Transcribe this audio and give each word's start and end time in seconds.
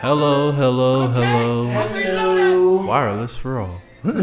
Hello, 0.00 0.52
hello, 0.52 1.06
hello. 1.08 1.66
Hello. 1.68 2.86
Wireless 2.86 3.34
for 3.36 3.60
all. 3.60 3.80
What 4.02 4.16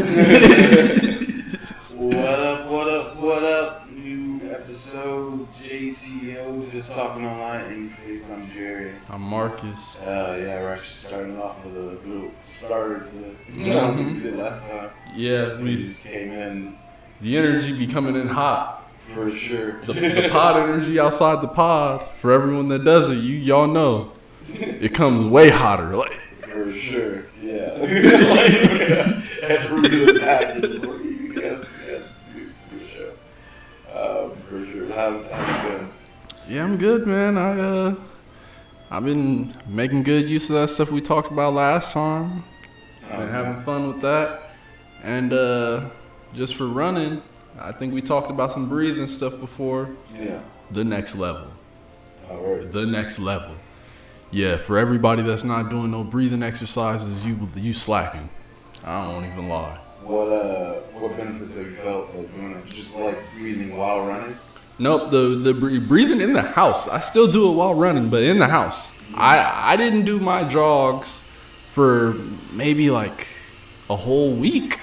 up, 2.40 2.68
what 2.70 2.88
up, 2.88 3.16
what 3.18 3.44
up? 3.44 3.90
New 3.90 4.40
episode 4.52 5.48
JTO, 5.56 6.70
just 6.72 6.92
talking 6.94 7.26
online 7.26 7.66
in 7.74 7.82
your 7.88 7.90
face. 7.98 8.30
I'm 8.32 8.50
Jerry. 8.52 8.94
I'm 9.10 9.22
Marcus. 9.22 9.98
Uh, 10.00 10.38
yeah, 10.42 10.62
we're 10.62 10.70
actually 10.74 10.86
starting 10.88 11.42
off 11.42 11.64
with 11.66 11.76
a 11.76 11.80
little 12.08 12.32
starter 12.44 13.00
to 13.08 13.36
you 13.54 13.74
know, 13.74 13.92
we 13.94 14.20
did 14.20 14.38
last 14.38 14.70
time. 14.70 14.90
Yeah, 15.16 15.58
We 15.58 15.64
we 15.64 15.84
just 15.86 16.06
came 16.06 16.32
in 16.32 16.78
the 17.22 17.38
energy 17.38 17.74
be 17.78 17.88
coming 17.88 18.16
in 18.16 18.28
hot. 18.28 18.90
for 19.14 19.30
sure. 19.32 19.82
The, 19.86 19.94
the 19.94 20.30
pod 20.32 20.58
energy 20.58 21.00
outside 21.00 21.42
the 21.42 21.48
pod. 21.50 22.08
For 22.16 22.32
everyone 22.32 22.70
that 22.70 22.84
does 22.86 23.10
it, 23.10 23.16
you 23.16 23.36
y'all 23.36 23.68
know 23.68 24.12
it 24.50 24.94
comes 24.94 25.24
way 25.24 25.50
hotter. 25.50 25.94
Like 25.94 26.12
for 26.42 26.72
sure, 26.74 27.26
yeah. 27.42 27.74
like, 27.80 29.70
really 29.72 30.20
happens 30.22 30.84
for. 30.84 31.02
Yeah, 31.02 32.00
for 32.70 32.80
sure. 32.86 33.12
Um, 33.94 34.36
for 34.48 34.66
sure. 34.66 34.88
How, 34.94 35.24
how 35.24 35.64
you 35.64 35.78
been? 35.78 35.90
yeah, 36.48 36.64
I'm 36.64 36.78
good, 36.78 37.08
man. 37.08 37.38
I 37.38 37.60
uh, 37.60 37.96
I've 38.92 39.06
been 39.06 39.54
making 39.68 40.04
good 40.04 40.30
use 40.30 40.50
of 40.50 40.56
that 40.56 40.70
stuff 40.70 40.92
we 40.92 41.02
talked 41.02 41.32
about 41.32 41.54
last 41.54 41.92
time. 41.92 42.44
Been 43.10 43.28
having 43.28 43.62
fun 43.64 43.88
with 43.88 44.02
that, 44.02 44.52
and 45.04 45.34
uh, 45.34 45.90
just 46.34 46.56
for 46.56 46.66
running, 46.66 47.22
I 47.60 47.72
think 47.72 47.94
we 47.94 48.02
talked 48.02 48.32
about 48.32 48.52
some 48.52 48.68
breathing 48.68 49.08
stuff 49.08 49.40
before. 49.40 49.90
Yeah. 50.20 50.40
The 50.72 50.84
next 50.84 51.16
level. 51.16 51.48
The 52.28 52.86
next 52.88 53.20
level. 53.20 53.56
Yeah, 54.34 54.58
for 54.58 54.80
everybody 54.80 55.22
that's 55.22 55.44
not 55.44 55.70
doing 55.70 55.92
no 55.92 56.04
breathing 56.04 56.42
exercises, 56.42 57.24
you 57.24 57.38
you 57.56 57.72
slacking. 57.72 58.28
I 58.84 59.12
don't 59.12 59.26
even 59.32 59.48
lie. 59.48 59.78
What 60.02 60.28
uh, 60.28 60.74
what 60.94 61.16
benefits 61.16 61.56
have 61.56 61.68
you 61.68 61.76
felt 61.76 62.16
like 62.16 62.36
doing 62.36 62.54
it? 62.54 62.66
Just 62.66 62.98
like 62.98 63.16
breathing 63.38 63.78
while 63.78 64.08
running? 64.08 64.36
Nope, 64.80 65.12
the 65.12 65.36
the 65.36 65.80
breathing 65.88 66.20
in 66.20 66.34
the 66.34 66.42
house. 66.42 66.88
I 66.88 67.00
still 67.00 67.32
do 67.32 67.52
it 67.52 67.54
while 67.54 67.76
running, 67.76 68.10
but 68.10 68.24
in 68.24 68.40
the 68.40 68.48
house. 68.48 68.96
I 69.14 69.74
I 69.74 69.76
didn't 69.76 70.06
do 70.06 70.20
my 70.20 70.44
jogs 70.46 71.22
for 71.70 72.16
maybe 72.54 72.90
like 72.90 73.28
a 73.88 73.96
whole 73.96 74.34
week. 74.34 74.80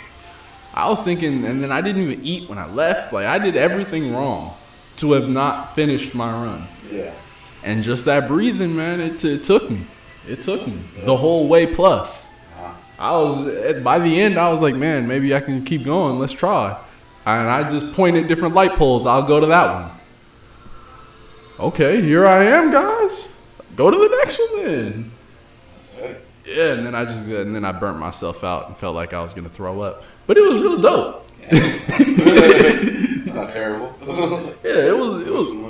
I 0.73 0.89
was 0.89 1.03
thinking, 1.03 1.45
and 1.45 1.61
then 1.61 1.73
I 1.73 1.81
didn't 1.81 2.03
even 2.03 2.25
eat 2.25 2.49
when 2.49 2.59
I 2.59 2.67
left. 2.67 3.13
Like 3.13 3.27
I 3.27 3.41
did 3.41 3.57
everything 3.57 4.15
wrong 4.15 4.55
to 4.99 5.11
have 5.15 5.29
not 5.29 5.75
finished 5.75 6.15
my 6.15 6.31
run. 6.31 6.69
Yeah. 6.89 7.13
And 7.63 7.85
just 7.85 8.05
that 8.07 8.27
breathing, 8.27 8.75
man, 8.75 9.01
it, 9.01 9.25
it 9.25 9.45
took 9.45 9.71
me. 9.71 9.83
It 10.29 10.43
took 10.43 10.67
me 10.67 10.79
the 11.05 11.17
whole 11.17 11.49
way 11.49 11.67
plus. 11.67 12.39
Uh, 12.59 12.75
I 12.99 13.13
was 13.13 13.83
by 13.83 13.99
the 13.99 14.21
end. 14.21 14.39
I 14.39 14.51
was 14.51 14.63
like, 14.63 14.75
man, 14.75 15.07
maybe 15.07 15.35
I 15.35 15.41
can 15.41 15.65
keep 15.65 15.85
going. 15.85 16.19
Let's 16.19 16.33
try. 16.33 16.79
And 17.27 17.51
I 17.51 17.69
just 17.69 17.93
pointed 17.95 18.29
different 18.29 18.55
light 18.55 18.73
poles. 18.73 19.07
I'll 19.07 19.27
go 19.27 19.41
to 19.41 19.47
that 19.47 19.73
one. 19.73 19.91
Okay, 21.59 22.01
here 22.01 22.27
I 22.27 22.45
am, 22.45 22.71
guys. 22.71 23.37
Go 23.77 23.91
to 23.91 23.97
the 23.97 24.09
next 24.19 24.39
one 24.39 24.65
then. 24.65 25.13
Yeah, 26.47 26.73
and 26.73 26.87
then 26.87 26.95
I 26.95 27.05
just 27.05 27.27
and 27.29 27.55
then 27.55 27.65
I 27.65 27.73
burnt 27.73 27.99
myself 27.99 28.43
out 28.43 28.69
and 28.69 28.77
felt 28.77 28.95
like 28.95 29.13
I 29.13 29.23
was 29.23 29.35
gonna 29.35 29.51
throw 29.51 29.81
up. 29.81 30.05
But 30.27 30.37
it 30.39 30.41
was 30.41 30.59
real 30.59 30.81
dope. 30.81 31.29
it's 31.43 33.35
not 33.35 33.51
terrible. 33.53 33.95
Yeah, 34.65 34.89
it 34.89 34.97
was. 34.97 35.27
It 35.27 35.33
was. 35.33 35.61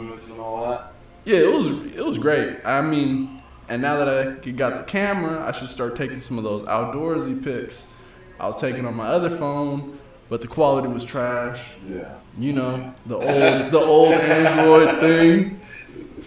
Limits 1.24 1.38
and 1.38 1.46
all 1.46 1.52
that. 1.54 1.68
Yeah, 1.70 1.74
it 1.76 1.84
was. 1.86 1.94
It 1.96 2.04
was 2.04 2.18
great. 2.18 2.58
I 2.64 2.80
mean, 2.80 3.40
and 3.68 3.80
now 3.80 3.96
that 4.04 4.08
I 4.08 4.50
got 4.50 4.76
the 4.76 4.82
camera, 4.84 5.46
I 5.46 5.52
should 5.52 5.68
start 5.68 5.96
taking 5.96 6.20
some 6.20 6.38
of 6.38 6.44
those 6.44 6.62
outdoorsy 6.62 7.42
pics. 7.42 7.92
I 8.38 8.46
was 8.46 8.60
taking 8.60 8.86
on 8.86 8.96
my 8.96 9.06
other 9.06 9.30
phone, 9.30 9.98
but 10.28 10.40
the 10.40 10.48
quality 10.48 10.88
was 10.88 11.04
trash. 11.04 11.62
Yeah. 11.88 12.14
You 12.38 12.52
know, 12.52 12.95
the 13.06 13.17
old 13.17 13.70
the 13.70 13.78
old 13.78 14.14
Android 14.14 14.98
thing. 15.00 15.61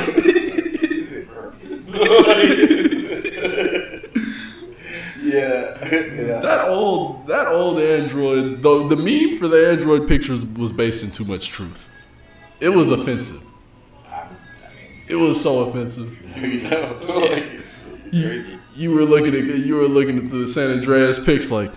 yeah. 5.22 6.40
That 6.40 6.66
old 6.68 7.26
that 7.28 7.48
old 7.48 7.78
Android 7.78 8.62
the 8.62 8.88
the 8.88 8.96
meme 8.96 9.38
for 9.38 9.48
the 9.48 9.70
Android 9.70 10.08
pictures 10.08 10.44
was 10.44 10.72
based 10.72 11.02
in 11.02 11.10
too 11.10 11.24
much 11.24 11.48
truth. 11.48 11.90
It 12.62 12.68
was 12.68 12.92
offensive. 12.92 13.42
It 15.08 15.16
was 15.16 15.42
so 15.42 15.68
offensive. 15.68 16.16
you 16.36 16.62
know, 16.62 16.96
like, 17.28 17.60
You, 18.12 18.58
you 18.76 18.92
were 18.92 19.02
looking 19.02 19.34
at 19.34 19.58
you 19.58 19.74
were 19.74 19.88
looking 19.88 20.16
at 20.18 20.30
the 20.30 20.46
San 20.46 20.70
Andreas 20.70 21.18
pics 21.18 21.50
like 21.50 21.72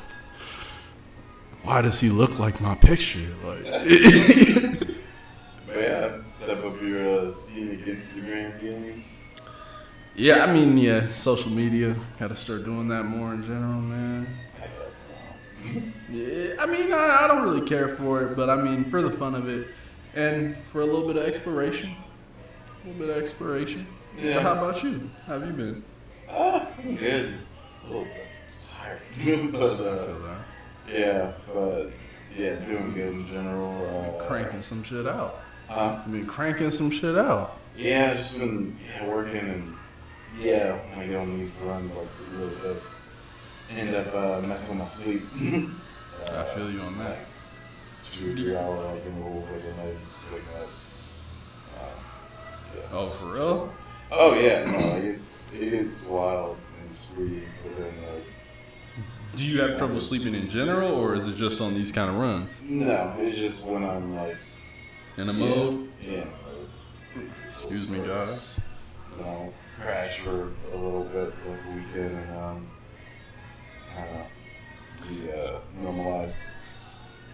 why 1.64 1.82
does 1.82 2.00
he 2.00 2.10
look 2.10 2.38
like 2.38 2.62
my 2.62 2.76
picture? 2.76 3.28
Like 3.44 3.66
yeah, 5.76 6.18
step 6.32 6.64
up 6.64 6.80
your 6.80 7.22
uh, 7.22 7.32
scenic 7.32 7.86
Instagram 7.86 8.62
game. 8.62 9.04
Yeah, 10.16 10.46
I 10.46 10.54
mean, 10.54 10.78
yeah, 10.78 11.06
social 11.08 11.50
media. 11.50 11.96
Got 12.20 12.28
to 12.30 12.36
start 12.36 12.64
doing 12.64 12.88
that 12.90 13.06
more 13.06 13.34
in 13.34 13.42
general, 13.44 13.82
man. 13.82 14.28
I 14.58 14.60
guess. 14.62 15.06
Yeah, 16.12 16.54
I 16.60 16.68
mean, 16.68 16.94
I, 16.94 17.24
I 17.24 17.28
don't 17.28 17.42
really 17.42 17.68
care 17.68 17.90
for 17.90 18.22
it, 18.22 18.36
but 18.36 18.52
I 18.52 18.56
mean, 18.62 18.86
for 18.86 19.02
the 19.02 19.10
fun 19.10 19.34
of 19.34 19.50
it, 19.50 19.68
and 20.16 20.56
for 20.56 20.82
a 20.82 20.86
little 20.86 21.06
bit 21.06 21.18
of 21.18 21.24
exploration, 21.24 21.96
a 22.84 22.88
little 22.88 23.06
bit 23.06 23.16
of 23.16 23.22
exploration. 23.22 23.86
Yeah. 24.18 24.36
But 24.36 24.44
how 24.44 24.52
about 24.54 24.84
you? 24.84 25.10
How 25.28 25.40
have 25.40 25.48
you 25.48 25.54
been? 25.54 25.84
I'm 26.30 26.96
good. 26.96 27.36
A 27.84 27.88
little 27.88 28.06
bit 28.06 28.28
tired. 28.72 29.02
but, 29.52 29.82
I 29.82 29.90
uh, 29.90 30.06
feel 30.06 30.20
that. 30.20 30.42
yeah, 30.92 31.34
but, 31.54 31.92
yeah, 32.36 32.56
doing 32.56 32.94
good 32.94 33.14
in 33.14 33.28
general. 33.28 34.18
Uh, 34.20 34.26
Cranking 34.26 34.62
some 34.62 34.84
shit 34.84 35.06
out. 35.06 35.42
Huh? 35.68 36.00
I 36.06 36.08
mean, 36.08 36.26
cranking 36.26 36.72
some 36.72 36.92
shit 36.92 37.18
out. 37.18 37.58
Yeah, 37.78 38.14
just 38.14 38.38
been 38.40 38.78
yeah, 38.86 39.08
working 39.08 39.38
and 39.38 39.76
yeah, 40.40 40.74
when 40.90 41.00
I 41.00 41.08
get 41.08 41.16
on 41.16 41.38
these 41.38 41.56
runs, 41.58 41.94
like 41.96 42.06
it 42.06 42.38
really 42.38 42.56
does 42.62 43.02
end 43.72 43.96
up 43.96 44.14
uh, 44.14 44.42
messing 44.48 44.78
with 44.78 44.80
my 44.80 44.86
sleep. 44.86 45.22
I 46.32 46.44
feel 46.44 46.72
you 46.72 46.82
on 46.82 46.98
that. 47.00 47.18
Two 48.12 48.36
three 48.36 48.56
hour 48.56 48.84
like 48.94 49.06
intervals 49.06 49.46
like 49.52 49.64
a 49.64 49.86
night, 49.86 49.96
just 50.02 50.48
up. 50.56 50.70
Uh, 51.78 51.86
yeah. 52.78 52.82
Oh, 52.98 53.10
for 53.10 53.26
real? 53.34 53.74
Oh 54.12 54.34
yeah, 54.40 54.64
no, 54.70 54.78
like 54.78 55.04
it's 55.04 55.52
it 55.54 55.74
is 55.74 56.06
wild 56.06 56.58
and 56.80 56.90
it's 56.92 57.06
but 57.06 57.78
then 57.78 57.94
like 58.14 58.24
Do 59.36 59.46
you 59.46 59.62
have 59.62 59.78
trouble 59.78 60.00
sleeping 60.00 60.34
in 60.36 60.48
general, 60.50 60.94
or 60.94 61.16
is 61.16 61.28
it 61.28 61.36
just 61.36 61.60
on 61.60 61.74
these 61.74 61.92
kind 61.92 62.10
of 62.10 62.16
runs? 62.18 62.62
no, 62.64 63.16
it's 63.20 63.38
just 63.38 63.66
when 63.66 63.84
I'm 63.84 64.16
like 64.16 64.38
In 65.18 65.28
a 65.30 65.34
mode? 65.34 65.90
yeah, 66.02 66.24
Excuse 67.46 67.90
me, 67.90 68.00
guys. 68.00 68.60
you 69.18 69.24
know, 69.24 69.54
crash 69.82 70.20
for 70.20 70.50
a 70.74 70.78
little 70.78 71.04
bit 71.04 71.34
like 71.48 71.60
weekend 71.76 72.18
and 72.18 72.38
um, 72.38 72.68
kind 73.94 74.10
of 74.20 75.08
be 75.10 75.32
uh, 75.32 75.60
normalized. 75.82 76.36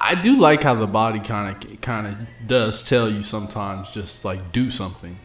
I 0.03 0.15
do 0.15 0.39
like 0.39 0.63
how 0.63 0.73
the 0.73 0.87
body 0.87 1.19
kind 1.19 1.55
of 1.55 1.81
kind 1.81 2.07
of 2.07 2.17
does 2.47 2.81
tell 2.81 3.09
you 3.09 3.21
sometimes 3.21 3.91
just 3.91 4.25
like 4.25 4.51
do 4.51 4.69
something. 4.69 5.17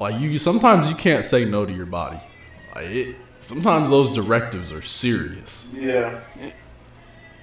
Like 0.00 0.20
you 0.20 0.38
sometimes 0.38 0.88
you 0.88 0.94
can't 0.94 1.24
say 1.24 1.44
no 1.44 1.66
to 1.66 1.72
your 1.72 1.86
body. 1.86 2.20
Like 2.74 2.84
it, 2.86 3.16
sometimes 3.40 3.90
those 3.90 4.14
directives 4.14 4.72
are 4.72 4.82
serious. 4.82 5.72
Yeah. 5.74 6.20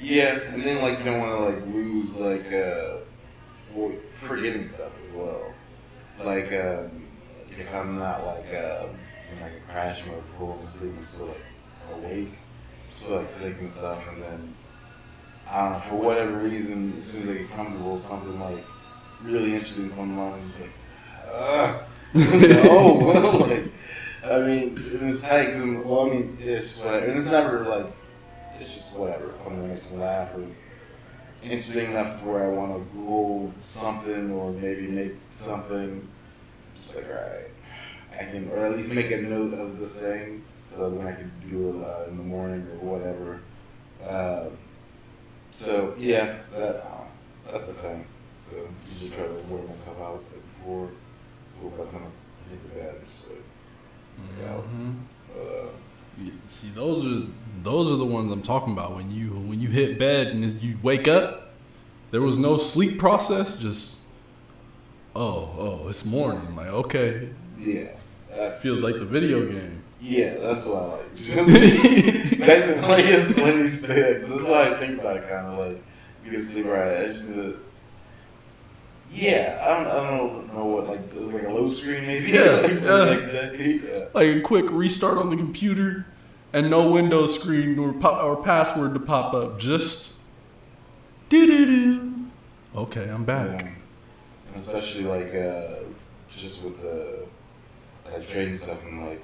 Yeah, 0.01 0.39
and 0.53 0.63
then 0.63 0.81
like 0.81 0.99
you 0.99 1.05
don't 1.05 1.19
want 1.19 1.39
to 1.39 1.45
like 1.49 1.73
lose 1.73 2.17
like 2.17 2.51
uh, 2.53 2.99
forgetting 4.13 4.63
stuff 4.63 4.93
as 5.05 5.13
well. 5.13 5.53
Like 6.23 6.53
um, 6.53 7.05
if 7.51 7.73
I'm 7.73 7.99
not 7.99 8.25
like 8.25 8.47
um, 8.55 8.89
in 9.31 9.41
like 9.41 9.57
a 9.57 9.71
crash 9.71 10.05
mode, 10.05 10.23
falling 10.37 10.59
asleep, 10.59 10.93
I'm 10.97 11.03
still 11.03 11.27
like 11.27 11.41
awake, 11.93 12.31
so 12.97 13.17
like 13.17 13.29
thinking 13.31 13.69
stuff, 13.69 14.07
and 14.13 14.23
then 14.23 14.55
Know 15.51 15.81
for 15.87 15.95
whatever 15.95 16.37
reason, 16.37 16.93
as 16.95 17.03
soon 17.03 17.23
as 17.23 17.29
I 17.29 17.33
get 17.39 17.51
comfortable, 17.51 17.97
something 17.97 18.39
like 18.39 18.63
really 19.23 19.53
interesting 19.53 19.89
comes 19.91 20.15
along, 20.15 20.41
it's 20.45 20.59
like, 20.61 20.69
ugh, 21.33 21.83
no, 22.13 23.47
like. 23.47 23.71
I 24.23 24.39
mean, 24.41 24.75
it's 24.77 25.23
like, 25.23 25.53
well, 25.85 26.07
I 26.07 26.09
mean, 26.09 26.37
it's 26.39 26.79
whatever. 26.79 27.05
And 27.05 27.19
it's 27.19 27.31
never 27.31 27.59
like, 27.61 27.85
it's 28.59 28.73
just 28.73 28.95
whatever. 28.95 29.33
Something 29.43 29.69
makes 29.69 29.89
me 29.89 29.97
laugh 29.97 30.35
or 30.35 30.45
interesting 31.41 31.91
enough 31.91 32.19
to 32.19 32.27
where 32.27 32.45
I 32.45 32.49
want 32.49 32.73
to 32.73 32.79
Google 32.93 33.53
something 33.63 34.31
or 34.31 34.51
maybe 34.51 34.87
make 34.87 35.13
something. 35.31 36.07
It's 36.75 36.95
like, 36.95 37.07
all 37.07 37.13
right, 37.13 37.49
I 38.13 38.25
can, 38.25 38.49
or 38.51 38.65
at 38.65 38.77
least 38.77 38.93
make 38.93 39.09
a 39.11 39.21
note 39.21 39.53
of 39.53 39.79
the 39.79 39.87
thing 39.87 40.43
so 40.71 40.89
that 40.89 40.95
when 40.95 41.07
I 41.07 41.13
can 41.13 41.31
do 41.49 41.69
it 41.69 41.83
uh, 41.83 42.09
in 42.09 42.17
the 42.17 42.23
morning 42.23 42.67
or 42.73 42.97
whatever. 42.97 43.39
Um, 44.07 44.57
so 45.51 45.95
yeah, 45.97 46.37
that 46.53 46.85
um, 46.85 47.07
that's 47.51 47.67
the 47.67 47.73
thing. 47.73 48.05
So 48.45 48.55
you 48.55 48.99
just 48.99 49.13
try 49.13 49.23
to 49.23 49.33
wear 49.49 49.63
myself 49.63 50.01
out 50.01 50.23
before, 50.57 50.89
so 51.61 51.69
by 51.69 51.85
the 51.85 51.91
time 51.91 52.03
I 52.03 52.49
hit 52.49 52.63
the 52.63 52.79
bed, 52.79 52.95
just 53.07 53.29
like. 53.29 53.39
See, 56.47 56.69
those 56.69 57.05
are 57.05 57.27
those 57.63 57.91
are 57.91 57.95
the 57.95 58.05
ones 58.05 58.31
I'm 58.31 58.41
talking 58.41 58.73
about. 58.73 58.95
When 58.95 59.11
you 59.11 59.29
when 59.29 59.61
you 59.61 59.69
hit 59.69 59.99
bed 59.99 60.27
and 60.27 60.61
you 60.61 60.77
wake 60.81 61.07
up, 61.07 61.53
there 62.11 62.21
was 62.21 62.37
no 62.37 62.57
sleep 62.57 62.97
process. 62.99 63.59
Just 63.59 63.99
oh 65.15 65.55
oh, 65.57 65.87
it's 65.87 66.05
morning. 66.05 66.55
Like 66.55 66.67
okay, 66.67 67.29
Yeah, 67.57 67.89
that's 68.29 68.61
feels 68.61 68.81
like 68.81 68.95
the 68.95 69.05
video 69.05 69.45
game. 69.45 69.78
Yeah, 70.01 70.35
that's 70.35 70.65
what 70.65 70.81
I 70.81 70.85
like. 70.85 71.15
That's 72.39 73.33
funny 73.33 73.57
you 73.57 73.69
say 73.69 74.01
that. 74.01 74.21
'cause 74.21 74.29
That's 74.29 74.47
why 74.49 74.69
I 74.71 74.79
think 74.79 74.99
about 75.01 75.17
it, 75.17 75.27
kind 75.29 75.45
of 75.47 75.65
like 75.65 75.83
you 76.23 76.31
can 76.31 76.41
see 76.41 76.61
right. 76.63 77.01
I 77.01 77.05
just 77.07 77.29
uh, 77.31 77.51
yeah, 79.11 79.59
I 79.61 79.83
don't, 79.83 79.87
I 79.87 80.17
don't 80.17 80.53
know 80.55 80.65
what 80.65 80.87
like 80.87 81.01
like 81.13 81.43
a 81.43 81.49
low 81.51 81.67
screen 81.67 82.05
maybe. 82.07 82.31
Yeah, 82.31 82.43
like, 82.61 82.71
yeah. 82.71 83.19
next 83.51 83.59
yeah. 83.59 84.05
Like 84.13 84.27
a 84.37 84.41
quick 84.41 84.65
restart 84.69 85.17
on 85.17 85.29
the 85.31 85.35
computer, 85.37 86.05
and 86.53 86.69
no 86.69 86.91
Windows 86.91 87.35
screen 87.39 87.77
or 87.77 87.91
po- 87.93 88.21
or 88.21 88.41
password 88.41 88.93
to 88.93 88.99
pop 88.99 89.33
up. 89.33 89.59
Just 89.59 90.19
do 91.27 91.45
do 91.45 91.65
do. 91.65 92.13
Okay, 92.75 93.09
I'm 93.09 93.25
back. 93.25 93.63
Yeah. 93.63 93.71
And 94.53 94.55
especially 94.55 95.03
like 95.03 95.33
uh, 95.35 95.73
just 96.29 96.63
with 96.63 96.81
the 96.81 97.25
like 98.11 98.27
trading 98.29 98.57
stuff 98.57 98.85
and 98.85 99.05
like 99.05 99.21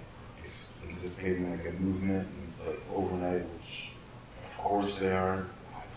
it's 1.05 1.19
anticipating 1.19 1.51
like 1.51 1.67
a 1.67 1.71
movement 1.73 2.27
and 2.27 2.47
it's 2.49 2.65
like 2.65 2.79
overnight, 2.93 3.41
which 3.41 3.91
of 4.43 4.57
course 4.57 4.99
they 4.99 5.11
are. 5.11 5.45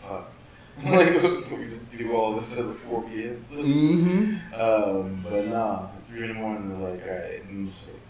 Fuck. 0.02 0.30
like 0.84 1.50
we 1.50 1.64
just 1.64 1.96
do 1.96 2.12
all 2.12 2.34
this 2.34 2.58
at 2.58 2.66
4 2.66 3.02
p.m. 3.04 3.44
Mm-hmm. 3.52 4.60
Um, 4.60 5.24
but 5.28 5.46
nah, 5.46 5.84
at 5.86 6.06
three 6.08 6.22
in 6.22 6.28
the 6.28 6.34
morning 6.34 6.68
they're 6.68 6.90
like, 6.90 7.02
all 7.02 7.14
right, 7.14 7.42
and 7.42 7.50
I'm 7.50 7.68
just 7.68 7.92
like, 7.92 8.02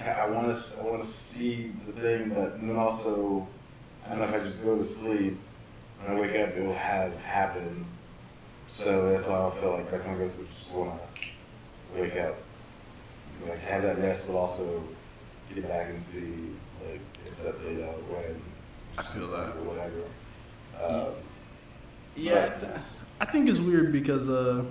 ah, 0.00 0.22
I 0.22 0.30
want 0.30 0.56
to, 0.56 0.80
I 0.80 0.84
want 0.84 1.02
to 1.02 1.08
see 1.08 1.72
the 1.86 1.92
thing, 1.92 2.30
but 2.30 2.60
then 2.60 2.74
also, 2.76 3.46
I 4.04 4.10
don't 4.10 4.18
know 4.18 4.24
if 4.24 4.34
I 4.34 4.38
just 4.44 4.62
go 4.64 4.76
to 4.76 4.84
sleep 4.84 5.36
when 6.00 6.16
I 6.16 6.20
wake 6.20 6.36
up, 6.40 6.56
it'll 6.56 6.74
have 6.74 7.16
happened. 7.22 7.84
So 8.66 9.10
that's 9.10 9.26
why 9.26 9.46
I 9.46 9.50
feel 9.60 9.72
like 9.72 9.90
by 9.90 9.98
the 9.98 10.04
time 10.04 10.14
I 10.14 10.18
go 10.18 10.24
to 10.24 10.30
sleep, 10.30 10.48
just 10.50 10.74
want 10.74 11.00
to 11.00 12.00
wake 12.00 12.16
up, 12.16 12.36
like 13.46 13.60
have 13.60 13.82
that 13.82 13.98
rest, 13.98 14.26
but 14.26 14.36
also 14.36 14.82
get 15.54 15.68
back 15.68 15.88
and 15.88 15.98
see 15.98 16.34
like 16.88 17.00
if 17.24 17.42
that 17.44 17.60
played 17.62 17.80
out 17.82 17.96
when. 18.10 18.40
I 18.98 19.02
feel 19.02 19.28
that. 19.28 19.56
Or 19.56 19.62
whatever. 19.64 20.02
Um, 20.82 21.12
Yeah, 22.16 22.48
th- 22.48 22.72
I 23.20 23.24
think 23.24 23.48
it's 23.48 23.58
weird 23.60 23.92
because 23.92 24.28
uh, 24.28 24.64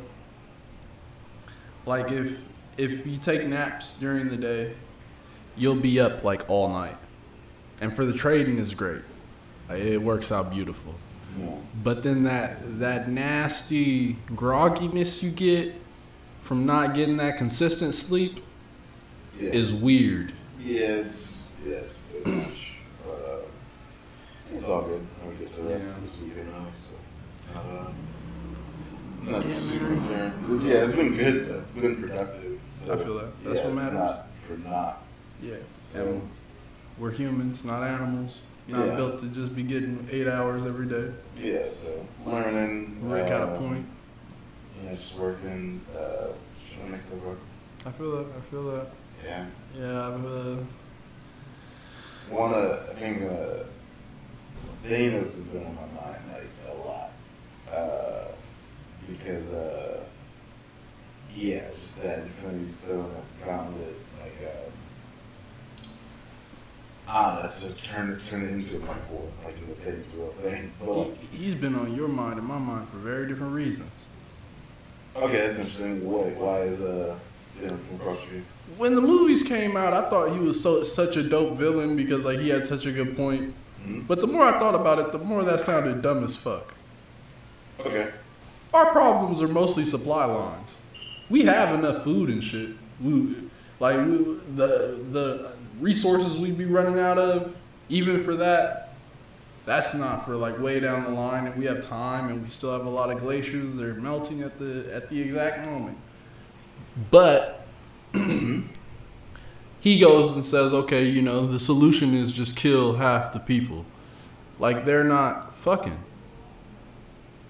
like 1.85 2.11
if 2.11 2.41
if 2.77 3.05
you 3.05 3.17
take 3.17 3.45
naps 3.47 3.97
during 3.99 4.29
the 4.29 4.37
day, 4.37 4.73
you'll 5.57 5.75
be 5.75 5.99
up 5.99 6.23
like 6.23 6.49
all 6.49 6.69
night, 6.69 6.95
and 7.81 7.93
for 7.93 8.05
the 8.05 8.13
trading 8.13 8.57
is 8.59 8.73
great. 8.73 9.01
Like, 9.69 9.79
it 9.79 9.97
works 9.99 10.31
out 10.31 10.51
beautiful. 10.51 10.93
yeah. 11.39 11.51
But 11.83 12.03
then 12.03 12.23
that 12.23 12.79
that 12.79 13.09
nasty 13.09 14.13
grogginess 14.29 15.21
you 15.23 15.29
get 15.31 15.73
from 16.41 16.65
not 16.65 16.93
getting 16.93 17.17
that 17.17 17.37
consistent 17.37 17.93
sleep 17.93 18.39
Yeah. 19.39 19.49
is 19.51 19.73
weird. 19.73 20.33
Yeah, 20.63 20.79
yes, 20.79 21.51
it's 21.65 21.97
pretty 22.23 22.37
much. 22.37 22.73
But 23.05 23.11
uh, 23.11 24.55
it's 24.55 24.63
all 24.63 24.83
good. 24.83 25.05
We 25.27 25.35
get 25.35 25.55
the 25.55 25.63
rest 25.63 25.83
Yeah. 25.97 26.01
this 26.01 26.21
weekend 26.21 26.51
now, 26.51 26.65
so 27.53 27.59
uh, 27.59 27.87
I'm 29.21 29.31
not 29.31 29.45
Yeah, 29.45 29.53
super 29.53 29.87
concerned. 29.87 30.61
Yeah, 30.63 30.73
it's 30.83 30.93
been 30.93 31.15
good. 31.17 31.49
Though. 31.49 31.63
It's 31.75 31.81
been 31.81 31.95
productive. 32.01 32.59
So, 32.81 32.93
I 32.93 32.97
feel 32.97 33.17
that. 33.19 33.43
That's 33.43 33.59
yeah, 33.59 33.65
what 33.65 33.75
matters. 33.75 33.93
Not 33.93 34.27
for 34.47 34.57
not. 34.69 35.01
Yeah. 35.41 35.55
So 35.87 36.05
And 36.05 36.29
we're 36.97 37.11
humans, 37.11 37.63
not 37.65 37.83
animals. 37.83 38.39
Not 38.67 38.87
Yeah. 38.87 38.95
built 38.95 39.19
to 39.19 39.25
just 39.27 39.53
be 39.55 39.63
getting 39.63 40.07
eight 40.11 40.27
hours 40.27 40.65
every 40.65 40.85
day. 40.87 41.11
yeah, 41.37 41.69
so 41.69 42.05
learning. 42.25 42.97
Rick 43.09 43.27
got 43.27 43.49
a 43.55 43.59
point. 43.59 43.85
Yeah, 44.83 44.95
just 44.95 45.15
working. 45.15 45.81
Uh, 45.93 46.27
trying 46.73 46.85
to 46.85 46.91
make 46.93 47.01
stuff 47.01 47.19
work. 47.23 47.39
I 47.85 47.91
feel 47.91 48.11
that. 48.17 48.25
I 48.37 48.41
feel 48.49 48.63
that. 48.71 48.87
Yeah. 49.23 49.45
Yeah, 49.77 50.07
I've, 50.07 50.25
uh, 50.25 50.57
One, 52.29 52.53
uh, 52.53 52.83
I 52.89 52.93
think 52.93 53.23
uh, 53.23 53.63
Thanos 54.83 55.21
has 55.23 55.43
been 55.45 55.65
on 55.65 55.75
my 55.75 56.01
mind 56.01 56.21
like 56.31 56.49
a 56.69 56.73
lot 56.87 57.11
uh, 57.71 58.25
because 59.07 59.53
uh, 59.53 60.03
yeah, 61.35 61.69
just 61.75 62.03
that 62.03 62.19
Infinity 62.19 62.69
Stone 62.69 63.11
I 63.15 63.45
found 63.45 63.75
it 63.81 63.95
like 64.21 64.37
uh, 64.45 64.69
I 67.09 67.41
don't 67.41 67.43
know 67.43 67.69
to 67.69 67.73
turn 67.81 68.11
it 68.11 68.21
turn 68.29 68.41
it 68.43 68.51
into 68.51 68.77
like 68.79 69.11
or 69.11 69.27
like 69.43 69.57
in 69.57 69.67
the 69.69 69.75
thing 69.75 70.03
to 70.11 70.23
a 70.23 70.49
thing. 70.49 70.71
But 70.79 70.93
like, 70.93 71.17
he, 71.31 71.37
he's 71.37 71.55
been 71.55 71.75
on 71.75 71.95
your 71.95 72.07
mind 72.07 72.39
and 72.39 72.47
my 72.47 72.59
mind 72.59 72.89
for 72.89 72.97
very 72.97 73.27
different 73.27 73.53
reasons. 73.53 73.91
okay, 75.15 75.47
that's 75.47 75.57
interesting. 75.59 76.05
What? 76.09 76.27
Why 76.35 76.59
is 76.61 76.81
uh 76.81 77.17
Thanos 77.59 77.79
come 77.87 77.95
across 77.99 78.19
you? 78.31 78.43
When 78.77 78.95
the 78.95 79.01
movies 79.01 79.43
came 79.43 79.77
out, 79.77 79.93
I 79.93 80.09
thought 80.09 80.31
he 80.33 80.39
was 80.39 80.61
so 80.61 80.83
such 80.83 81.17
a 81.17 81.23
dope 81.23 81.57
villain 81.57 81.95
because 81.95 82.25
like 82.25 82.39
he 82.39 82.49
had 82.49 82.67
such 82.67 82.85
a 82.85 82.91
good 82.91 83.15
point. 83.15 83.53
Hmm? 83.83 84.01
But 84.01 84.21
the 84.21 84.27
more 84.27 84.45
I 84.45 84.57
thought 84.57 84.75
about 84.75 84.99
it, 84.99 85.11
the 85.11 85.19
more 85.19 85.43
that 85.43 85.59
sounded 85.59 86.01
dumb 86.01 86.23
as 86.23 86.35
fuck. 86.35 86.73
Okay. 87.79 88.11
Our 88.73 88.91
problems 88.91 89.41
are 89.41 89.47
mostly 89.47 89.85
supply 89.85 90.25
lines. 90.25 90.81
We 91.29 91.43
have 91.43 91.77
enough 91.77 92.03
food 92.03 92.29
and 92.29 92.43
shit. 92.43 92.69
We, 93.01 93.35
like 93.79 93.97
we, 93.97 94.17
the 94.55 94.99
the 95.11 95.51
resources 95.79 96.37
we'd 96.37 96.57
be 96.57 96.65
running 96.65 96.99
out 96.99 97.17
of, 97.17 97.55
even 97.89 98.23
for 98.23 98.35
that, 98.35 98.95
that's 99.63 99.93
not 99.93 100.25
for 100.25 100.35
like 100.35 100.59
way 100.59 100.79
down 100.79 101.03
the 101.03 101.09
line. 101.09 101.45
And 101.45 101.55
we 101.55 101.65
have 101.65 101.81
time, 101.81 102.29
and 102.29 102.41
we 102.41 102.49
still 102.49 102.71
have 102.71 102.85
a 102.85 102.89
lot 102.89 103.11
of 103.11 103.19
glaciers 103.19 103.75
that 103.75 103.85
are 103.85 103.95
melting 103.95 104.41
at 104.41 104.57
the 104.57 104.89
at 104.93 105.09
the 105.09 105.21
exact 105.21 105.65
moment. 105.65 105.97
But 107.09 107.65
he 109.79 109.99
goes 109.99 110.35
and 110.35 110.45
says, 110.45 110.73
okay, 110.73 111.03
you 111.05 111.21
know, 111.21 111.47
the 111.47 111.59
solution 111.59 112.13
is 112.13 112.31
just 112.31 112.55
kill 112.55 112.95
half 112.95 113.33
the 113.33 113.39
people. 113.39 113.85
Like 114.59 114.85
they're 114.85 115.03
not 115.03 115.55
fucking. 115.57 115.99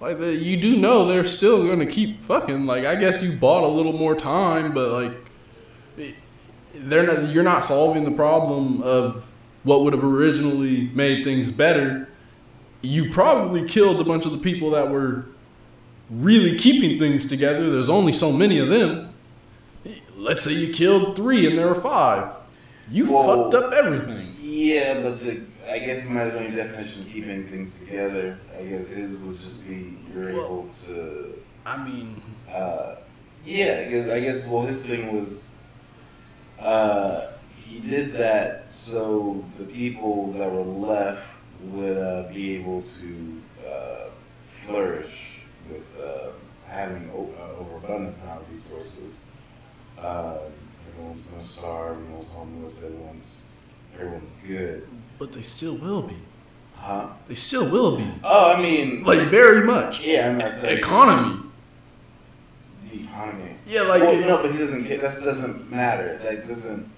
Like 0.00 0.18
the, 0.18 0.34
you 0.34 0.56
do 0.56 0.76
know 0.76 1.06
they're 1.06 1.24
still 1.24 1.66
gonna 1.66 1.86
keep 1.86 2.22
fucking. 2.22 2.64
Like 2.66 2.84
I 2.84 2.96
guess 2.96 3.22
you 3.22 3.32
bought 3.32 3.62
a 3.62 3.68
little 3.68 3.92
more 3.92 4.14
time, 4.14 4.72
but 4.72 4.90
like 4.90 5.12
they're 6.74 7.06
not. 7.06 7.32
You're 7.32 7.44
not 7.44 7.64
solving 7.64 8.04
the 8.04 8.10
problem 8.10 8.82
of 8.82 9.26
what 9.62 9.82
would 9.82 9.92
have 9.92 10.04
originally 10.04 10.90
made 10.92 11.24
things 11.24 11.50
better. 11.50 12.08
You 12.82 13.10
probably 13.10 13.66
killed 13.66 14.00
a 14.00 14.04
bunch 14.04 14.26
of 14.26 14.32
the 14.32 14.38
people 14.38 14.70
that 14.70 14.90
were 14.90 15.24
really 16.10 16.58
keeping 16.58 16.98
things 16.98 17.24
together. 17.26 17.70
There's 17.70 17.88
only 17.88 18.12
so 18.12 18.32
many 18.32 18.58
of 18.58 18.68
them. 18.68 19.13
Let's 20.24 20.42
say 20.44 20.52
you 20.54 20.72
killed 20.72 21.16
three 21.16 21.46
and 21.46 21.58
there 21.58 21.66
were 21.68 21.74
five. 21.74 22.32
You 22.90 23.04
Whoa. 23.06 23.50
fucked 23.50 23.54
up 23.62 23.72
everything. 23.74 24.34
Yeah, 24.40 25.02
but 25.02 25.20
to, 25.20 25.44
I 25.70 25.78
guess 25.80 26.08
my 26.08 26.22
only 26.30 26.56
definition 26.56 27.02
of 27.02 27.08
keeping 27.08 27.46
things 27.48 27.80
together, 27.80 28.38
I 28.58 28.62
guess, 28.64 28.86
is 28.88 29.20
would 29.22 29.38
just 29.38 29.68
be 29.68 29.98
you're 30.14 30.32
Well- 30.32 30.44
able 30.46 30.70
to. 30.86 31.34
I 31.66 31.76
mean, 31.84 32.22
Uh, 32.50 32.96
yeah, 33.44 33.84
because 33.84 34.08
I 34.08 34.20
guess 34.20 34.46
well, 34.48 34.62
his 34.62 34.86
thing 34.86 35.14
was 35.14 35.58
uh, 36.60 37.26
he 37.62 37.80
did 37.80 38.12
that 38.14 38.72
so 38.72 39.44
the 39.58 39.64
people 39.64 40.32
that 40.34 40.50
were 40.50 40.62
left 40.62 41.26
would 41.64 41.96
uh, 41.98 42.28
be 42.32 42.54
able 42.56 42.82
to 43.00 43.42
uh, 43.68 44.06
flourish 44.44 45.40
with 45.70 45.86
uh, 46.00 46.28
having 46.68 47.10
o- 47.14 47.34
uh, 47.40 47.60
overabundance 47.60 48.18
of 48.22 48.42
resources. 48.50 49.23
Um, 50.04 50.36
everyone's 50.92 51.26
gonna 51.28 51.42
starve, 51.42 51.96
everyone's 51.96 52.28
homeless, 52.30 52.82
everyone's 52.84 53.48
everyone's 53.94 54.36
good, 54.46 54.86
but 55.18 55.32
they 55.32 55.42
still 55.42 55.76
will 55.76 56.02
be. 56.02 56.16
huh? 56.76 57.08
They 57.28 57.34
still 57.34 57.68
will 57.70 57.96
be. 57.96 58.06
Oh, 58.22 58.52
I 58.52 58.60
mean, 58.60 59.02
Like 59.04 59.20
very 59.28 59.62
much. 59.64 60.00
yeah, 60.06 60.28
I'm 60.28 60.38
not 60.38 60.52
saying 60.52 60.78
Economy. 60.78 61.40
the 62.90 63.00
economy. 63.04 63.50
Yeah, 63.66 63.82
like 63.82 64.02
well, 64.02 64.12
it- 64.12 64.26
no, 64.26 64.42
but 64.42 64.52
he 64.52 64.58
doesn't. 64.58 64.84
get. 64.86 65.00
That 65.00 65.14
doesn't 65.24 65.70
matter. 65.70 66.18
That 66.22 66.46
doesn't. 66.46 66.88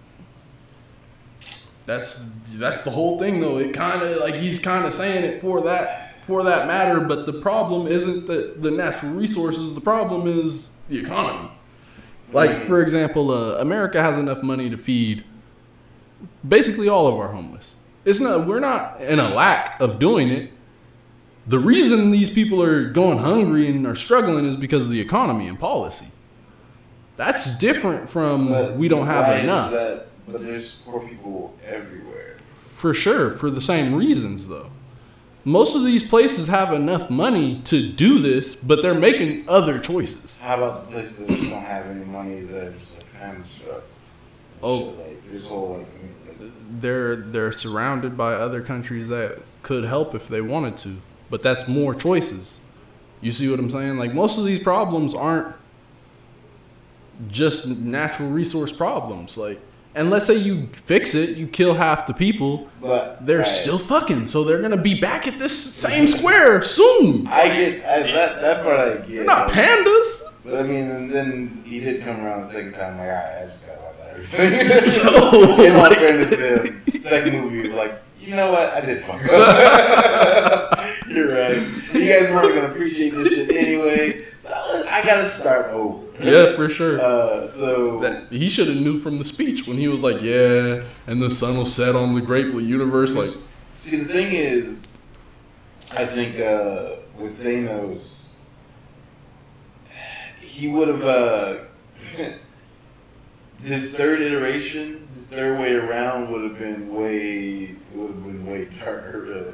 That's 1.85 2.25
that's 2.57 2.83
the 2.83 2.91
whole 2.91 3.19
thing 3.19 3.41
though. 3.41 3.59
It 3.59 3.73
kind 3.73 4.03
of 4.03 4.19
like 4.19 4.35
he's 4.35 4.59
kind 4.59 4.85
of 4.85 4.93
saying 4.93 5.23
it 5.25 5.41
for 5.41 5.61
that 5.63 6.25
for 6.25 6.43
that 6.43 6.67
matter, 6.67 6.99
but 6.99 7.27
the 7.27 7.35
problem 7.35 7.87
isn't 7.87 8.27
the 8.27 8.55
the 8.59 8.73
natural 8.73 9.13
resources. 9.13 9.75
The 9.75 9.81
problem 9.81 10.27
is 10.27 10.77
the 10.89 10.99
economy. 10.99 11.51
Like 12.33 12.65
for 12.67 12.83
example, 12.83 13.31
uh, 13.31 13.57
America 13.61 14.03
has 14.03 14.19
enough 14.19 14.43
money 14.43 14.69
to 14.71 14.77
feed 14.77 15.25
basically 16.47 16.89
all 16.89 17.07
of 17.07 17.15
our 17.15 17.29
homeless. 17.29 17.77
It's 18.05 18.21
not 18.21 18.47
we're 18.47 18.61
not 18.61 19.01
in 19.01 19.19
a 19.19 19.29
lack 19.29 19.81
of 19.81 19.99
doing 19.99 20.29
it. 20.29 20.53
The 21.47 21.59
reason 21.59 22.11
these 22.11 22.31
people 22.31 22.63
are 22.63 22.91
going 22.91 23.19
hungry 23.19 23.69
and 23.69 23.87
are 23.87 23.95
struggling 23.95 24.47
is 24.47 24.57
because 24.57 24.87
of 24.87 24.93
the 24.93 25.01
economy 25.01 25.47
and 25.47 25.59
policy. 25.59 26.09
That's 27.17 27.57
different 27.59 28.09
from 28.09 28.49
But 28.49 28.77
we 28.77 28.89
don't 28.89 29.07
have 29.07 29.43
enough. 29.43 29.71
That, 29.71 30.09
but 30.27 30.45
there's 30.45 30.77
poor 30.85 31.01
people 31.01 31.57
everywhere. 31.65 32.39
For 32.47 32.93
sure, 32.93 33.31
for 33.31 33.51
the 33.51 33.61
same 33.61 33.95
reasons 33.95 34.49
though. 34.49 34.71
Most 35.47 35.77
of 35.77 35.85
these 35.85 36.03
places 36.03 36.49
have 36.49 36.73
enough 36.73 37.09
money 37.09 37.61
to 37.67 37.89
do 37.89 38.19
this, 38.19 38.61
but 38.61 38.83
they're 38.83 38.95
making 38.95 39.49
other 39.49 39.79
choices. 39.79 40.37
How 40.39 40.57
about 40.57 40.87
the 40.89 40.95
places 40.95 41.29
that 41.29 41.51
don't 41.51 41.63
have 41.63 41.87
any 41.87 42.05
money 42.05 42.41
that 42.41 42.67
are 42.67 42.73
just 42.73 43.05
like 43.21 43.47
struck? 43.47 43.83
Oh. 44.61 44.91
Shit, 44.91 44.99
like 44.99 45.31
this 45.31 45.47
whole 45.47 45.79
like, 45.79 46.41
like 46.41 46.51
They're 46.81 47.15
they're 47.15 47.53
surrounded 47.53 48.17
by 48.17 48.33
other 48.33 48.61
countries 48.61 49.07
that 49.07 49.41
could 49.63 49.85
help 49.85 50.17
if 50.17 50.27
they 50.27 50.41
wanted 50.41 50.79
to, 50.79 50.97
but 51.31 51.45
that's 51.45 51.69
more 51.69 51.95
choices. 51.95 52.59
You 53.21 53.31
see 53.31 53.49
what 53.49 53.61
I'm 53.61 53.71
saying? 53.71 53.99
Like 53.99 54.13
most 54.13 54.39
of 54.39 54.45
these 54.45 54.59
problems 54.59 55.15
aren't 55.15 55.55
just 57.29 57.69
natural 57.69 58.31
resource 58.31 58.73
problems. 58.73 59.37
Like, 59.39 59.61
and 59.97 60.11
let's 60.11 60.27
say 60.27 60.37
you 60.37 60.69
fix 60.85 61.15
it, 61.15 61.39
you 61.39 61.47
kill 61.47 61.73
half 61.73 62.07
the 62.07 62.13
people, 62.13 62.69
but 62.83 63.25
they're 63.25 63.39
right. 63.39 63.47
still 63.47 63.79
fucking. 63.79 64.27
So 64.27 64.45
they're 64.45 64.61
gonna 64.61 64.77
be 64.77 65.01
back 65.01 65.27
at 65.27 65.39
this 65.39 65.59
same 65.59 66.07
square 66.07 66.63
soon. 66.63 67.27
I 67.27 67.49
get 67.49 67.85
I, 67.85 68.03
that 68.03 68.41
that 68.43 68.63
part 68.63 68.79
I 68.79 68.97
get. 68.99 69.09
They're 69.09 69.25
not 69.25 69.49
like, 69.49 69.57
pandas. 69.57 70.23
But 70.45 70.57
I 70.57 70.63
mean, 70.65 70.91
and 70.91 71.11
then 71.11 71.63
he 71.65 71.81
did 71.81 72.05
come 72.05 72.21
around 72.21 72.43
the 72.43 72.51
second 72.51 72.75
time. 72.75 72.99
Like, 72.99 73.09
I 73.09 73.47
just 73.51 73.67
got 73.67 73.77
about 73.79 73.95
everything. 74.11 75.57
Yo. 75.59 75.65
In 75.65 75.77
my 75.77 75.95
fairness 75.95 76.31
him, 76.31 77.01
second 77.01 77.41
movie 77.41 77.63
was 77.63 77.73
like, 77.73 77.95
you 78.21 78.37
know 78.37 78.53
what? 78.53 78.69
I 78.75 78.83
did 78.83 79.03
fuck 79.03 79.23
up. 79.25 80.63
You're 81.17 81.33
right. 81.33 81.57
You 81.95 82.09
guys 82.13 82.31
weren't 82.31 82.55
gonna 82.55 82.69
appreciate 82.69 83.15
this 83.15 83.33
shit 83.35 83.51
anyway. 83.51 84.23
So 84.41 84.51
I 84.51 85.03
gotta 85.03 85.27
start 85.27 85.69
over. 85.69 86.05
Yeah, 86.23 86.55
for 86.55 86.69
sure. 86.69 87.01
Uh, 87.01 87.47
so 87.47 88.01
That 88.01 88.31
he 88.31 88.49
should 88.51 88.69
have 88.69 88.77
knew 88.77 88.99
from 88.99 89.17
the 89.17 89.25
speech 89.25 89.67
when 89.67 89.79
he 89.79 89.89
was 89.89 90.03
like, 90.03 90.21
"Yeah," 90.21 90.83
and 91.07 91.23
the 91.23 91.31
sun 91.31 91.57
will 91.57 91.65
set 91.65 91.97
on 91.97 92.15
the 92.15 92.21
grateful 92.21 92.61
universe. 92.61 93.17
Like, 93.17 93.31
See, 93.77 93.97
the 93.97 94.13
thing 94.13 94.35
is, 94.35 94.89
I 95.93 96.05
think 96.05 96.39
uh, 96.39 96.97
with 97.19 97.43
Thanos, 97.43 98.33
he 100.41 100.69
would 100.69 100.89
have 100.89 101.03
uh, 101.05 101.57
his 103.63 103.95
third 103.95 104.21
iteration, 104.21 105.09
his 105.15 105.31
third 105.31 105.59
way 105.59 105.77
around 105.77 106.31
would 106.31 106.43
have 106.45 106.59
been 106.59 106.95
way 106.95 107.75
would 107.95 108.11
have 108.11 108.23
been 108.23 108.47
way 108.47 108.69
darker, 108.79 109.21
really. 109.21 109.53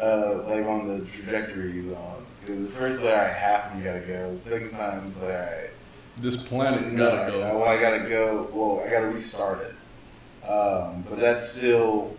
Uh, 0.00 0.42
like 0.46 0.66
on 0.66 0.88
the 0.88 1.04
trajectory 1.06 1.72
he's 1.72 1.92
on. 1.92 2.26
Because 2.40 2.62
the 2.62 2.70
first, 2.72 3.02
like, 3.02 3.14
all 3.14 3.22
right, 3.22 3.32
half 3.32 3.72
of 3.72 3.78
you 3.78 3.84
gotta 3.84 4.00
go. 4.00 4.32
The 4.32 4.38
second 4.38 4.70
time, 4.70 5.06
it's 5.06 5.20
like, 5.20 5.30
all 5.30 5.38
right, 5.38 5.70
this 6.18 6.36
planet 6.36 6.92
no, 6.92 7.10
gotta 7.10 7.32
go. 7.32 7.58
Well, 7.58 7.64
I 7.64 7.80
gotta 7.80 8.08
go. 8.08 8.48
Well, 8.52 8.86
I 8.86 8.90
gotta 8.90 9.06
restart 9.06 9.60
it. 9.62 10.48
Um, 10.48 11.04
but 11.08 11.18
that's 11.18 11.48
still 11.48 12.14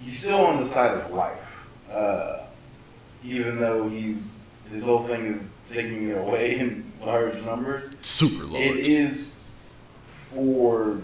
he's 0.00 0.18
still 0.18 0.40
on 0.44 0.58
the 0.58 0.64
side 0.64 0.96
of 0.96 1.10
life, 1.12 1.68
uh, 1.90 2.44
even 3.24 3.58
though 3.58 3.88
he's 3.88 4.48
his 4.70 4.84
whole 4.84 5.00
thing 5.00 5.26
is 5.26 5.48
taking 5.68 6.08
it 6.08 6.18
away 6.18 6.58
in 6.58 6.92
large 7.02 7.40
numbers. 7.42 7.96
Super 8.02 8.44
large. 8.44 8.62
It 8.62 8.86
is 8.86 9.44
for 10.30 11.00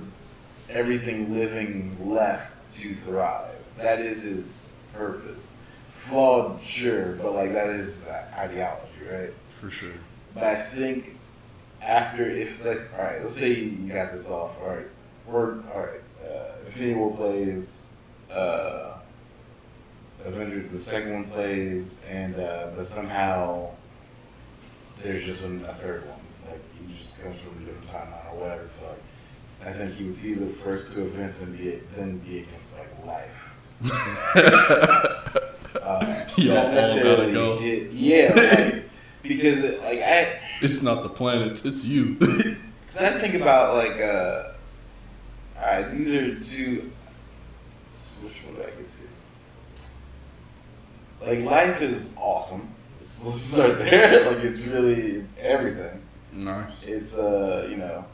everything 0.71 1.37
living 1.37 1.97
left 2.00 2.52
to 2.79 2.95
thrive. 2.95 3.50
That 3.79 4.00
is 4.00 4.23
his 4.23 4.73
purpose. 4.95 5.51
Flawed, 6.09 6.61
sure, 6.62 7.12
but 7.23 7.32
like 7.32 7.52
that 7.52 7.71
is 7.71 8.09
ideology, 8.37 9.04
right? 9.11 9.30
for 9.49 9.71
sure. 9.71 9.92
But 10.35 10.42
I 10.44 10.54
think 10.56 11.16
after 11.80 12.28
if 12.28 12.64
let's 12.64 12.92
all 12.94 13.04
right, 13.04 13.23
let's 13.23 13.37
say 13.37 13.52
you 13.52 13.92
got 13.92 14.12
this 14.12 14.28
off. 14.28 14.50
All 14.61 14.71
right, 14.71 14.87
we're 15.26 15.61
all 15.73 15.80
right. 15.80 16.00
Uh, 16.25 16.66
Infinity 16.66 16.94
War 16.94 17.16
plays. 17.16 17.87
Uh, 18.30 18.94
Avengers, 20.25 20.71
the 20.71 20.78
second 20.78 21.12
one 21.14 21.25
plays, 21.25 22.04
and 22.11 22.35
uh, 22.37 22.71
but 22.76 22.87
somehow 22.87 23.71
there's 25.02 25.25
just 25.25 25.44
an, 25.44 25.64
a 25.64 25.75
third 25.75 26.04
one. 26.09 26.18
Like 26.50 26.61
he 26.87 26.94
just 26.94 27.23
comes 27.23 27.38
from 27.40 27.56
a 27.62 27.66
different 27.66 27.88
timeline 27.88 28.32
or 28.32 28.40
whatever. 28.40 28.62
the 28.64 28.68
Fuck. 28.68 28.99
I 29.64 29.73
think 29.73 29.94
he 29.94 30.04
was 30.04 30.26
either 30.26 30.47
first 30.47 30.92
two 30.92 31.02
events 31.06 31.40
and 31.42 31.56
be 31.56 31.80
then 31.97 32.18
be 32.18 32.40
against 32.40 32.78
like 32.78 33.06
life. 33.06 33.49
Uh, 36.00 36.28
Y'all 36.37 36.58
all 36.58 36.75
gotta 36.75 37.32
go. 37.32 37.58
it- 37.61 37.90
yeah, 37.92 38.32
like, 38.34 38.84
because 39.22 39.62
like 39.80 39.99
I. 40.00 40.38
It's 40.61 40.82
not 40.82 41.02
the 41.02 41.08
planets, 41.08 41.64
it's 41.64 41.84
you. 41.84 42.14
Cause 42.20 43.00
I 43.00 43.11
think 43.20 43.34
about 43.34 43.75
like, 43.75 44.00
uh, 44.00 44.52
all 45.58 45.62
right, 45.62 45.90
these 45.92 46.12
are 46.14 46.34
two. 46.40 46.90
Which 48.22 48.42
one 48.44 48.54
do 48.56 48.62
I 48.62 48.66
get 48.66 48.88
to? 48.88 49.02
Like, 51.26 51.40
life 51.44 51.80
is 51.82 52.16
awesome. 52.18 52.68
Let's, 52.99 53.25
let's 53.25 53.40
start 53.40 53.78
there. 53.78 54.30
like, 54.34 54.44
it's 54.44 54.61
really, 54.61 54.94
it's 55.16 55.37
everything. 55.38 56.00
nice. 56.32 56.84
It's 56.84 57.16
uh, 57.18 57.66
you 57.70 57.76
know, 57.76 58.04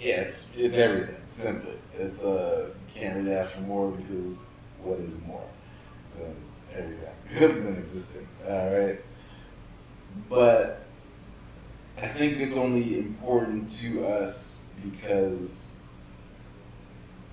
yeah, 0.00 0.22
it's 0.22 0.56
it's 0.56 0.76
everything. 0.76 1.16
Simply, 1.30 1.72
it's 1.98 2.22
uh, 2.22 2.70
can't 2.94 3.16
really 3.16 3.32
ask 3.34 3.52
for 3.52 3.60
more 3.62 3.90
because 3.90 4.50
what 4.82 4.98
is 5.00 5.18
more 5.26 5.44
than 6.18 6.34
everything 6.76 7.64
than 7.64 7.76
existing? 7.76 8.26
All 8.48 8.78
right, 8.78 9.00
but 10.28 10.82
I 11.98 12.06
think 12.06 12.38
it's 12.38 12.56
only 12.56 12.98
important 12.98 13.70
to 13.78 14.06
us 14.06 14.62
because 14.82 15.80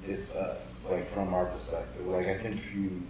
it's 0.05 0.35
us, 0.35 0.87
like 0.91 1.07
from 1.07 1.33
our 1.33 1.45
perspective. 1.45 2.05
Like 2.07 2.27
I 2.27 2.35
think 2.35 2.57
if 2.57 2.73
you 2.75 3.01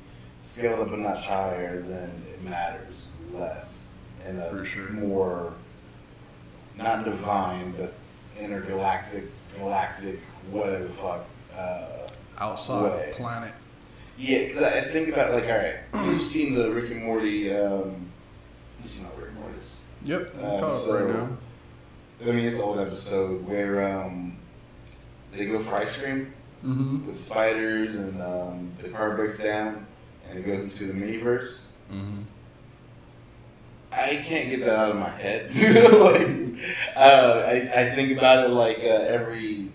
scale 0.42 0.74
it 0.74 0.80
up 0.80 0.94
a 0.94 0.98
notch 0.98 1.26
higher, 1.26 1.82
then 1.82 2.10
it 2.32 2.44
matters 2.44 3.16
less 3.34 3.98
and 4.26 4.38
a 4.38 4.42
For 4.42 4.66
sure. 4.66 4.90
more 4.92 5.54
not 6.78 7.06
divine, 7.06 7.74
but 7.78 7.94
intergalactic, 8.40 9.26
galactic, 9.58 10.20
whatever 10.50 10.84
the 10.84 10.90
fuck. 10.90 11.26
Uh, 11.56 11.88
Outside 12.40 12.84
Way. 12.84 13.12
planet. 13.14 13.54
Yeah, 14.18 14.40
because 14.46 14.62
I 14.64 14.82
think 14.82 15.10
about 15.10 15.34
like, 15.34 15.46
all 15.46 15.58
right, 15.58 15.76
you've 16.06 16.22
seen 16.22 16.54
the 16.56 16.72
Rick 16.72 16.92
and 16.92 17.04
Morty. 17.04 17.54
Um, 17.56 18.08
you've 18.82 18.92
seen 18.92 19.06
all 19.06 19.14
Rick 19.18 19.30
and 19.30 19.40
Morty's. 19.40 19.80
Yep. 20.06 20.36
Um, 20.44 20.76
so- 20.76 21.06
right 21.06 21.16
now. 21.16 21.30
I 22.22 22.32
mean, 22.32 22.46
it's 22.46 22.56
an 22.58 22.64
old 22.64 22.80
episode 22.80 23.46
where 23.46 23.84
um, 24.02 24.38
they 25.34 25.46
go 25.46 25.60
for 25.60 25.76
ice 25.76 26.02
cream 26.02 26.34
Mm-hmm. 26.64 27.08
with 27.08 27.20
spiders, 27.20 27.96
and 27.96 28.22
um, 28.22 28.72
the 28.82 28.88
car 28.88 29.18
breaks 29.18 29.40
down, 29.40 29.86
and 30.30 30.40
it 30.40 30.46
goes 30.46 30.64
into 30.64 30.86
the 30.86 30.94
miniverse. 30.94 31.74
Mm-hmm. 31.92 32.22
I 33.92 34.24
can't 34.26 34.50
get 34.50 34.62
that 34.62 34.76
out 34.78 34.92
of 34.92 34.96
my 34.98 35.10
head. 35.10 35.54
like, 35.56 36.64
uh, 36.96 37.44
I, 37.46 37.82
I 37.82 37.96
think 37.96 38.18
about 38.18 38.46
it 38.46 38.50
like 38.50 38.78
uh, 38.80 38.82
every 39.10 39.72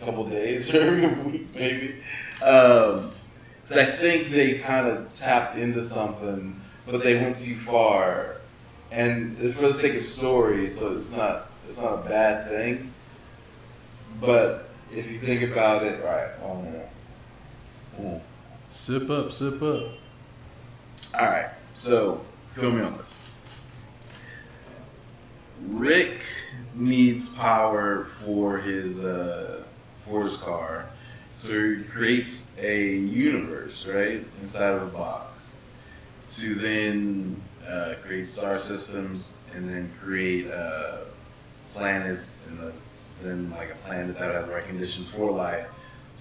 couple 0.00 0.24
days 0.24 0.74
or 0.74 0.80
every 0.80 1.06
weeks, 1.30 1.54
maybe. 1.54 1.96
Um 2.42 3.10
I 3.78 3.84
think 3.84 4.30
they 4.30 4.58
kind 4.58 4.86
of 4.86 5.12
tapped 5.18 5.56
into 5.56 5.84
something, 5.84 6.60
but 6.86 7.02
they 7.02 7.14
went 7.16 7.36
too 7.36 7.54
far. 7.54 8.36
And 8.90 9.36
it's 9.40 9.54
for 9.54 9.68
the 9.68 9.74
sake 9.74 9.94
of 9.94 10.04
story, 10.04 10.68
so 10.68 10.96
it's 10.96 11.12
not 11.12 11.46
it's 11.68 11.78
not 11.78 12.04
a 12.04 12.08
bad 12.08 12.48
thing. 12.48 12.90
But 14.20 14.68
if 14.92 15.10
you 15.10 15.18
think 15.18 15.42
about 15.42 15.84
it, 15.84 16.02
right? 16.04 16.30
Oh. 18.02 18.20
Sip 18.70 19.10
up, 19.10 19.30
sip 19.30 19.62
up. 19.62 19.88
All 21.18 21.26
right, 21.26 21.50
so 21.74 22.20
fill 22.46 22.72
me 22.72 22.82
on 22.82 22.96
this. 22.96 23.18
Rick 25.68 26.20
needs 26.74 27.28
power 27.30 28.06
for 28.24 28.58
his 28.58 29.04
uh, 29.04 29.62
for 30.04 30.24
his 30.24 30.36
car, 30.36 30.86
so 31.40 31.74
he 31.74 31.82
creates 31.84 32.52
a 32.60 32.86
universe 32.86 33.86
right 33.86 34.22
inside 34.42 34.74
of 34.74 34.82
a 34.82 34.96
box 34.98 35.62
to 36.36 36.54
then 36.54 37.40
uh, 37.66 37.94
create 38.04 38.26
star 38.26 38.58
systems 38.58 39.38
and 39.54 39.66
then 39.66 39.90
create 40.02 40.50
uh, 40.50 40.98
planets 41.72 42.36
and 42.46 42.58
the, 42.58 42.72
then 43.22 43.50
like 43.52 43.70
a 43.70 43.74
planet 43.86 44.18
that 44.18 44.34
has 44.34 44.46
the 44.46 44.52
right 44.52 44.66
conditions 44.66 45.08
for 45.08 45.30
life 45.30 45.66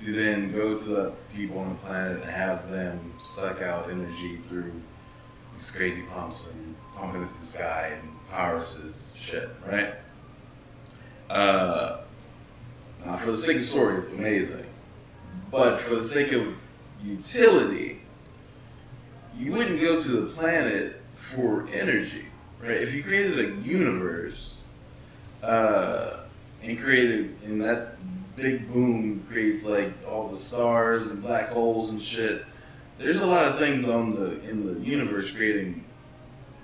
to 0.02 0.14
then 0.14 0.54
go 0.54 0.78
to 0.78 0.90
the 0.90 1.14
people 1.36 1.60
on 1.60 1.68
the 1.68 1.76
planet 1.76 2.22
and 2.22 2.32
have 2.32 2.72
them 2.72 2.98
suck 3.22 3.62
out 3.62 3.90
energy 3.90 4.38
through 4.48 4.72
these 5.54 5.70
crazy 5.70 6.04
pumps 6.14 6.54
and 6.54 6.76
pumping 6.96 7.24
into 7.24 7.34
the 7.34 7.46
sky 7.46 7.92
and 8.00 8.10
powers 8.32 8.76
his 8.76 9.14
shit, 9.20 9.50
right? 9.70 9.96
Uh, 11.30 11.98
for 13.18 13.32
the 13.32 13.38
sake 13.38 13.58
of 13.58 13.66
story, 13.66 13.98
it's 13.98 14.14
amazing. 14.14 14.66
But 15.52 15.80
for 15.80 15.96
the 15.96 16.04
sake 16.04 16.32
of 16.32 16.56
utility, 17.04 18.02
you 19.38 19.54
wouldn't 19.54 19.80
go 19.80 20.02
to 20.02 20.10
the 20.10 20.28
planet 20.28 21.02
for 21.16 21.68
energy, 21.72 22.26
right? 22.62 22.72
If 22.72 22.94
you 22.94 23.04
created 23.04 23.40
a 23.40 23.56
universe 23.62 24.62
uh, 25.42 26.18
and 26.62 26.80
created, 26.80 27.36
and 27.46 27.62
that 27.62 27.96
big 28.36 28.72
boom 28.72 29.26
creates 29.30 29.66
like 29.66 29.92
all 30.08 30.30
the 30.30 30.38
stars 30.38 31.08
and 31.08 31.22
black 31.22 31.50
holes 31.50 31.90
and 31.90 32.02
shit. 32.02 32.46
There's 32.98 33.22
a 33.22 33.28
lot 33.28 33.46
of 33.46 33.58
things 33.60 33.88
on 33.88 34.16
the 34.16 34.42
in 34.50 34.66
the 34.66 34.80
universe 34.82 35.32
creating 35.32 35.84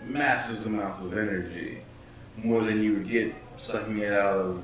massive 0.04 0.66
amounts 0.72 1.02
of 1.02 1.18
energy, 1.18 1.82
more 2.38 2.62
than 2.62 2.84
you 2.84 2.94
would 2.94 3.10
get 3.10 3.34
sucking 3.58 4.00
it 4.00 4.14
out 4.14 4.38
of 4.38 4.64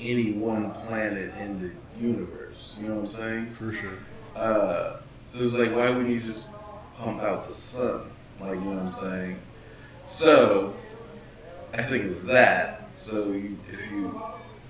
any 0.00 0.32
one 0.32 0.72
planet 0.86 1.32
in 1.38 1.60
the 1.60 1.72
universe. 2.00 2.45
You 2.78 2.88
know 2.88 2.96
what 2.96 3.08
I'm 3.08 3.14
saying? 3.14 3.50
For 3.50 3.72
sure. 3.72 3.98
Uh, 4.34 4.98
so 5.32 5.42
it's 5.42 5.56
like, 5.56 5.70
why 5.74 5.88
wouldn't 5.90 6.10
you 6.10 6.20
just 6.20 6.50
pump 6.98 7.22
out 7.22 7.48
the 7.48 7.54
sun? 7.54 8.10
Like, 8.40 8.54
you 8.54 8.60
know 8.60 8.82
what 8.82 8.94
I'm 8.94 9.10
saying? 9.10 9.38
So, 10.08 10.74
I 11.72 11.82
think 11.82 12.04
it 12.04 12.08
was 12.14 12.24
that. 12.24 12.88
So, 12.98 13.32
you, 13.32 13.58
if 13.72 13.90
you 13.90 14.20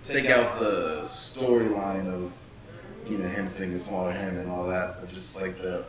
take 0.05 0.31
out 0.31 0.61
the 0.61 1.03
storyline 1.09 2.07
of, 2.07 2.31
you 3.11 3.19
know, 3.19 3.29
him 3.29 3.49
singing 3.49 3.77
Smaller 3.79 4.13
Hand 4.13 4.39
and 4.39 4.51
all 4.51 4.67
that, 4.69 5.01
but 5.01 5.13
just 5.13 5.41
like 5.41 5.59
the 5.59 5.85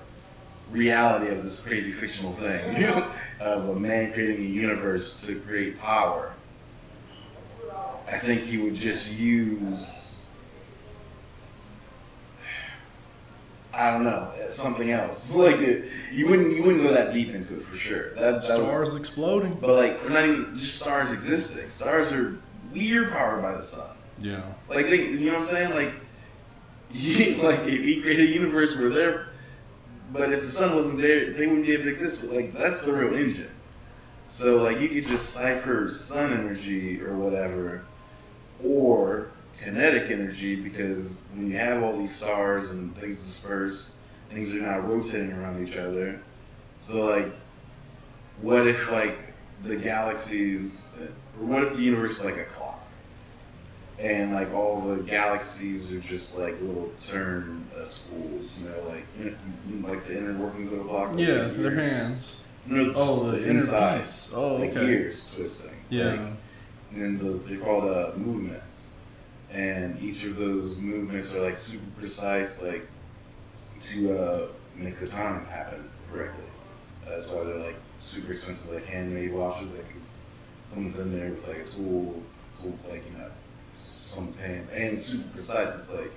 reality 0.71 1.31
of 1.31 1.43
this 1.43 1.59
crazy 1.59 1.91
fictional 1.91 2.33
thing, 2.33 2.75
you 2.75 2.81
know, 2.87 3.11
of 3.39 3.69
a 3.69 3.79
man 3.79 4.11
creating 4.11 4.43
a 4.43 4.49
universe 4.49 5.25
to 5.27 5.39
create 5.41 5.79
power, 5.79 6.33
I 8.07 8.17
think 8.17 8.41
he 8.41 8.57
would 8.57 8.75
just 8.75 9.13
use 9.13 10.06
I 13.77 13.91
don't 13.91 14.03
know, 14.03 14.33
uh, 14.43 14.49
something 14.49 14.89
else. 14.91 15.35
Like 15.35 15.57
it, 15.57 15.85
you 16.11 16.27
wouldn't 16.27 16.55
you 16.55 16.63
wouldn't 16.63 16.83
go 16.83 16.91
that 16.91 17.13
deep 17.13 17.33
into 17.33 17.55
it 17.55 17.61
for 17.61 17.77
sure. 17.77 18.15
That, 18.15 18.35
that 18.35 18.43
Stars 18.43 18.93
was, 18.93 18.95
exploding. 18.95 19.53
but 19.61 19.69
like 19.69 20.09
not 20.09 20.25
even 20.25 20.57
just 20.57 20.79
stars 20.79 21.13
existing. 21.13 21.69
Stars 21.69 22.11
are 22.11 22.37
weird 22.73 23.11
powered 23.11 23.43
by 23.43 23.55
the 23.55 23.63
sun. 23.63 23.95
Yeah. 24.19 24.41
Like 24.67 24.87
they, 24.87 25.05
you 25.07 25.27
know 25.27 25.33
what 25.33 25.41
I'm 25.43 25.47
saying? 25.47 25.73
Like, 25.75 25.93
he, 26.91 27.35
like 27.35 27.59
if 27.59 27.83
he 27.83 28.01
created 28.01 28.29
a 28.29 28.33
universe 28.33 28.75
where 28.75 28.89
they're, 28.89 29.27
but 30.11 30.31
if 30.33 30.41
the 30.41 30.49
sun 30.49 30.75
wasn't 30.75 30.99
there, 30.99 31.31
they 31.31 31.45
wouldn't 31.45 31.65
be 31.65 31.73
able 31.73 31.83
to 31.83 31.91
exist. 31.91 32.31
Like 32.31 32.53
that's 32.53 32.81
the 32.81 32.93
real 32.93 33.15
engine. 33.15 33.51
So 34.29 34.63
like 34.63 34.81
you 34.81 34.89
could 34.89 35.05
just 35.05 35.29
cipher 35.29 35.91
sun 35.93 36.33
energy 36.33 36.99
or 37.01 37.15
whatever, 37.15 37.83
or 38.63 39.29
kinetic 39.61 40.11
energy 40.11 40.55
because 40.55 41.19
when 41.33 41.49
you 41.51 41.57
have 41.57 41.83
all 41.83 41.97
these 41.97 42.15
stars 42.15 42.69
and 42.69 42.95
things 42.97 43.17
disperse, 43.17 43.97
things 44.29 44.53
are 44.53 44.61
not 44.61 44.87
rotating 44.87 45.31
around 45.33 45.67
each 45.67 45.77
other. 45.77 46.19
So 46.79 47.05
like, 47.05 47.27
what 48.41 48.67
if 48.67 48.91
like 48.91 49.17
the 49.63 49.75
galaxies, 49.75 50.97
or 51.39 51.45
what 51.45 51.63
if 51.63 51.75
the 51.75 51.81
universe 51.81 52.19
is 52.19 52.25
like 52.25 52.37
a 52.37 52.45
clock, 52.45 52.85
and 53.99 54.33
like 54.33 54.53
all 54.53 54.81
the 54.81 55.01
galaxies 55.03 55.91
are 55.91 55.99
just 55.99 56.37
like 56.37 56.59
little 56.61 56.91
turn 57.05 57.65
uh, 57.77 57.83
spools, 57.83 58.51
you 58.59 58.69
know, 58.69 58.89
like 58.89 59.03
you 59.19 59.35
know, 59.79 59.87
like 59.87 60.05
the 60.07 60.17
inner 60.17 60.37
workings 60.37 60.71
of 60.71 60.81
a 60.81 60.83
clock. 60.83 61.13
Yeah, 61.15 61.45
the 61.45 61.49
their 61.49 61.71
hands. 61.75 62.43
No, 62.67 62.91
Oh, 62.95 63.31
the 63.31 63.43
inner 63.49 63.59
inside, 63.61 63.99
piece. 63.99 64.29
Oh, 64.33 64.55
like 64.57 64.71
okay. 64.71 64.85
gears 64.85 65.33
twisting. 65.33 65.71
Yeah. 65.89 66.11
Like, 66.11 66.19
and 66.95 67.19
those 67.19 67.41
they're 67.43 67.57
called 67.57 67.85
uh, 67.85 68.11
movements, 68.17 68.86
and 69.51 69.99
each 70.01 70.23
of 70.25 70.35
those 70.35 70.77
movements 70.77 71.33
are 71.33 71.41
like 71.41 71.57
super 71.59 71.85
precise, 71.97 72.61
like 72.61 72.87
to 73.81 74.17
uh, 74.17 74.47
make 74.75 74.99
the 74.99 75.07
time 75.07 75.45
happen 75.45 75.89
correctly. 76.11 76.43
That's 77.07 77.29
why 77.29 77.43
they're 77.43 77.55
like 77.57 77.75
super 78.01 78.33
expensive, 78.33 78.71
like 78.73 78.85
handmade 78.85 79.33
watches, 79.33 79.69
like 79.71 79.91
'cause 79.93 80.23
someone's 80.69 80.99
in 80.99 81.17
there 81.17 81.29
with 81.29 81.47
like 81.47 81.59
a 81.59 81.63
tool, 81.65 82.21
tool 82.59 82.77
like 82.89 83.03
you 83.11 83.17
know, 83.17 83.29
someone's 84.01 84.39
hands, 84.39 84.69
and 84.71 84.99
super 84.99 85.29
precise. 85.29 85.75
It's 85.75 85.93
like 85.93 86.11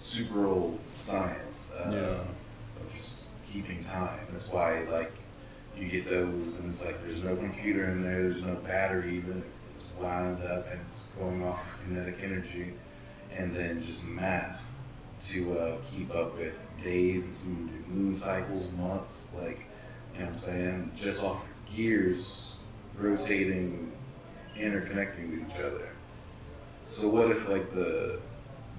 super 0.00 0.46
old 0.46 0.78
science. 0.92 1.72
Uh, 1.78 1.90
Yeah. 1.92 2.82
of 2.82 2.94
just 2.94 3.28
keeping 3.50 3.82
time. 3.82 4.20
That's 4.32 4.50
why 4.50 4.80
like 4.90 5.12
you 5.76 5.88
get 5.88 6.08
those, 6.08 6.56
and 6.58 6.70
it's 6.70 6.84
like 6.84 7.00
there's 7.04 7.22
no 7.22 7.36
computer 7.36 7.84
in 7.90 8.02
there, 8.02 8.22
there's 8.22 8.42
no 8.42 8.54
battery 8.56 9.16
even. 9.16 9.42
Wound 10.00 10.42
up 10.44 10.70
and 10.70 10.80
it's 10.88 11.12
going 11.12 11.42
off 11.44 11.74
of 11.74 11.84
kinetic 11.84 12.18
energy, 12.22 12.72
and 13.36 13.54
then 13.54 13.80
just 13.82 14.06
math 14.06 14.62
to 15.20 15.58
uh, 15.58 15.76
keep 15.90 16.14
up 16.14 16.36
with 16.36 16.68
days 16.82 17.26
and 17.26 17.34
some 17.34 17.84
moon 17.88 18.14
cycles, 18.14 18.70
months. 18.72 19.34
Like 19.36 19.60
you 20.14 20.20
know 20.20 20.26
what 20.26 20.28
I'm 20.28 20.34
saying, 20.34 20.92
just 20.94 21.24
off 21.24 21.44
gears 21.74 22.54
rotating, 22.96 23.92
interconnecting 24.56 25.30
with 25.30 25.50
each 25.50 25.60
other. 25.60 25.88
So 26.86 27.08
what 27.08 27.30
if 27.30 27.48
like 27.48 27.72
the 27.74 28.18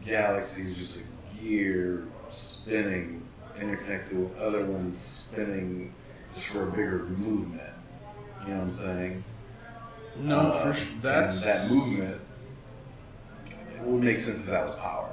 galaxy 0.05 0.63
is 0.63 0.77
just 0.77 1.03
a 1.03 1.41
gear 1.41 2.05
spinning, 2.31 3.23
interconnected 3.59 4.17
with 4.17 4.37
other 4.37 4.65
ones 4.65 4.99
spinning 4.99 5.93
just 6.33 6.47
for 6.47 6.63
a 6.63 6.71
bigger 6.71 7.05
movement? 7.05 7.61
You 8.43 8.53
know 8.53 8.59
what 8.59 8.63
I'm 8.63 8.71
saying? 8.71 9.23
No, 10.19 10.37
Uh, 10.37 10.73
for 10.73 10.99
That's 11.01 11.43
that 11.43 11.69
movement. 11.69 12.19
It 13.49 13.81
would 13.85 14.03
make 14.03 14.17
sense 14.19 14.39
if 14.41 14.45
that 14.47 14.65
was 14.65 14.75
power, 14.75 15.09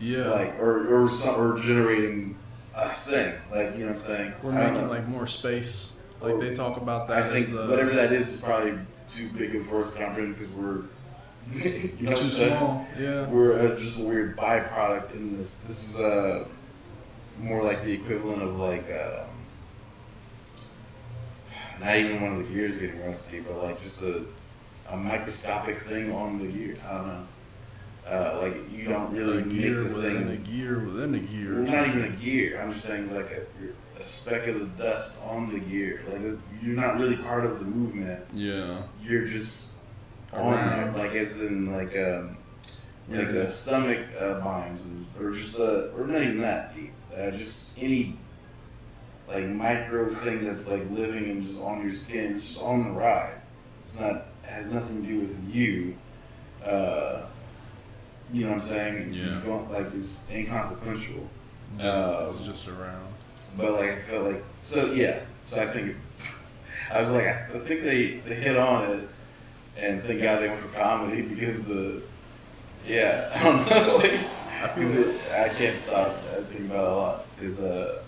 Yeah. 0.00 0.28
like 0.30 0.58
or 0.58 1.04
or 1.04 1.10
some, 1.10 1.36
or 1.40 1.58
generating 1.60 2.36
a 2.74 2.88
thing, 2.88 3.34
like 3.52 3.72
you 3.74 3.80
know 3.84 3.92
what 3.92 3.96
I'm 3.96 4.02
saying. 4.02 4.32
We're 4.42 4.52
making 4.52 4.86
know. 4.86 4.90
like 4.90 5.06
more 5.06 5.26
space. 5.26 5.92
Like 6.20 6.34
Or- 6.34 6.40
they 6.40 6.52
talk 6.52 6.76
about 6.76 7.06
that. 7.08 7.24
I 7.24 7.28
think 7.28 7.48
as 7.48 7.54
uh, 7.54 7.66
whatever 7.68 7.90
that 7.90 8.12
is 8.12 8.34
is 8.34 8.40
probably 8.40 8.74
too 9.08 9.28
big 9.36 9.54
of 9.54 9.66
a 9.72 9.82
comprehend 9.96 10.34
because 10.36 10.50
we're 10.52 10.82
you 11.52 11.92
know 12.00 12.14
too 12.14 12.26
small. 12.26 12.86
Yeah. 12.98 13.26
We're 13.28 13.72
uh, 13.72 13.76
just 13.78 14.00
a 14.04 14.08
weird 14.08 14.36
byproduct 14.36 15.14
in 15.14 15.36
this. 15.36 15.58
This 15.60 15.90
is 15.94 16.00
uh, 16.00 16.44
more 17.40 17.62
like 17.62 17.84
the 17.84 17.92
equivalent 17.92 18.42
of 18.42 18.56
like 18.58 18.84
um, 18.90 19.26
not 21.80 21.96
even 21.96 22.20
one 22.20 22.32
of 22.32 22.38
the 22.38 22.54
gears 22.54 22.76
getting 22.78 23.02
rusty, 23.04 23.40
but 23.40 23.56
like 23.62 23.82
just 23.82 24.02
a, 24.02 24.24
a 24.90 24.96
microscopic 24.96 25.78
thing 25.78 26.12
on 26.12 26.38
the 26.38 26.46
gear. 26.46 26.76
I 26.88 26.94
don't 26.94 27.06
know. 27.06 27.26
Uh, 28.06 28.38
like 28.42 28.72
you 28.72 28.88
don't 28.88 29.12
really 29.14 29.42
a 29.42 29.44
make 29.44 29.50
gear 29.54 29.74
the 29.82 29.94
within 29.94 30.28
a 30.28 30.36
gear 30.36 30.78
within 30.80 31.14
a 31.14 31.18
gear. 31.18 31.62
Well, 31.62 31.72
not 31.72 31.88
even 31.88 32.04
a 32.04 32.16
gear. 32.16 32.60
I'm 32.60 32.72
just 32.72 32.84
saying 32.84 33.14
like 33.14 33.30
a, 33.30 33.98
a 33.98 34.02
speck 34.02 34.48
of 34.48 34.58
the 34.58 34.82
dust 34.82 35.22
on 35.24 35.52
the 35.52 35.60
gear. 35.60 36.02
Like 36.08 36.22
you're 36.62 36.74
not 36.76 36.98
really 36.98 37.16
part 37.18 37.44
of 37.44 37.58
the 37.60 37.64
movement. 37.66 38.20
Yeah. 38.32 38.82
You're 39.02 39.26
just 39.26 39.74
on 40.32 40.54
Around. 40.54 40.96
like 40.96 41.12
as 41.12 41.40
in 41.40 41.72
like 41.72 41.96
um, 41.96 42.36
like 43.08 43.26
Yeah. 43.26 43.32
the 43.32 43.48
stomach 43.48 44.00
uh, 44.18 44.40
binds, 44.40 44.88
or 45.20 45.30
just 45.32 45.60
uh, 45.60 45.90
or 45.96 46.06
not 46.06 46.22
even 46.22 46.40
that 46.40 46.74
deep. 46.74 46.92
Uh, 47.16 47.30
just 47.32 47.80
any 47.82 48.16
like 49.28 49.44
micro 49.46 50.08
thing 50.08 50.44
that's 50.46 50.68
like 50.68 50.82
living 50.90 51.30
and 51.30 51.42
just 51.44 51.60
on 51.60 51.82
your 51.82 51.92
skin, 51.92 52.40
just 52.40 52.60
on 52.60 52.84
the 52.84 52.90
ride. 52.90 53.34
It's 53.84 54.00
not 54.00 54.26
has 54.50 54.70
nothing 54.70 55.02
to 55.02 55.08
do 55.08 55.20
with 55.20 55.54
you. 55.54 55.96
Uh, 56.64 57.22
you 58.32 58.42
know 58.44 58.48
what 58.48 58.54
I'm 58.54 58.60
saying? 58.60 59.12
Yeah. 59.12 59.40
Like 59.70 59.92
it's 59.94 60.30
inconsequential. 60.30 61.28
Just, 61.78 61.86
Uh, 61.86 62.32
it's 62.36 62.46
just 62.46 62.68
around. 62.68 63.06
But 63.56 63.72
like 63.72 63.90
I 63.90 63.96
felt 63.96 64.26
like 64.26 64.42
so 64.62 64.92
yeah. 64.92 65.20
So 65.44 65.60
I 65.62 65.66
think 65.66 65.96
I 66.92 67.02
was 67.02 67.10
like 67.10 67.26
I 67.26 67.46
think 67.60 67.82
they, 67.82 68.18
they 68.18 68.34
hit 68.34 68.56
on 68.56 68.90
it 68.90 69.08
and 69.76 70.02
thank 70.02 70.20
God 70.22 70.40
they 70.42 70.48
went 70.48 70.60
for 70.60 70.68
comedy 70.76 71.22
because 71.34 71.64
the 71.66 72.02
yeah 72.86 73.30
I 73.34 73.42
don't 73.44 73.70
know 73.70 73.96
like 73.96 74.20
I 74.62 74.68
feel 74.68 74.92
it, 74.92 75.20
I 75.32 75.48
can't 75.48 75.78
stop 75.78 76.08
I 76.36 76.42
think 76.42 76.66
about 76.70 76.84
it 76.84 76.90
a 76.90 76.94
lot 76.94 77.26
is 77.40 77.60
uh 77.60 78.02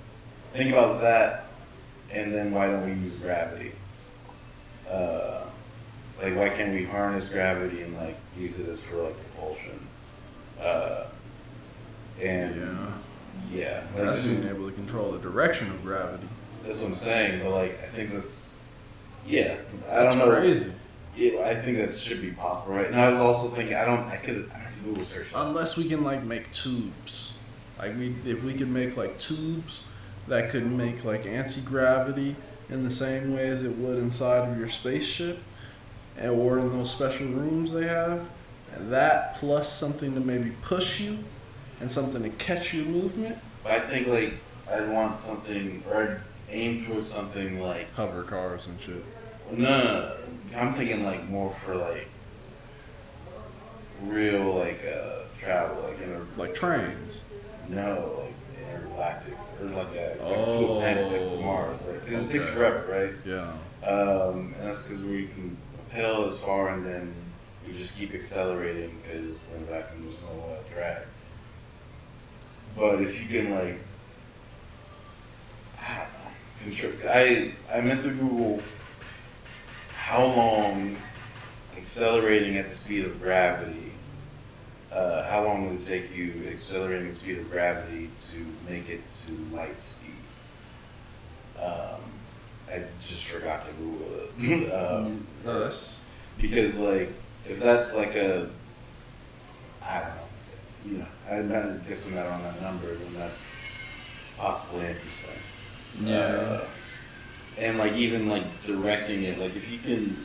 think 0.52 0.70
about 0.72 1.00
that 1.00 1.46
and 2.10 2.32
then 2.32 2.52
why 2.52 2.66
don't 2.66 2.84
we 2.84 2.92
use 2.92 3.16
gravity 3.16 3.72
uh 4.90 5.44
like 6.22 6.36
why 6.36 6.48
can't 6.48 6.72
we 6.72 6.84
harness 6.84 7.28
gravity 7.28 7.82
and 7.82 7.96
like 7.96 8.16
use 8.38 8.58
it 8.60 8.68
as 8.68 8.80
for 8.82 8.96
like 9.02 9.14
propulsion 9.34 9.78
uh 10.60 11.04
and 12.20 12.54
Yeah. 12.56 13.60
yeah, 13.60 13.82
like, 13.96 14.06
That's 14.06 14.24
just- 14.28 14.40
being 14.42 14.48
able 14.54 14.68
to 14.68 14.74
control 14.74 15.10
the 15.12 15.18
direction 15.18 15.68
of 15.70 15.82
gravity. 15.82 16.28
that's 16.64 16.80
what 16.80 16.92
I'm 16.92 16.96
saying, 16.96 17.40
but 17.42 17.50
like 17.50 17.72
I 17.82 17.86
think 17.86 18.12
that's 18.12 18.56
yeah. 19.26 19.56
I 19.88 19.94
That's 20.02 20.14
don't 20.16 20.28
know. 20.28 20.34
crazy. 20.40 20.72
Yeah, 21.16 21.40
I 21.42 21.54
think 21.54 21.76
that 21.78 21.94
should 21.94 22.20
be 22.22 22.30
possible, 22.32 22.74
right? 22.74 22.86
And 22.86 22.96
I 22.96 23.08
was 23.10 23.18
also 23.18 23.48
thinking 23.54 23.76
I 23.76 23.84
don't. 23.84 24.00
I 24.08 24.16
could. 24.16 24.50
I 24.54 24.58
have 24.58 24.74
to 24.74 24.80
Google 24.80 25.04
search. 25.04 25.28
Unless 25.34 25.76
we 25.76 25.84
can 25.88 26.02
like 26.02 26.22
make 26.24 26.50
tubes. 26.52 27.36
Like 27.78 27.96
we 27.96 28.14
if 28.26 28.42
we 28.42 28.54
could 28.54 28.68
make 28.68 28.96
like 28.96 29.18
tubes 29.18 29.84
that 30.28 30.50
could 30.50 30.66
make 30.70 31.04
like 31.04 31.24
anti 31.26 31.60
gravity 31.60 32.34
in 32.70 32.82
the 32.84 32.90
same 32.90 33.34
way 33.34 33.46
as 33.48 33.62
it 33.62 33.76
would 33.78 33.98
inside 33.98 34.48
of 34.48 34.58
your 34.58 34.68
spaceship 34.68 35.38
or 36.20 36.58
in 36.58 36.68
those 36.72 36.90
special 36.90 37.26
rooms 37.28 37.72
they 37.72 37.86
have. 37.86 38.28
And 38.76 38.90
that 38.92 39.34
plus 39.36 39.70
something 39.72 40.14
to 40.14 40.20
maybe 40.20 40.50
push 40.62 41.00
you 41.00 41.18
and 41.80 41.90
something 41.90 42.22
to 42.22 42.30
catch 42.30 42.72
your 42.74 42.86
movement. 42.86 43.36
I 43.66 43.78
think 43.78 44.06
like 44.08 44.34
I'd 44.70 44.88
want 44.90 45.18
something, 45.18 45.82
or 45.90 46.02
I'd 46.02 46.16
aim 46.50 46.84
towards 46.86 47.08
something 47.08 47.60
like 47.60 47.92
Hover 47.94 48.22
cars 48.22 48.66
and 48.66 48.80
shit. 48.80 49.04
no, 49.52 49.58
no, 49.68 49.84
no. 49.84 50.12
I'm 50.58 50.72
thinking 50.74 51.04
like 51.04 51.28
more 51.28 51.50
for 51.64 51.74
like 51.74 52.08
real 54.04 54.54
like 54.54 54.80
uh, 54.84 55.20
travel, 55.38 55.82
like 55.84 56.00
inter 56.00 56.26
Like 56.36 56.54
trains. 56.54 57.24
no, 57.68 58.20
like 58.24 58.68
intergalactic 58.70 59.34
or 59.60 59.66
like 59.66 59.88
a 59.94 60.08
like 60.08 60.18
to 60.18 60.24
Oh. 60.24 60.76
a 60.76 60.80
planet 60.80 61.12
like 61.12 61.30
to 61.30 61.44
Mars, 61.44 61.78
like 61.86 62.06
'cause 62.06 62.26
it 62.28 62.32
takes 62.32 62.48
forever, 62.48 62.86
right? 62.90 63.12
Yeah. 63.24 63.52
Um, 63.88 64.54
and 64.58 64.68
that's 64.68 64.82
because 64.82 65.04
we 65.04 65.26
can 65.28 65.56
propel 65.92 66.30
as 66.30 66.38
far 66.38 66.68
and 66.70 66.84
then 66.84 67.12
you 67.66 67.74
just 67.74 67.98
keep 67.98 68.14
accelerating 68.14 68.96
because 69.02 69.36
we're 69.50 69.56
in 69.58 69.64
vacuum, 69.66 70.06
there's 70.06 70.22
no 70.22 70.44
uh, 70.44 70.74
drag. 70.74 71.02
But 72.76 73.02
if 73.02 73.20
you 73.20 73.28
can 73.28 73.54
like, 73.54 73.78
I 75.80 75.96
don't 75.98 76.12
know, 76.12 76.30
control. 76.64 76.92
I 77.12 77.52
I 77.72 77.80
meant 77.82 78.02
to 78.02 78.10
Google 78.10 78.62
how 79.94 80.24
long 80.24 80.96
accelerating 81.76 82.56
at 82.56 82.70
the 82.70 82.74
speed 82.74 83.04
of 83.04 83.20
gravity. 83.20 83.92
Uh, 84.90 85.24
how 85.30 85.44
long 85.44 85.68
would 85.68 85.80
it 85.80 85.84
take 85.84 86.14
you 86.14 86.32
accelerating 86.50 87.08
at 87.08 87.14
the 87.14 87.18
speed 87.18 87.38
of 87.38 87.50
gravity 87.50 88.10
to 88.26 88.70
make 88.70 88.88
it 88.88 89.00
to 89.14 89.32
light 89.54 89.78
speed? 89.78 90.10
Um, 91.58 92.00
I 92.70 92.82
just 93.02 93.24
forgot 93.24 93.66
to 93.66 93.72
Google 93.74 94.64
it. 94.68 94.72
um, 94.72 95.26
No, 95.44 95.60
that's 95.60 95.98
because 96.40 96.78
like 96.78 97.12
if 97.48 97.60
that's 97.60 97.94
like 97.94 98.14
a 98.14 98.48
I 99.84 100.00
don't 100.00 100.08
know, 100.08 100.22
you 100.86 100.98
know, 100.98 101.06
I'm 101.30 101.48
not 101.48 101.88
guessing 101.88 102.14
that 102.14 102.26
on 102.26 102.42
that 102.42 102.60
number, 102.62 102.94
then 102.94 103.14
that's 103.14 103.54
possibly 104.38 104.86
interesting. 104.86 105.42
Yeah. 106.00 106.16
Uh, 106.16 106.64
and 107.58 107.78
like 107.78 107.92
even 107.94 108.28
like 108.28 108.44
directing 108.66 109.24
it, 109.24 109.38
like 109.38 109.54
if 109.56 109.70
you 109.70 109.78
can, 109.78 110.16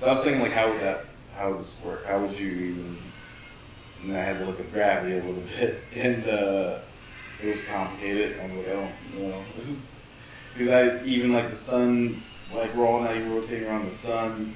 so 0.00 0.06
I 0.06 0.12
was 0.14 0.22
thinking 0.22 0.42
like 0.42 0.52
how 0.52 0.70
would 0.70 0.80
that, 0.80 1.04
how 1.36 1.50
would 1.50 1.60
this 1.60 1.78
work? 1.84 2.04
How 2.06 2.20
would 2.20 2.38
you 2.38 2.48
even? 2.48 2.98
And 4.04 4.16
I 4.16 4.20
had 4.20 4.38
to 4.38 4.44
look 4.44 4.60
at 4.60 4.72
gravity 4.72 5.14
a 5.18 5.22
little 5.22 5.42
bit, 5.58 5.80
and 5.96 6.24
uh, 6.28 6.78
it 7.42 7.48
was 7.48 7.64
complicated. 7.66 8.38
I'm 8.40 8.56
like, 8.56 8.68
I 8.68 8.72
don't 8.72 8.84
know. 8.84 9.42
This 9.56 9.68
is 9.68 9.92
because 10.56 11.02
I 11.02 11.04
even 11.04 11.32
like 11.32 11.50
the 11.50 11.56
sun, 11.56 12.20
like 12.54 12.74
we're 12.74 12.86
all 12.86 13.00
not 13.00 13.16
even 13.16 13.34
rotating 13.34 13.66
around 13.66 13.84
the 13.84 13.90
sun. 13.90 14.54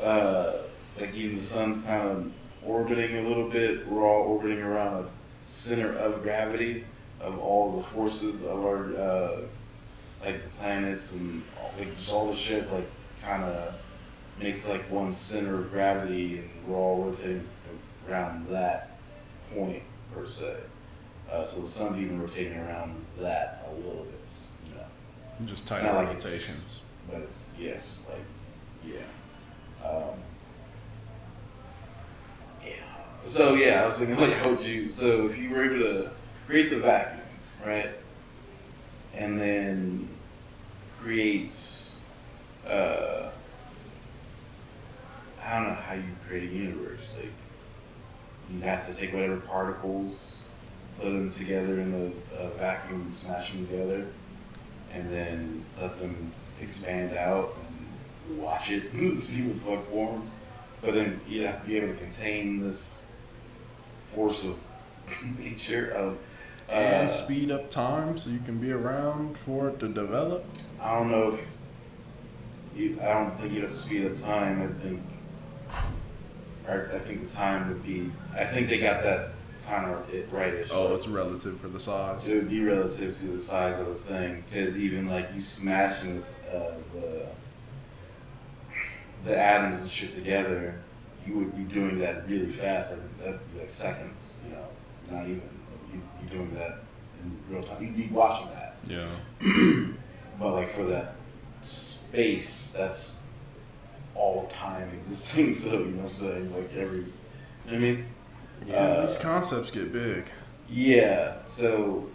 Uh, 0.00 0.54
like 0.98 1.14
even 1.14 1.38
the 1.38 1.44
sun's 1.44 1.82
kind 1.82 2.08
of 2.08 2.32
orbiting 2.64 3.16
a 3.18 3.28
little 3.28 3.48
bit. 3.48 3.86
We're 3.86 4.06
all 4.06 4.24
orbiting 4.24 4.62
around 4.62 5.04
a 5.04 5.08
center 5.46 5.92
of 5.96 6.22
gravity 6.22 6.84
of 7.20 7.38
all 7.38 7.76
the 7.76 7.82
forces 7.82 8.42
of 8.42 8.64
our 8.64 8.94
uh, 8.96 9.40
like 10.24 10.42
the 10.42 10.48
planets 10.58 11.12
and 11.12 11.42
all, 11.60 11.72
like 11.78 11.94
just 11.96 12.12
all 12.12 12.26
the 12.26 12.36
shit 12.36 12.70
like 12.72 12.88
kind 13.22 13.44
of 13.44 13.74
makes 14.40 14.68
like 14.68 14.82
one 14.90 15.12
center 15.12 15.60
of 15.60 15.70
gravity 15.70 16.38
and 16.38 16.50
we're 16.66 16.76
all 16.76 17.04
rotating 17.04 17.46
around 18.08 18.46
that 18.48 18.98
point 19.54 19.82
per 20.14 20.26
se. 20.26 20.56
Uh, 21.30 21.44
so 21.44 21.62
the 21.62 21.68
sun's 21.68 21.98
even 21.98 22.20
rotating 22.20 22.56
around 22.58 22.94
that 23.18 23.66
a 23.68 23.74
little 23.74 24.04
bit, 24.04 24.32
you 24.68 24.74
know. 24.76 25.46
just 25.46 25.66
tight 25.66 25.82
Not 25.82 25.94
like 25.94 26.08
rotations. 26.08 26.82
But 27.10 27.22
it's 27.22 27.54
yes, 27.58 28.06
like 28.10 28.24
yeah. 28.84 29.86
Um, 29.86 30.18
yeah. 32.64 32.72
So 33.24 33.54
yeah, 33.54 33.82
I 33.82 33.86
was 33.86 33.98
thinking 33.98 34.16
like 34.20 34.34
how 34.34 34.50
would 34.50 34.60
you 34.60 34.88
so 34.88 35.26
if 35.26 35.38
you 35.38 35.50
were 35.50 35.64
able 35.64 35.78
to 35.78 36.10
create 36.46 36.70
the 36.70 36.78
vacuum, 36.78 37.20
right? 37.64 37.90
And 39.14 39.40
then 39.40 40.08
create 40.98 41.52
uh 42.68 43.30
I 45.42 45.58
don't 45.60 45.68
know 45.68 45.74
how 45.74 45.94
you 45.94 46.02
create 46.26 46.50
a 46.50 46.52
universe. 46.52 47.14
Like 47.16 47.30
you 48.50 48.60
have 48.62 48.86
to 48.88 48.94
take 48.94 49.14
whatever 49.14 49.36
particles, 49.36 50.42
put 50.98 51.04
them 51.04 51.30
together 51.30 51.80
in 51.80 51.92
the 51.92 52.12
uh, 52.36 52.48
vacuum 52.50 53.02
and 53.02 53.14
smash 53.14 53.52
them 53.52 53.66
together 53.66 54.06
and 54.92 55.10
then 55.10 55.64
let 55.80 55.98
them 56.00 56.32
expand 56.60 57.16
out 57.16 57.54
and 58.28 58.38
watch 58.38 58.70
it 58.70 58.92
and 58.92 59.22
see 59.22 59.46
what 59.46 59.54
the 59.54 59.60
fuck 59.60 59.84
forms. 59.90 60.30
But 60.82 60.94
then 60.94 61.20
you'd 61.28 61.46
have 61.46 61.62
to 61.62 61.66
be 61.66 61.76
able 61.76 61.88
to 61.88 61.94
contain 61.94 62.60
this 62.60 63.12
force 64.14 64.44
of 64.44 64.58
nature. 65.38 65.90
Of, 65.90 66.18
uh, 66.68 66.72
and 66.72 67.10
speed 67.10 67.50
up 67.50 67.70
time 67.70 68.18
so 68.18 68.30
you 68.30 68.40
can 68.40 68.58
be 68.58 68.72
around 68.72 69.38
for 69.38 69.68
it 69.68 69.78
to 69.80 69.88
develop. 69.88 70.44
I 70.80 70.98
don't 70.98 71.10
know 71.10 71.34
if 71.34 71.40
you, 72.76 72.98
I 73.00 73.14
don't 73.14 73.40
think 73.40 73.54
you 73.54 73.60
have 73.62 73.70
to 73.70 73.76
speed 73.76 74.06
up 74.06 74.20
time. 74.20 74.62
I 74.62 74.82
think, 74.82 75.00
I 76.68 76.98
think 76.98 77.28
the 77.28 77.34
time 77.34 77.68
would 77.68 77.84
be. 77.84 78.10
I 78.34 78.44
think 78.44 78.68
they 78.68 78.78
got 78.78 79.04
that 79.04 79.30
kind 79.68 79.90
of 79.90 80.12
it 80.12 80.28
rightish. 80.30 80.68
Oh, 80.72 80.94
it's 80.94 81.08
relative 81.08 81.58
for 81.58 81.68
the 81.68 81.80
size. 81.80 82.26
It 82.28 82.34
would 82.34 82.50
be 82.50 82.64
relative 82.64 83.16
to 83.18 83.26
the 83.26 83.38
size 83.38 83.78
of 83.80 83.86
the 83.86 83.94
thing, 83.94 84.44
because 84.48 84.78
even 84.78 85.06
like 85.06 85.28
you 85.34 85.42
smashing 85.42 86.22
uh, 86.52 86.72
the 86.94 87.26
the 89.24 89.38
atoms 89.38 89.82
and 89.82 89.90
shit 89.90 90.14
together, 90.14 90.80
you 91.26 91.34
would 91.38 91.56
be 91.56 91.62
doing 91.74 91.98
that 91.98 92.28
really 92.28 92.46
fast. 92.52 92.92
Like, 92.92 93.18
that'd 93.18 93.52
be 93.54 93.60
like 93.60 93.70
seconds, 93.70 94.38
you 94.44 94.52
know, 94.54 94.66
not 95.10 95.26
even. 95.26 95.42
You'd 95.92 96.28
be 96.30 96.36
doing 96.36 96.54
that 96.54 96.78
in 97.22 97.36
real 97.50 97.62
time. 97.62 97.82
You'd 97.82 97.96
be 97.96 98.08
watching 98.08 98.48
that. 98.54 98.76
Yeah. 98.88 99.08
But 100.38 100.52
like 100.52 100.68
for 100.68 100.82
that 100.84 101.14
space, 101.62 102.74
that's 102.76 103.26
all 104.14 104.44
of 104.44 104.52
time 104.52 104.90
existing. 104.90 105.54
So 105.54 105.78
you 105.78 105.84
know 105.86 105.96
what 105.96 106.02
I'm 106.04 106.08
saying? 106.10 106.54
Like 106.54 106.70
every, 106.76 106.98
you 106.98 107.06
know 107.70 107.76
I 107.76 107.78
mean? 107.78 108.06
Yeah, 108.66 108.74
Uh, 108.76 109.06
these 109.06 109.16
concepts 109.16 109.70
get 109.70 109.94
big. 109.94 110.24
Yeah. 110.68 111.36
So 111.46 112.10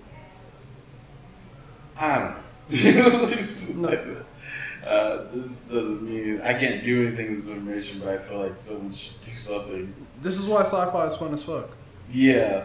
I 1.97 2.19
don't 2.19 2.29
know. 2.31 2.35
You 2.71 2.93
know, 2.93 3.25
this, 3.25 3.77
like, 3.77 4.01
uh, 4.86 5.23
this 5.34 5.62
doesn't 5.62 6.01
mean 6.01 6.41
I 6.41 6.53
can't 6.53 6.84
do 6.84 7.05
anything 7.07 7.36
with 7.36 7.45
this 7.45 7.53
information, 7.53 7.99
but 7.99 8.10
I 8.10 8.17
feel 8.17 8.39
like 8.39 8.60
someone 8.60 8.93
should 8.93 9.13
do 9.25 9.36
something. 9.36 9.93
This 10.21 10.39
is 10.39 10.47
why 10.47 10.62
sci-fi 10.63 11.07
is 11.07 11.15
fun 11.17 11.34
as 11.34 11.43
fuck. 11.43 11.69
Yeah. 12.12 12.63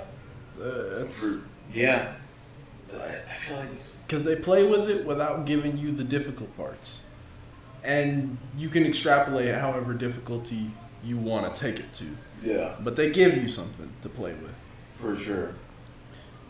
Uh, 0.60 1.04
For, 1.06 1.42
yeah. 1.74 2.12
I, 2.94 3.34
feel 3.34 3.56
like 3.58 3.70
it's 3.72 4.06
because 4.06 4.24
they 4.24 4.36
play 4.36 4.66
with 4.66 4.88
it 4.88 5.04
without 5.04 5.44
giving 5.44 5.76
you 5.76 5.92
the 5.92 6.04
difficult 6.04 6.56
parts, 6.56 7.04
and 7.84 8.38
you 8.56 8.68
can 8.68 8.86
extrapolate 8.86 9.54
however 9.54 9.92
difficulty 9.92 10.70
you 11.04 11.16
want 11.18 11.54
to 11.54 11.60
take 11.60 11.78
it 11.78 11.92
to. 11.94 12.04
yeah 12.42 12.74
But 12.80 12.96
they 12.96 13.10
give 13.10 13.36
you 13.36 13.48
something 13.48 13.90
to 14.02 14.08
play 14.08 14.32
with. 14.32 14.54
for 14.94 15.14
sure. 15.16 15.52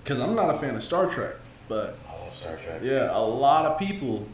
Because 0.05 0.21
I'm 0.21 0.37
not 0.37 0.55
a 0.55 0.59
fan 0.59 0.77
of 0.77 0.83
Star 0.83 1.07
Trek, 1.11 1.35
but 1.69 1.99
love 2.09 2.16
Star 2.47 2.57
Trek. 2.57 2.81
yeah, 2.83 3.17
a 3.17 3.21
lot 3.21 3.65
of 3.67 3.79
people, 3.79 4.27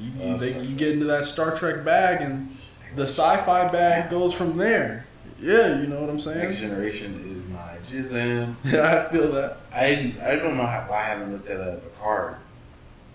you 0.00 0.10
you, 0.18 0.36
they, 0.38 0.60
you 0.62 0.76
get 0.76 0.92
into 0.92 1.06
that 1.06 1.24
Star 1.26 1.56
Trek 1.56 1.84
bag, 1.84 2.20
and 2.22 2.56
the 2.94 3.04
sci-fi 3.04 3.68
bag 3.68 4.10
goes 4.10 4.32
from 4.34 4.56
there. 4.56 5.06
Yeah, 5.40 5.80
you 5.80 5.86
know 5.86 6.00
what 6.00 6.08
I'm 6.08 6.18
saying. 6.20 6.38
Next? 6.38 6.60
Generation 6.60 7.14
is 7.26 7.46
my 7.52 7.76
jizzam. 7.90 8.54
Yeah, 8.64 9.04
I 9.06 9.12
feel 9.12 9.30
that. 9.32 9.58
I 9.74 10.14
I 10.22 10.36
don't 10.36 10.56
know 10.56 10.64
how 10.66 10.86
why 10.88 10.96
I 10.98 11.02
haven't 11.02 11.32
looked 11.32 11.48
at 11.48 11.60
a 11.60 11.76
Picard. 11.76 12.36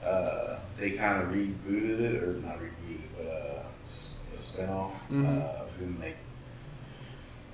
Uh, 0.06 0.58
they 0.78 0.92
kind 0.92 1.22
of 1.24 1.30
rebooted 1.30 2.00
it, 2.00 2.24
or 2.24 2.34
not 2.46 2.58
rebooted, 2.60 3.02
but 3.18 3.26
uh, 3.28 3.64
a 4.36 4.38
spinoff 4.38 4.92
Mhm. 5.12 5.42
uh, 5.42 5.64
in 5.80 6.00
like 6.00 6.18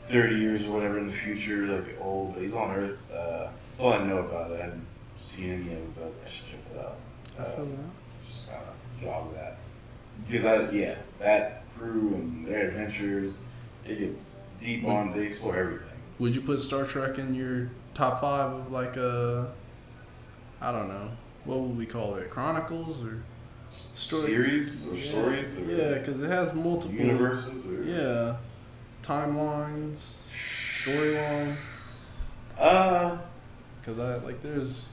thirty 0.08 0.36
years 0.36 0.66
or 0.66 0.72
whatever 0.72 0.98
in 0.98 1.08
the 1.08 1.14
future, 1.14 1.66
like 1.68 1.98
old. 2.02 2.34
But 2.34 2.44
he's 2.44 2.54
on 2.54 2.72
Earth. 2.76 3.10
Uh, 3.12 3.48
that's 3.48 3.80
all 3.80 3.94
I 3.94 4.04
know 4.04 4.18
about 4.20 4.52
it. 4.52 4.60
I 4.60 4.64
haven't 4.66 4.86
seen 5.20 5.52
any 5.54 5.74
of 5.74 5.80
it, 5.80 5.96
but 5.96 6.14
I 6.26 6.30
should 6.30 6.48
check 6.48 6.60
it 6.74 6.80
out. 6.80 6.98
I 7.40 7.44
feel 7.44 7.64
Uh, 7.64 7.68
that. 7.68 8.26
just 8.26 8.50
kind 8.50 8.62
of 8.64 9.02
jog 9.04 9.34
that 9.36 9.58
because 10.28 10.46
I 10.46 10.70
yeah 10.72 10.96
that 11.20 11.64
crew 11.78 12.14
and 12.16 12.46
their 12.48 12.70
adventures 12.70 13.44
it 13.86 14.00
gets 14.00 14.40
deep 14.60 14.86
on. 14.86 15.14
They 15.14 15.26
explore 15.28 15.56
everything. 15.56 15.88
Would 16.20 16.36
you 16.36 16.42
put 16.42 16.60
Star 16.60 16.84
Trek 16.86 17.20
in 17.20 17.36
your 17.36 17.70
top 17.94 18.20
five 18.22 18.52
of 18.52 18.72
like 18.72 18.98
a, 18.98 19.52
I 20.60 20.72
don't 20.72 20.88
know, 20.88 21.10
what 21.46 21.60
would 21.60 21.78
we 21.78 21.86
call 21.86 22.16
it, 22.16 22.30
Chronicles 22.32 23.04
or 23.04 23.22
Series 23.94 24.88
or 24.88 24.96
Yeah, 24.96 25.02
stories 25.02 25.58
or 25.58 25.62
Yeah, 25.72 25.98
because 26.00 26.22
it 26.22 26.28
has 26.30 26.54
multiple 26.54 26.96
universes 26.98 27.66
or 27.68 27.84
Yeah, 27.84 28.36
timelines, 29.04 30.14
storyline. 30.30 31.56
Uh, 32.58 33.18
Because 33.80 34.00
I 34.00 34.16
like 34.26 34.42
there's 34.42 34.88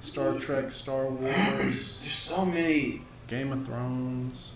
Star 0.00 0.38
Trek, 0.38 0.72
Star 0.72 1.06
Wars, 1.06 1.30
there's 2.00 2.12
so 2.12 2.44
many. 2.44 3.02
Game 3.28 3.52
of 3.52 3.64
Thrones. 3.66 4.52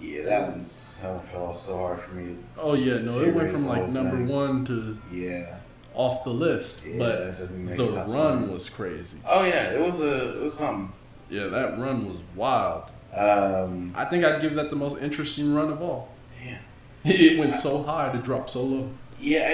Yeah, 0.00 0.22
that 0.24 0.48
one's 0.50 1.00
that 1.02 1.12
one 1.14 1.26
fell 1.26 1.46
off 1.46 1.60
so 1.60 1.76
hard 1.76 2.00
for 2.00 2.14
me. 2.14 2.36
Oh 2.56 2.74
yeah, 2.74 2.98
no, 2.98 3.20
it 3.20 3.34
went 3.34 3.50
from 3.50 3.66
like 3.66 3.88
number 3.88 4.16
thing. 4.16 4.28
one 4.28 4.64
to 4.66 4.96
Yeah, 5.12 5.56
off 5.94 6.22
the 6.24 6.30
list, 6.30 6.84
yeah, 6.86 6.98
but 6.98 7.48
the 7.76 8.04
run 8.06 8.50
was 8.50 8.70
crazy. 8.70 9.18
Oh 9.26 9.44
yeah, 9.44 9.72
it 9.72 9.80
was 9.80 9.98
a 10.00 10.38
it 10.38 10.42
was 10.42 10.54
something. 10.54 10.92
Yeah, 11.30 11.46
that 11.48 11.78
run 11.78 12.08
was 12.08 12.18
wild. 12.36 12.90
Um, 13.14 13.92
I 13.96 14.04
think 14.04 14.24
I'd 14.24 14.40
give 14.40 14.54
that 14.54 14.70
the 14.70 14.76
most 14.76 15.02
interesting 15.02 15.52
run 15.54 15.70
of 15.72 15.82
all. 15.82 16.08
Yeah, 16.44 16.58
It 17.04 17.38
went 17.38 17.54
so 17.54 17.82
high 17.82 18.12
to 18.12 18.18
drop 18.18 18.48
so 18.48 18.62
low. 18.62 18.88
Yeah, 19.20 19.48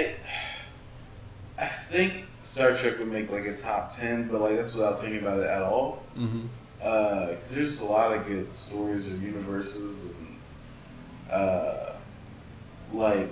I, 1.59 1.65
I 1.65 1.67
think 1.67 2.24
Star 2.45 2.75
Trek 2.77 2.99
would 2.99 3.11
make 3.11 3.31
like 3.31 3.47
a 3.47 3.57
top 3.57 3.93
ten, 3.93 4.29
but 4.29 4.41
like 4.41 4.57
that's 4.57 4.75
without 4.75 5.01
thinking 5.01 5.21
about 5.21 5.41
it 5.41 5.47
at 5.47 5.63
all. 5.63 6.03
Mm-hmm. 6.17 6.43
Uh, 6.83 7.27
'cause 7.29 7.51
there's 7.51 7.81
a 7.81 7.85
lot 7.87 8.13
of 8.13 8.27
good 8.27 8.55
stories 8.55 9.07
of 9.07 9.23
universes 9.23 10.03
and 10.05 10.37
uh, 11.31 11.93
like 12.93 13.29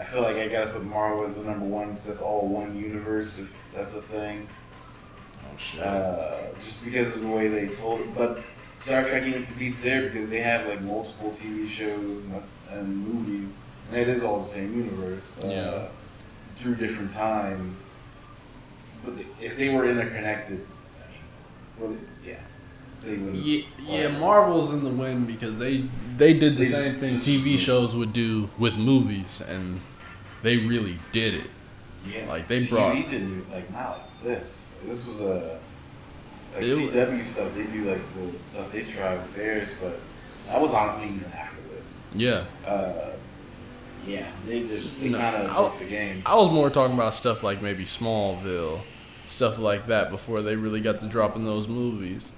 I 0.00 0.04
feel 0.04 0.22
like 0.22 0.36
I 0.36 0.48
gotta 0.48 0.70
put 0.70 0.84
Marvel 0.84 1.26
as 1.26 1.36
the 1.36 1.44
number 1.44 1.66
one 1.66 1.88
because 1.90 2.06
that's 2.06 2.22
all 2.22 2.48
one 2.48 2.78
universe 2.78 3.38
if 3.38 3.54
that's 3.74 3.94
a 3.94 4.02
thing. 4.02 4.48
Oh 5.44 5.58
shit. 5.58 5.82
Uh, 5.82 6.36
just 6.60 6.84
because 6.84 7.14
of 7.14 7.20
the 7.20 7.28
way 7.28 7.48
they 7.48 7.66
told 7.66 8.00
it, 8.00 8.14
but 8.14 8.40
Star 8.80 9.04
Trek 9.04 9.24
even 9.24 9.44
competes 9.44 9.82
there 9.82 10.02
because 10.08 10.30
they 10.30 10.40
have 10.40 10.66
like 10.66 10.80
multiple 10.82 11.32
TV 11.32 11.68
shows 11.68 12.24
and, 12.24 12.32
that's- 12.32 12.48
and 12.70 12.96
movies, 13.06 13.58
and 13.90 14.00
it 14.00 14.08
is 14.08 14.22
all 14.22 14.40
the 14.40 14.46
same 14.46 14.74
universe. 14.78 15.38
Yeah. 15.44 15.88
Through 16.58 16.74
different 16.76 17.14
time, 17.14 17.76
but 19.04 19.14
if 19.40 19.56
they 19.56 19.68
were 19.72 19.88
interconnected, 19.88 20.58
I 20.58 21.12
mean, 21.12 21.90
well, 21.92 21.96
yeah, 22.26 22.34
they 23.04 23.16
would. 23.16 23.36
Yeah, 23.36 23.62
yeah, 23.86 24.18
Marvel's 24.18 24.72
in 24.72 24.82
the 24.82 24.90
win 24.90 25.24
because 25.24 25.56
they 25.60 25.84
they 26.16 26.32
did 26.36 26.56
the 26.56 26.64
They- 26.64 26.70
same 26.72 26.94
thing 26.96 27.14
TV 27.14 27.56
shows 27.56 27.94
would 27.94 28.12
do 28.12 28.50
with 28.58 28.76
movies, 28.76 29.40
and 29.48 29.80
they 30.42 30.56
really 30.56 30.98
did 31.12 31.34
it. 31.34 31.50
Yeah, 32.12 32.26
Like, 32.28 32.48
they 32.48 32.58
TV 32.58 32.70
brought- 32.70 32.94
didn't 33.10 33.50
like 33.52 33.70
not 33.72 33.90
like 33.90 34.24
this. 34.24 34.74
This 34.84 35.06
was 35.06 35.20
a 35.20 35.58
like 36.56 36.64
It 36.64 36.76
CW 36.92 37.24
stuff. 37.24 37.54
They 37.54 37.64
do 37.64 37.84
like 37.88 38.00
the 38.16 38.36
stuff 38.42 38.72
they 38.72 38.82
tried 38.82 39.18
with 39.18 39.36
theirs, 39.36 39.68
but 39.80 40.00
I 40.50 40.58
was 40.58 40.72
honestly 40.72 41.06
even 41.06 41.30
after 41.32 41.56
this. 41.76 42.06
Yeah, 42.14 42.44
Uh, 42.66 43.10
yeah, 44.08 44.26
they 44.46 44.60
just 44.62 45.02
they 45.02 45.10
No, 45.10 45.18
kind 45.18 45.36
of 45.46 45.78
the 45.78 45.84
game. 45.84 46.22
I 46.26 46.34
was 46.36 46.50
more 46.50 46.70
talking 46.70 46.94
about 46.94 47.14
stuff 47.14 47.42
like 47.42 47.62
maybe 47.62 47.84
Smallville, 47.84 48.80
stuff 49.26 49.58
like 49.58 49.86
that 49.86 50.10
before 50.10 50.42
they 50.42 50.56
really 50.56 50.80
got 50.80 51.00
to 51.00 51.06
dropping 51.06 51.44
those 51.44 51.68
movies. 51.68 52.32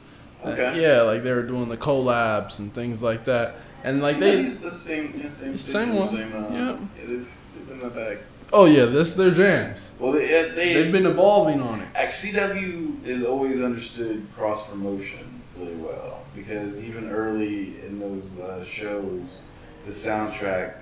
Uh, 0.45 0.49
Okay. 0.51 0.81
yeah, 0.83 1.03
like 1.03 1.23
they 1.23 1.33
were 1.33 1.43
doing 1.43 1.69
the 1.69 1.77
collabs 1.77 2.59
and 2.59 2.73
things 2.75 3.03
like 3.03 3.25
that, 3.25 3.57
and 3.85 4.01
like 4.03 4.15
See, 4.15 4.21
they. 4.21 4.41
use 4.43 4.61
the 4.61 4.71
same, 4.73 5.21
the 5.23 5.31
same, 5.31 5.57
Same 5.57 5.95
one. 5.95 6.09
Same, 6.09 6.35
uh, 6.35 6.49
Yep. 6.51 6.51
yeah, 6.51 6.77
they've, 7.07 7.09
they've 7.55 7.67
been 7.69 7.75
in 7.77 7.81
the 7.81 7.91
back. 7.91 8.19
Oh 8.53 8.65
yeah, 8.65 8.87
this 8.87 9.15
their 9.15 9.31
jams. 9.31 9.93
Well, 10.01 10.13
they, 10.13 10.27
they 10.27 10.75
they've 10.75 10.93
been 10.93 11.07
evolving 11.07 11.61
on 11.63 11.81
it. 11.83 11.89
Actually, 11.95 12.33
CW 12.33 13.07
is 13.07 13.25
always 13.25 13.61
understood 13.61 14.27
cross 14.35 14.69
promotion 14.69 15.41
really 15.57 15.75
well 15.77 16.25
because 16.35 16.83
even 16.83 17.09
early 17.11 17.81
in 17.87 18.01
those 18.01 18.25
uh, 18.43 18.65
shows, 18.65 19.43
the 19.87 19.93
soundtrack 19.93 20.75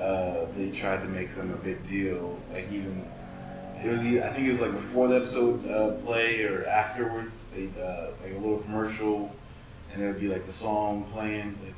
uh, 0.00 0.46
they 0.56 0.70
tried 0.70 1.00
to 1.02 1.08
make 1.08 1.34
them 1.34 1.52
a 1.52 1.56
big 1.56 1.88
deal. 1.88 2.38
Like 2.52 2.70
even 2.72 3.04
it 3.82 3.88
was 3.90 4.00
I 4.00 4.32
think 4.32 4.48
it 4.48 4.52
was 4.52 4.60
like 4.60 4.72
before 4.72 5.08
the 5.08 5.16
episode 5.16 5.68
uh, 5.68 5.90
play 6.04 6.44
or 6.44 6.64
afterwards, 6.66 7.50
they 7.54 7.68
uh, 7.82 8.08
like 8.22 8.32
a 8.34 8.38
little 8.38 8.58
commercial, 8.58 9.30
and 9.92 10.02
it 10.02 10.06
would 10.06 10.20
be 10.20 10.28
like 10.28 10.46
the 10.46 10.52
song 10.52 11.04
playing 11.12 11.56
like 11.64 11.74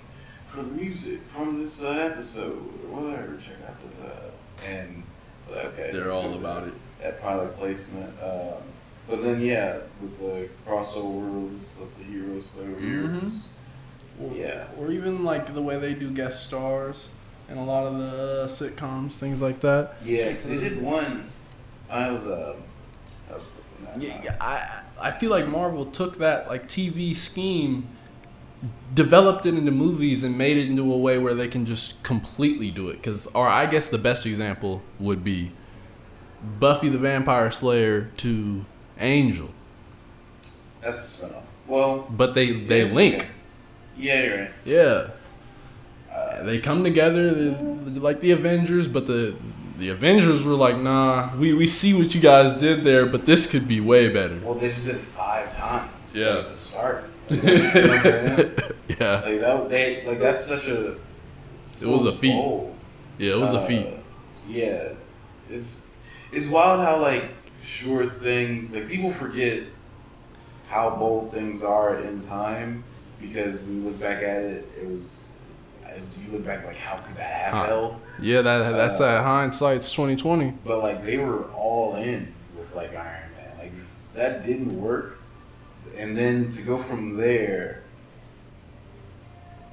for 0.48 0.62
the 0.62 0.72
music 0.72 1.20
from 1.22 1.60
this 1.60 1.82
uh, 1.82 1.90
episode 2.12 2.52
or 2.90 3.00
whatever. 3.00 3.36
Check 3.36 3.56
out 3.68 3.76
the 3.80 4.06
uh, 4.08 4.68
and 4.68 5.02
like, 5.50 5.64
okay, 5.66 5.90
They're 5.92 6.10
all 6.12 6.34
about 6.34 6.66
it. 6.68 6.74
that 7.02 7.20
product 7.20 7.58
placement. 7.58 8.10
Um, 8.22 8.62
but 9.08 9.22
then, 9.22 9.40
yeah, 9.40 9.78
with 10.02 10.18
the 10.18 10.48
crossovers 10.66 11.80
of 11.80 11.88
the 11.98 12.04
heroes 12.04 12.44
play 12.48 12.64
over 12.64 12.80
Mhm. 12.80 13.14
heroes. 13.20 13.48
Yeah. 14.34 14.64
Or 14.78 14.90
even 14.90 15.24
like 15.24 15.54
the 15.54 15.62
way 15.62 15.78
they 15.78 15.94
do 15.94 16.10
guest 16.10 16.44
stars 16.46 17.10
in 17.48 17.56
a 17.56 17.64
lot 17.64 17.86
of 17.86 17.98
the 17.98 18.44
sitcoms, 18.46 19.12
things 19.18 19.40
like 19.40 19.60
that. 19.60 19.94
Yeah, 20.04 20.28
because 20.30 20.48
they 20.48 20.58
did 20.58 20.80
one. 20.82 21.28
I 21.90 22.10
was, 22.10 22.26
um, 22.26 22.56
I 23.30 23.34
was 23.34 23.44
Yeah, 23.98 24.20
yeah, 24.22 24.36
I 24.40 24.82
I 25.00 25.10
feel 25.12 25.30
like 25.30 25.46
Marvel 25.48 25.86
took 25.86 26.18
that 26.18 26.48
like 26.48 26.68
TV 26.68 27.14
scheme, 27.16 27.88
developed 28.94 29.46
it 29.46 29.54
into 29.54 29.70
movies, 29.70 30.24
and 30.24 30.36
made 30.36 30.56
it 30.56 30.68
into 30.68 30.92
a 30.92 30.98
way 30.98 31.18
where 31.18 31.34
they 31.34 31.48
can 31.48 31.64
just 31.64 32.02
completely 32.02 32.70
do 32.70 32.88
it. 32.88 33.02
Cause, 33.02 33.26
or 33.34 33.46
I 33.48 33.66
guess 33.66 33.88
the 33.88 33.98
best 33.98 34.26
example 34.26 34.82
would 34.98 35.22
be 35.24 35.52
Buffy 36.60 36.88
the 36.88 36.98
Vampire 36.98 37.50
Slayer 37.50 38.10
to 38.18 38.64
Angel, 38.98 39.50
That's 40.80 41.22
a 41.22 41.26
spinoff. 41.26 41.42
Well, 41.66 42.06
but 42.10 42.34
they 42.34 42.52
they 42.52 42.86
yeah, 42.86 42.92
link. 42.94 43.14
okay. 43.16 43.28
Yeah, 43.96 44.22
you're 44.22 44.38
right. 44.38 44.50
Yeah, 44.64 45.10
Uh, 46.18 46.42
they 46.44 46.58
come 46.58 46.82
together 46.84 47.32
like 48.08 48.20
the 48.20 48.32
Avengers, 48.32 48.88
but 48.88 49.06
the 49.06 49.34
the 49.76 49.90
Avengers 49.90 50.42
were 50.44 50.54
like, 50.54 50.76
nah, 50.76 51.30
we, 51.36 51.54
we 51.54 51.68
see 51.68 51.94
what 51.94 52.12
you 52.12 52.20
guys 52.20 52.52
did 52.60 52.82
there, 52.82 53.06
but 53.06 53.26
this 53.26 53.46
could 53.46 53.68
be 53.68 53.80
way 53.80 54.08
better. 54.08 54.36
well, 54.42 54.54
they 54.54 54.70
just 54.70 54.86
did 54.86 54.96
it 54.96 55.00
five 55.00 55.54
times. 55.56 55.88
Yeah. 56.12 56.42
To 56.42 56.56
start. 56.56 57.04
Like, 57.30 57.42
you 57.44 57.48
know 57.52 57.60
what 57.60 57.74
I'm 57.74 58.02
saying? 58.02 58.52
yeah, 58.88 59.20
Like 59.20 59.40
that, 59.40 59.68
they 59.70 60.04
like 60.06 60.18
that's 60.18 60.44
such 60.44 60.66
a. 60.66 60.92
It 60.92 61.86
was 61.86 62.06
a 62.06 62.12
feat. 62.12 62.32
bold. 62.32 62.74
yeah, 63.18 63.34
it 63.34 63.38
was 63.38 63.52
a 63.54 63.58
Uh, 63.58 63.66
feat. 63.66 63.86
Yeah, 64.48 64.94
it's 65.50 65.90
it's 66.32 66.48
wild 66.48 66.80
how 66.80 66.98
like 67.00 67.24
sure 67.62 68.06
things 68.08 68.74
like 68.74 68.88
people 68.88 69.12
forget 69.12 69.62
how 70.68 70.96
bold 70.96 71.32
things 71.32 71.62
are 71.62 72.00
in 72.00 72.20
time 72.20 72.82
because 73.20 73.62
you 73.64 73.80
look 73.82 74.00
back 74.00 74.22
at 74.22 74.42
it, 74.42 74.68
it 74.80 74.88
was 74.88 75.27
as 75.98 76.18
you 76.18 76.32
look 76.32 76.44
back 76.44 76.64
like 76.64 76.76
how 76.76 76.96
could 76.96 77.16
that 77.16 77.22
have 77.44 77.54
Huh. 77.54 77.64
held? 77.66 77.96
Yeah, 78.20 78.42
that 78.42 78.72
that's 78.72 79.00
uh, 79.00 79.06
that 79.06 79.24
hindsight's 79.24 79.90
twenty 79.92 80.16
twenty. 80.16 80.52
But 80.64 80.82
like 80.82 81.04
they 81.04 81.18
were 81.18 81.44
all 81.52 81.96
in 81.96 82.32
with 82.56 82.74
like 82.74 82.90
Iron 82.94 83.30
Man. 83.36 83.58
Like 83.58 83.72
that 84.14 84.46
didn't 84.46 84.80
work, 84.80 85.18
and 85.96 86.16
then 86.16 86.50
to 86.52 86.62
go 86.62 86.78
from 86.78 87.16
there. 87.16 87.82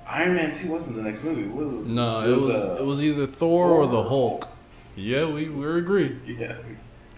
Iron 0.08 0.36
Man 0.36 0.54
Two 0.54 0.72
wasn't 0.72 0.98
the 0.98 1.02
next 1.02 1.24
movie. 1.24 1.46
What 1.48 1.66
was 1.72 1.92
No, 1.92 2.22
it 2.22 2.36
was 2.36 2.50
uh, 2.50 2.78
it 2.80 2.86
was 2.86 3.04
either 3.04 3.26
Thor 3.26 3.70
or 3.72 3.88
the 3.88 3.94
Thor. 4.04 4.06
Hulk. 4.10 4.48
Yeah, 4.96 5.26
we 5.26 5.50
we 5.50 5.66
agreed. 5.66 6.20
Yeah. 6.28 6.56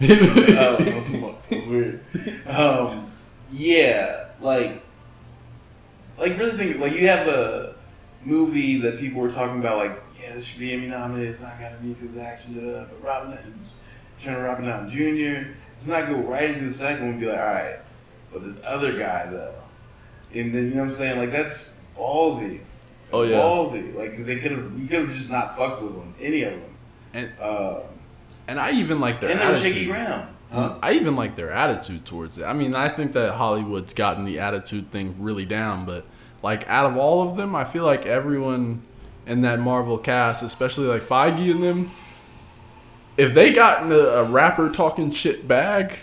um, 0.00 0.06
it, 0.06 0.94
was, 0.94 1.10
was 1.10 1.66
weird. 1.66 2.00
Um, 2.46 3.10
yeah, 3.50 4.26
like, 4.40 4.80
like 6.16 6.38
really 6.38 6.56
think 6.56 6.78
like 6.78 6.92
you 6.92 7.08
have 7.08 7.26
a 7.26 7.74
movie 8.28 8.76
that 8.78 8.98
people 9.00 9.20
were 9.20 9.30
talking 9.30 9.58
about, 9.60 9.78
like, 9.78 10.00
yeah, 10.20 10.34
this 10.34 10.44
should 10.44 10.60
be 10.60 10.72
Emmy 10.72 10.86
nominated. 10.86 11.32
It's 11.32 11.42
not 11.42 11.58
gonna 11.58 11.76
be 11.82 11.94
because 11.94 12.14
of 12.16 12.22
action, 12.22 12.54
da, 12.54 12.80
da, 12.80 12.84
but 12.86 13.02
Robin, 13.02 13.38
Turner 14.22 14.44
Robert 14.44 14.62
Downey 14.64 14.90
Jr. 14.90 15.48
It's 15.78 15.86
not 15.86 16.08
go 16.08 16.16
right 16.16 16.50
into 16.50 16.66
the 16.66 16.72
second 16.72 17.00
one 17.02 17.10
and 17.12 17.20
be 17.20 17.26
like, 17.26 17.38
all 17.38 17.46
right, 17.46 17.78
but 18.32 18.44
this 18.44 18.60
other 18.64 18.98
guy 18.98 19.26
though, 19.30 19.54
and 20.34 20.52
then 20.54 20.64
you 20.68 20.74
know 20.74 20.82
what 20.82 20.90
I'm 20.90 20.94
saying? 20.94 21.18
Like 21.18 21.30
that's 21.30 21.86
ballsy. 21.96 22.60
Oh, 23.12 23.22
yeah. 23.22 23.36
ballsy. 23.38 23.94
Like 23.94 24.16
'cause 24.16 24.26
they 24.26 24.36
could 24.36 24.50
have, 24.52 24.78
you 24.78 24.86
could 24.86 25.00
have 25.00 25.10
just 25.10 25.30
not 25.30 25.56
fucked 25.56 25.82
with 25.82 25.94
them, 25.94 26.14
any 26.20 26.42
of 26.42 26.52
them. 26.52 26.62
And 27.14 27.30
Um, 27.40 27.80
and 28.48 28.58
I 28.60 28.72
even 28.72 28.98
like 28.98 29.20
their 29.20 29.30
and 29.30 29.48
was 29.48 29.60
shaky 29.62 29.90
attitude. 29.90 29.90
ground. 30.50 30.78
I 30.82 30.92
even 30.94 31.14
like 31.16 31.36
their 31.36 31.50
attitude 31.50 32.04
towards 32.06 32.38
it. 32.38 32.44
I 32.44 32.52
mean, 32.54 32.74
I 32.74 32.88
think 32.88 33.12
that 33.12 33.34
Hollywood's 33.34 33.92
gotten 33.94 34.24
the 34.24 34.38
attitude 34.40 34.90
thing 34.90 35.14
really 35.18 35.44
down, 35.44 35.84
but 35.86 36.06
like 36.42 36.68
out 36.68 36.90
of 36.90 36.96
all 36.96 37.28
of 37.28 37.36
them, 37.36 37.54
I 37.54 37.64
feel 37.64 37.84
like 37.84 38.06
everyone 38.06 38.82
in 39.26 39.42
that 39.42 39.58
Marvel 39.58 39.98
cast, 39.98 40.42
especially 40.42 40.86
like 40.86 41.02
Feige 41.02 41.50
and 41.50 41.62
them, 41.62 41.90
if 43.16 43.34
they 43.34 43.52
got 43.52 43.82
in 43.82 43.92
a, 43.92 43.96
a 43.96 44.24
rapper 44.24 44.70
talking 44.70 45.10
shit 45.10 45.46
bag, 45.46 45.98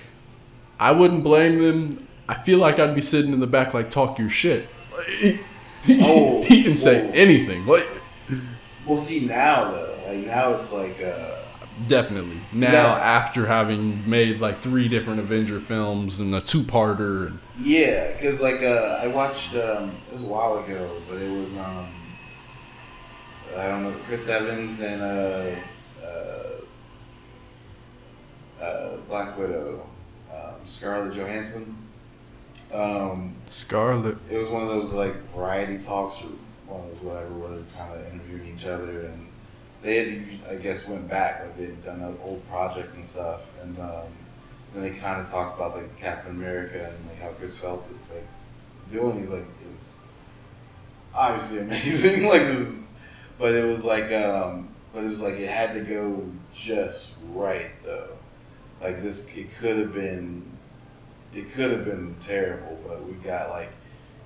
I 0.79 0.91
wouldn't 0.91 1.23
blame 1.23 1.57
them. 1.57 2.07
I 2.27 2.33
feel 2.33 2.59
like 2.59 2.79
I'd 2.79 2.95
be 2.95 3.01
sitting 3.01 3.33
in 3.33 3.39
the 3.39 3.47
back 3.47 3.73
like 3.73 3.89
talk 3.89 4.19
your 4.19 4.29
shit. 4.29 4.67
Oh, 5.87 6.43
he 6.43 6.63
can 6.63 6.75
say 6.75 7.05
whoa. 7.05 7.11
anything. 7.13 7.65
What? 7.65 7.87
Well, 8.85 8.97
see 8.97 9.25
now 9.25 9.71
though, 9.71 9.97
like 10.07 10.25
now 10.25 10.53
it's 10.53 10.73
like, 10.73 11.01
uh, 11.01 11.34
Definitely. 11.87 12.37
Now, 12.53 12.95
after 12.95 13.45
having 13.45 14.09
made 14.09 14.39
like 14.39 14.57
three 14.57 14.87
different 14.87 15.19
Avenger 15.19 15.59
films 15.59 16.21
and 16.21 16.33
a 16.33 16.39
two-parter, 16.39 17.27
and 17.27 17.39
yeah, 17.59 18.11
because 18.13 18.39
like 18.39 18.63
uh, 18.63 18.99
I 19.01 19.07
watched 19.07 19.55
um, 19.55 19.91
it 20.07 20.13
was 20.13 20.21
a 20.21 20.25
while 20.25 20.57
ago, 20.59 20.89
but 21.09 21.21
it 21.21 21.29
was 21.29 21.53
um, 21.57 21.87
I 23.57 23.67
don't 23.67 23.83
know 23.83 23.93
Chris 24.05 24.29
Evans 24.29 24.79
and 24.79 25.01
uh, 25.01 25.51
uh, 26.01 26.49
uh, 28.63 28.97
Black 29.09 29.37
Widow, 29.37 29.85
um, 30.33 30.55
Scarlett 30.65 31.13
Johansson. 31.13 31.77
Um, 32.73 33.35
Scarlet. 33.49 34.17
it 34.29 34.37
was 34.37 34.49
one 34.49 34.63
of 34.63 34.69
those 34.69 34.93
like 34.93 35.13
variety 35.33 35.77
talks 35.77 36.21
or 36.23 36.29
one 36.67 36.81
of 36.81 36.89
those 36.91 37.01
whatever 37.03 37.33
where 37.33 37.49
they're 37.49 37.77
kind 37.77 37.93
of 37.93 38.13
interviewing 38.13 38.55
each 38.57 38.65
other 38.65 39.01
and 39.07 39.24
they 39.85 39.97
had 39.97 40.23
I 40.49 40.55
guess 40.61 40.87
went 40.87 41.07
back 41.07 41.43
like 41.43 41.57
they'd 41.57 41.83
done 41.85 42.17
old 42.23 42.47
projects 42.49 42.95
and 42.95 43.05
stuff 43.05 43.49
and 43.61 43.77
um, 43.79 44.03
then 44.73 44.83
they 44.83 44.91
kind 44.91 45.21
of 45.21 45.29
talked 45.29 45.57
about 45.57 45.75
like 45.75 45.97
Captain 45.99 46.31
America 46.31 46.93
and 46.93 47.09
like 47.09 47.19
how 47.19 47.29
Chris 47.29 47.55
felt 47.55 47.85
like 48.13 48.27
doing 48.91 49.19
he's 49.19 49.29
like 49.29 49.45
was 49.71 49.99
obviously 51.13 51.59
amazing 51.65 52.27
like 52.27 52.43
this 52.43 52.91
but 53.37 53.53
it 53.53 53.65
was 53.65 53.83
like 53.83 54.11
um 54.11 54.69
but 54.95 55.03
it 55.03 55.09
was 55.09 55.21
like 55.21 55.35
it 55.35 55.49
had 55.49 55.73
to 55.73 55.81
go 55.81 56.25
just 56.53 57.11
right 57.33 57.71
though. 57.83 58.17
Like 58.81 59.03
this, 59.03 59.35
it 59.35 59.53
could 59.57 59.77
have 59.77 59.93
been, 59.93 60.41
it 61.33 61.51
could 61.51 61.71
have 61.71 61.85
been 61.85 62.15
terrible, 62.23 62.79
but 62.87 63.05
we 63.05 63.13
got 63.15 63.49
like, 63.49 63.69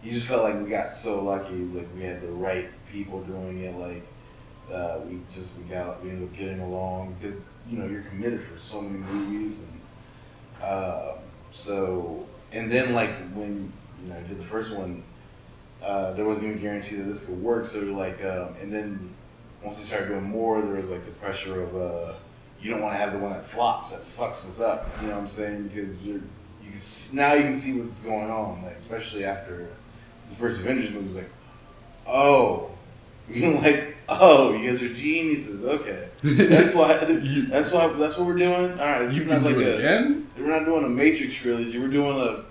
you 0.04 0.12
just 0.12 0.28
felt 0.28 0.44
like 0.44 0.62
we 0.64 0.70
got 0.70 0.94
so 0.94 1.24
lucky. 1.24 1.56
Like 1.56 1.88
we 1.96 2.04
had 2.04 2.22
the 2.22 2.32
right 2.32 2.70
people 2.92 3.22
doing 3.24 3.64
it. 3.64 3.76
Like 3.76 4.06
uh, 4.72 5.00
we 5.08 5.20
just 5.34 5.58
we 5.58 5.64
got 5.66 6.04
we 6.04 6.10
ended 6.10 6.30
up 6.30 6.36
getting 6.36 6.60
along 6.60 7.16
because 7.20 7.46
you 7.70 7.78
know 7.78 7.88
you're 7.88 8.04
committed 8.04 8.42
for 8.42 8.60
so 8.60 8.82
many 8.82 8.98
movies 8.98 9.64
and 9.68 9.82
uh, 10.64 11.14
so 11.52 12.26
and 12.52 12.72
then 12.72 12.94
like 12.94 13.12
when 13.34 13.72
you 14.02 14.10
know 14.10 14.16
I 14.16 14.22
did 14.22 14.40
the 14.40 14.44
first 14.44 14.76
one, 14.76 15.04
uh, 15.82 16.14
there 16.14 16.26
wasn't 16.26 16.48
even 16.48 16.62
guarantee 16.62 16.96
that 16.98 17.04
this 17.04 17.26
could 17.26 17.42
work. 17.42 17.66
So 17.66 17.80
like 17.80 18.24
um, 18.24 18.56
and 18.62 18.72
then 18.72 19.14
once 19.64 19.78
we 19.78 19.84
started 19.84 20.10
doing 20.10 20.24
more, 20.24 20.62
there 20.62 20.76
was 20.76 20.90
like 20.90 21.06
the 21.06 21.12
pressure 21.12 21.64
of 21.64 21.76
uh, 21.76 22.14
you 22.62 22.72
don't 22.72 22.82
want 22.82 22.94
to 22.94 22.98
have 22.98 23.14
the 23.14 23.20
one 23.20 23.32
that 23.34 23.46
flops 23.46 23.92
that 23.92 24.06
fucks 24.06 24.48
us 24.48 24.60
up. 24.60 24.90
You 25.02 25.08
know 25.08 25.16
what 25.16 25.24
I'm 25.24 25.30
saying? 25.30 25.68
Because 25.70 26.00
you're 26.02 26.22
you 26.64 26.72
can 26.72 26.80
see, 26.80 27.18
now 27.18 27.34
you 27.34 27.44
can 27.44 27.56
see 27.56 27.80
what's 27.80 28.04
going 28.04 28.30
on. 28.30 28.64
Like 28.64 28.78
especially 28.78 29.26
after 29.26 29.70
the 30.30 30.36
first 30.36 30.60
Avengers 30.60 30.92
movie 30.92 31.08
was 31.08 31.16
like, 31.16 31.30
oh, 32.08 32.72
you 33.32 33.52
know, 33.54 33.60
like 33.60 33.96
oh, 34.10 34.54
you 34.54 34.70
guys 34.70 34.82
are 34.82 34.94
geniuses. 34.94 35.66
Okay, 35.66 36.08
that's 36.24 36.74
why. 36.74 36.98
That's 37.50 37.72
why. 37.72 37.88
That's 37.88 38.18
what 38.18 38.28
we're 38.28 38.36
doing. 38.38 38.72
All 38.72 38.78
right, 38.86 39.12
You 39.12 39.26
not 39.26 39.36
can 39.36 39.44
like 39.44 39.56
do 39.56 39.62
it 39.62 39.68
a. 39.68 39.78
again. 39.78 40.28
We're 40.38 40.48
not 40.48 40.66
doing 40.66 40.84
a 40.86 40.90
Matrix 40.90 41.34
trilogy. 41.36 41.78
We're 41.80 41.88
doing 41.88 42.18
a. 42.20 42.46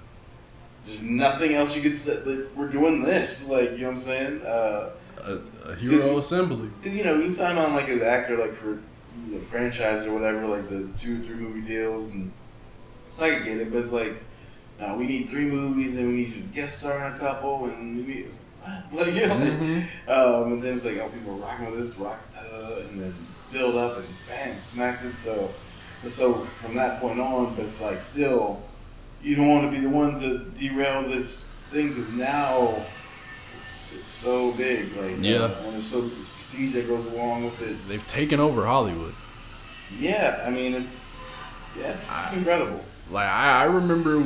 There's 0.87 1.03
nothing 1.03 1.55
else 1.55 1.77
you 1.77 1.83
could 1.83 1.97
say. 1.99 2.23
Like, 2.25 2.47
we're 2.57 2.69
doing 2.69 3.03
this. 3.03 3.49
Like 3.49 3.73
you 3.73 3.79
know 3.79 3.89
what 3.89 3.95
I'm 3.95 4.01
saying? 4.01 4.43
Uh, 4.43 4.91
A, 5.25 5.39
a 5.71 5.75
hero 5.77 6.19
assembly. 6.19 6.71
you 6.85 7.05
know, 7.05 7.17
you 7.19 7.31
sign 7.31 7.59
on 7.59 7.75
like 7.75 7.89
as 7.89 8.01
an 8.01 8.07
actor, 8.07 8.37
like 8.39 8.53
for 8.53 8.79
the 9.31 9.39
franchise 9.51 10.07
or 10.07 10.15
whatever, 10.15 10.47
like 10.47 10.69
the 10.69 10.89
two 10.99 11.21
or 11.21 11.25
three 11.25 11.35
movie 11.37 11.61
deals, 11.67 12.13
and 12.13 12.31
it's 13.07 13.21
like 13.21 13.33
I 13.33 13.39
get 13.41 13.59
it, 13.59 13.71
but 13.73 13.79
it's 13.81 13.93
like, 13.93 14.23
no, 14.81 14.95
we 14.97 15.07
need 15.07 15.29
three 15.29 15.45
movies 15.45 15.97
and 15.97 16.09
we 16.09 16.15
need 16.19 16.29
you 16.29 16.43
to 16.43 16.49
guest 16.49 16.81
star 16.81 17.07
in 17.09 17.15
a 17.15 17.19
couple, 17.19 17.65
and 17.67 17.97
we 17.97 18.03
need 18.15 18.27
it's 18.27 18.45
like, 18.93 19.15
you 19.15 19.27
know, 19.27 19.35
Mhm. 19.37 19.85
um, 20.09 20.53
and 20.55 20.63
then 20.63 20.75
it's 20.77 20.85
like, 20.85 20.99
oh, 20.99 21.09
people 21.09 21.35
are 21.35 21.47
rocking 21.47 21.71
with 21.71 21.81
this, 21.81 21.97
rock, 21.99 22.21
uh, 22.37 22.81
and 22.89 23.01
then 23.03 23.15
build 23.53 23.77
up 23.77 23.97
and 23.99 24.07
bang, 24.29 24.59
smacks 24.59 25.05
it. 25.05 25.17
So, 25.17 25.51
so 26.09 26.35
from 26.63 26.75
that 26.77 27.01
point 27.01 27.19
on, 27.21 27.55
but 27.55 27.65
it's 27.67 27.81
like 27.81 28.03
still, 28.03 28.61
you 29.23 29.35
don't 29.37 29.49
want 29.49 29.65
to 29.65 29.71
be 29.71 29.81
the 29.83 29.89
one 29.91 30.19
to 30.21 30.39
derail 30.59 31.03
this 31.03 31.53
thing 31.71 31.89
because 31.89 32.13
now 32.13 32.75
it's, 33.61 33.97
it's 33.97 34.09
so 34.09 34.53
big. 34.53 34.95
Like, 34.97 35.17
Yeah. 35.21 35.37
uh, 35.45 35.49
when 35.65 35.73
there's 35.75 35.87
so 35.89 36.03
much 36.03 36.13
prestige 36.37 36.75
that 36.75 36.87
goes 36.89 37.05
along 37.13 37.45
with 37.45 37.61
it. 37.63 37.77
They've 37.89 38.07
taken 38.07 38.39
over 38.41 38.65
Hollywood. 38.67 39.15
Yeah, 39.99 40.43
I 40.47 40.51
mean, 40.51 40.75
it's 40.75 41.19
yeah, 41.79 41.89
it's, 41.89 42.03
it's 42.05 42.11
I- 42.13 42.35
incredible. 42.35 42.85
Like 43.11 43.27
I, 43.29 43.63
I 43.63 43.65
remember 43.65 44.23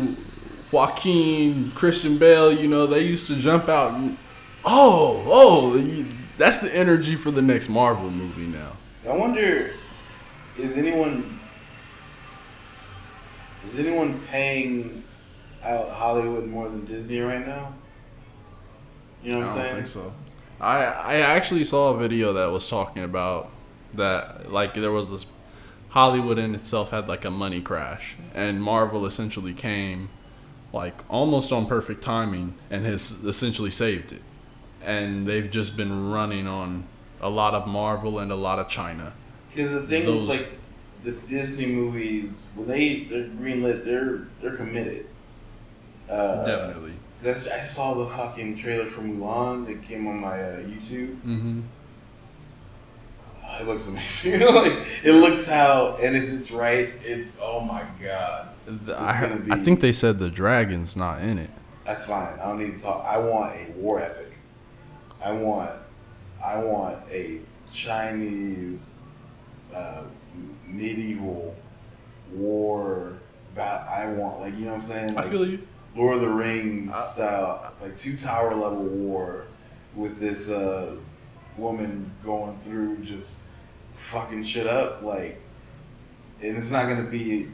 Joaquin, 0.73 1.71
Christian 1.75 2.19
Bale. 2.19 2.53
You 2.53 2.67
know, 2.69 2.87
they 2.87 3.01
used 3.05 3.27
to 3.29 3.37
jump 3.37 3.69
out. 3.69 3.93
and 3.95 4.17
Oh, 4.65 5.23
oh, 5.27 5.77
you- 5.77 6.07
that's 6.39 6.59
the 6.59 6.75
energy 6.75 7.17
for 7.17 7.31
the 7.31 7.43
next 7.43 7.69
Marvel 7.69 8.11
movie 8.11 8.47
now. 8.47 8.73
I 9.09 9.17
wonder, 9.17 9.71
is 10.59 10.77
anyone 10.79 11.39
is 13.67 13.79
anyone 13.79 14.21
paying 14.31 15.03
out 15.63 15.89
Hollywood 15.91 16.47
more 16.47 16.69
than 16.69 16.85
Disney 16.85 17.21
right 17.21 17.47
now? 17.47 17.73
You 19.23 19.33
know 19.33 19.39
what 19.39 19.49
I'm 19.49 19.51
I 19.51 19.55
saying? 19.55 19.67
don't 19.67 19.75
think 19.77 19.87
so. 19.87 20.13
I 20.61 20.85
I 20.85 21.15
actually 21.17 21.65
saw 21.65 21.91
a 21.95 21.97
video 21.99 22.33
that 22.35 22.47
was 22.51 22.69
talking 22.69 23.03
about 23.05 23.51
that 23.95 24.51
like 24.53 24.75
there 24.75 24.91
was 24.93 25.11
this 25.11 25.27
Hollywood 25.91 26.39
in 26.39 26.55
itself 26.55 26.91
had 26.91 27.09
like 27.09 27.25
a 27.25 27.31
money 27.31 27.61
crash 27.61 28.17
and 28.35 28.63
Marvel 28.63 29.07
essentially 29.07 29.53
came 29.55 30.09
like 30.73 31.05
almost 31.09 31.53
on 31.53 31.67
perfect 31.67 32.03
timing 32.03 32.55
and 32.71 32.85
has 32.87 33.13
essentially 33.25 33.71
saved 33.71 34.13
it. 34.13 34.23
And 34.85 35.27
they've 35.27 35.51
just 35.51 35.77
been 35.77 36.11
running 36.11 36.47
on 36.47 36.85
a 37.21 37.29
lot 37.31 37.55
of 37.55 37.67
Marvel 37.67 38.19
and 38.19 38.33
a 38.33 38.37
lot 38.37 38.59
of 38.59 38.69
China. 38.69 39.13
Because 39.55 39.73
the 39.73 39.83
thing 39.83 40.07
Those- 40.07 40.29
like 40.29 40.49
the 41.05 41.13
Disney 41.13 41.67
movies, 41.67 42.47
when 42.55 42.69
they 42.69 43.01
they're 43.05 43.25
greenlit, 43.25 43.85
they're 43.85 44.27
they're 44.41 44.57
committed. 44.57 45.07
Uh, 46.09 46.45
Definitely. 46.45 46.93
That's 47.23 47.49
I 47.49 47.61
saw 47.61 47.95
the 47.95 48.07
fucking 48.07 48.57
trailer 48.57 48.87
for 48.87 49.03
Mulan 49.03 49.67
that 49.67 49.83
came 49.83 50.07
on 50.09 50.21
my 50.21 50.43
uh, 50.43 50.57
YouTube. 50.61 51.15
Mm-hmm. 51.23 51.61
Oh, 53.45 53.59
it 53.61 53.67
looks 53.67 53.87
amazing. 53.89 54.41
like 54.41 54.73
it 55.05 55.13
looks 55.13 55.47
how, 55.47 55.97
and 56.01 56.17
if 56.17 56.25
it's 56.33 56.51
right, 56.51 56.91
it's 57.03 57.39
oh 57.41 57.61
my 57.61 57.85
god. 58.03 58.49
I, 58.97 59.21
gonna 59.21 59.45
I 59.51 59.59
think 59.59 59.81
they 59.81 59.93
said 59.93 60.19
the 60.19 60.31
dragon's 60.31 60.97
not 60.97 61.21
in 61.21 61.39
it. 61.39 61.51
That's 61.85 62.07
fine. 62.07 62.39
I 62.39 62.45
don't 62.45 62.59
need 62.61 62.79
to 62.79 62.85
talk. 62.85 63.05
I 63.05 63.19
want 63.19 63.55
a 63.57 63.71
war 63.73 64.01
epic. 64.01 64.32
I 65.25 65.33
want, 65.33 65.71
I 66.45 66.59
want 66.63 66.99
a 67.11 67.41
Chinese 67.73 68.97
uh, 69.75 70.05
medieval 70.67 71.55
war. 72.33 73.15
Bat. 73.55 73.87
I 73.87 74.07
want 74.15 74.41
like 74.41 74.55
you 74.55 74.65
know 74.65 74.71
what 74.73 74.81
I'm 74.81 74.83
saying. 74.87 75.15
Like, 75.15 75.27
I 75.27 75.29
feel 75.29 75.47
you. 75.47 75.67
Lord 75.95 76.15
of 76.17 76.21
the 76.23 76.29
Rings 76.29 76.91
I- 76.91 77.01
style, 77.01 77.73
like 77.83 77.99
two 77.99 78.17
tower 78.17 78.55
level 78.55 78.85
war 78.85 79.45
with 79.95 80.19
this 80.19 80.51
uh, 80.51 80.97
woman 81.59 82.11
going 82.25 82.59
through 82.61 82.97
just 82.99 83.43
fucking 83.95 84.43
shit 84.45 84.67
up, 84.67 85.03
like, 85.03 85.39
and 86.43 86.57
it's 86.57 86.71
not 86.71 86.89
gonna 86.89 87.03
be. 87.03 87.49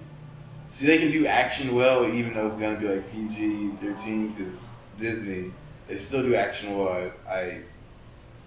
See, 0.68 0.86
they 0.86 0.98
can 0.98 1.10
do 1.10 1.26
action 1.26 1.74
well, 1.74 2.06
even 2.06 2.32
though 2.34 2.46
it's 2.46 2.56
gonna 2.58 2.78
be 2.78 2.86
like 2.86 3.10
PG 3.10 3.70
thirteen 3.82 4.28
because 4.28 4.54
Disney. 5.00 5.50
They 5.88 5.98
still 5.98 6.22
do 6.22 6.34
action 6.34 6.76
well. 6.76 7.10
I, 7.28 7.32
I 7.32 7.60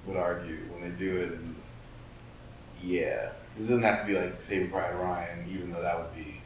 would 0.05 0.17
argue 0.17 0.57
when 0.71 0.81
they 0.83 0.95
do 0.97 1.17
it, 1.17 1.31
and 1.33 1.55
yeah, 2.83 3.29
it 3.55 3.57
doesn't 3.57 3.81
have 3.81 4.01
to 4.01 4.07
be 4.07 4.17
like 4.17 4.41
Saving 4.41 4.69
Private 4.69 4.97
Ryan, 4.97 5.45
even 5.51 5.71
though 5.71 5.81
that 5.81 5.97
would 5.97 6.13
be 6.15 6.41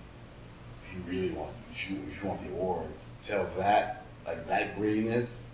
if 0.87 0.93
you 0.95 1.01
really 1.11 1.31
want 1.33 1.51
if 1.71 1.89
you, 1.89 1.97
if 2.09 2.21
you 2.23 2.29
want 2.29 2.41
the 2.41 2.49
awards, 2.53 3.17
tell 3.25 3.45
that 3.57 4.03
like 4.25 4.47
that 4.47 4.77
grittiness 4.77 5.49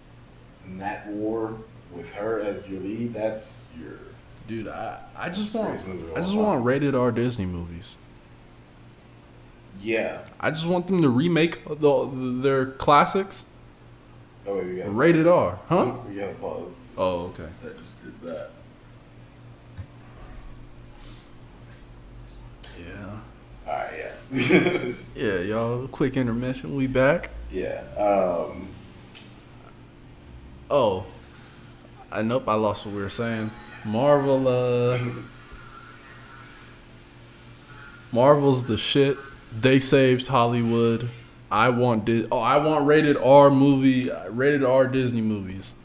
and 0.66 0.80
that 0.80 1.08
war 1.08 1.56
with 1.92 2.14
her 2.14 2.40
as 2.40 2.70
your 2.70 2.80
lead. 2.82 3.14
That's 3.14 3.76
your 3.82 3.94
Dude, 4.48 4.68
I, 4.68 5.00
I 5.16 5.30
just 5.30 5.56
want 5.56 5.70
Greatest 5.70 5.88
movie 5.88 6.12
of 6.12 6.18
I 6.18 6.20
just 6.22 6.34
time. 6.34 6.40
want 6.44 6.66
rated 6.66 6.96
R 6.96 7.12
Disney 7.12 7.46
movies. 7.46 7.96
yeah. 9.82 10.20
I 10.40 10.52
just 10.52 10.68
want 10.68 10.88
them 10.88 11.02
to 11.02 11.10
remake 11.10 11.64
the, 11.66 12.10
their 12.42 12.66
classics 12.68 13.46
Oh 14.52 14.58
wait, 14.58 14.66
we 14.68 14.76
got 14.82 14.96
rated 14.96 15.28
R, 15.28 15.58
huh? 15.70 15.94
We 16.10 16.16
got 16.16 16.28
to 16.28 16.34
pause. 16.36 16.78
Oh, 16.98 17.28
okay. 17.28 17.48
That 17.64 17.78
just 17.78 18.04
did 18.04 18.22
that. 18.24 18.50
Yeah. 22.78 23.20
All 23.68 23.74
right, 23.74 23.92
yeah, 24.32 24.92
Yeah, 25.16 25.40
y'all. 25.40 25.88
Quick 25.88 26.18
intermission. 26.18 26.76
We 26.76 26.88
back. 26.88 27.30
yeah. 27.52 27.82
Um, 27.98 28.68
Oh, 30.70 31.06
I 32.12 32.22
nope. 32.22 32.48
I 32.48 32.56
lost 32.56 32.86
what 32.86 32.94
we 32.96 33.02
were 33.02 33.10
saying. 33.10 33.50
Marvel. 33.86 34.48
Uh, 34.48 35.00
Marvel's 38.12 38.66
the 38.66 38.78
shit. 38.78 39.18
They 39.58 39.80
saved 39.80 40.28
Hollywood. 40.28 41.10
I 41.52 41.70
want 41.70 42.06
Di- 42.06 42.28
Oh, 42.32 42.40
I 42.40 42.58
want 42.58 42.86
rated 42.86 43.18
R 43.18 43.50
movie. 43.52 44.10
Rated 44.30 44.64
R 44.64 44.88
Disney 44.88 45.22
movies. 45.22 45.76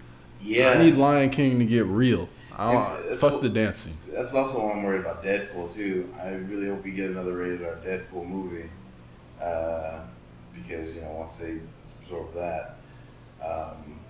yeah. 0.41 0.71
I 0.71 0.83
need 0.83 0.95
Lion 0.95 1.31
King 1.31 1.59
to 1.59 1.65
get 1.65 1.87
real. 1.87 2.29
I 2.57 2.73
don't, 2.73 2.83
It's- 2.83 3.01
it's- 3.07 3.21
fuck 3.21 3.41
the 3.43 3.49
dancing. 3.49 3.95
That's 4.13 4.33
also 4.33 4.65
why 4.65 4.73
I'm 4.73 4.83
worried 4.83 5.01
about 5.03 5.23
Deadpool 5.23 5.75
too. 5.75 6.09
I 6.23 6.31
really 6.31 6.69
hope 6.69 6.85
we 6.85 6.93
get 6.93 7.11
another 7.11 7.37
rated 7.37 7.63
R 7.67 7.77
Deadpool 7.85 8.27
movie, 8.27 8.71
uh, 9.43 9.99
because 10.55 10.95
you 10.95 11.03
know 11.03 11.11
once 11.19 11.37
they 11.37 11.59
absorb 12.01 12.33
that, 12.35 12.77
um, 13.45 14.01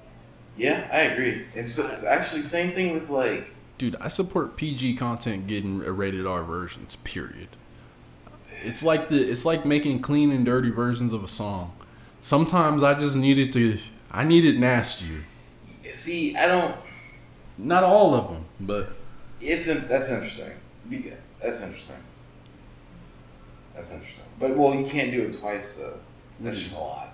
yeah, 0.57 0.87
I 0.93 0.99
agree. 1.01 1.45
It's, 1.55 1.77
it's 1.77 2.05
actually 2.05 2.43
same 2.43 2.71
thing 2.73 2.93
with 2.93 3.09
like 3.11 3.49
Dude, 3.79 3.97
I 4.01 4.09
support 4.09 4.57
PG 4.57 4.95
content 4.95 5.47
getting 5.49 5.83
a 5.85 5.91
rated 5.93 6.25
R 6.27 6.43
versions. 6.45 6.97
Period. 6.97 7.49
It's 8.67 8.83
like 8.83 9.09
the 9.09 9.23
it's 9.31 9.45
like 9.45 9.65
making 9.65 10.01
clean 10.01 10.31
and 10.33 10.45
dirty 10.45 10.71
versions 10.71 11.13
of 11.13 11.23
a 11.23 11.29
song. 11.29 11.73
Sometimes 12.21 12.83
I 12.83 12.95
just 12.95 13.17
needed 13.17 13.53
to 13.53 13.79
I 14.11 14.25
needed 14.25 14.57
it 14.57 14.59
nastier. 14.61 15.25
see, 15.93 16.37
I 16.37 16.47
don't. 16.47 16.75
Not 17.59 17.85
all 17.85 18.15
of 18.15 18.29
them, 18.29 18.45
but 18.61 18.91
It's 19.41 19.67
in, 19.67 19.87
that's 19.89 20.09
interesting. 20.11 20.51
That's 21.43 21.61
interesting. 21.61 21.97
That's 23.75 23.91
interesting. 23.93 24.25
But 24.39 24.57
well, 24.57 24.75
you 24.75 24.87
can't 24.87 25.11
do 25.11 25.23
it 25.23 25.39
twice 25.39 25.75
though. 25.75 25.99
That's 26.41 26.59
just 26.61 26.77
a 26.77 26.81
lot. 26.81 27.09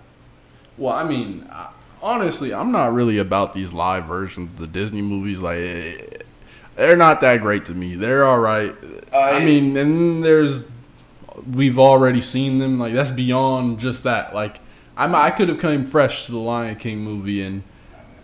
well, 0.79 0.95
I 0.95 1.05
mean, 1.05 1.49
honestly, 2.03 2.53
I'm 2.53 2.73
not 2.73 2.93
really 2.93 3.19
about 3.19 3.53
these 3.53 3.73
live 3.73 4.07
versions 4.07 4.51
of 4.53 4.59
the 4.59 4.67
Disney 4.67 5.03
movies. 5.03 5.41
Like, 5.41 5.59
eh, 5.59 5.97
they're 6.77 6.97
not 6.97 7.21
that 7.21 7.41
great 7.41 7.67
to 7.67 7.75
me. 7.75 7.95
They're 7.95 8.25
all 8.25 8.41
right. 8.41 8.75
I, 9.13 9.43
I- 9.43 9.45
mean, 9.45 9.77
and 9.77 10.25
there's 10.25 10.67
we've 11.51 11.79
already 11.79 12.21
seen 12.21 12.59
them. 12.59 12.79
Like 12.79 12.93
that's 12.93 13.11
beyond 13.11 13.81
just 13.81 14.05
that. 14.05 14.35
Like 14.35 14.61
I'm, 14.97 15.15
I 15.15 15.31
could 15.31 15.49
have 15.49 15.59
come 15.59 15.85
fresh 15.85 16.27
to 16.27 16.33
the 16.33 16.39
Lion 16.39 16.77
King 16.77 16.99
movie 16.99 17.43
and 17.43 17.63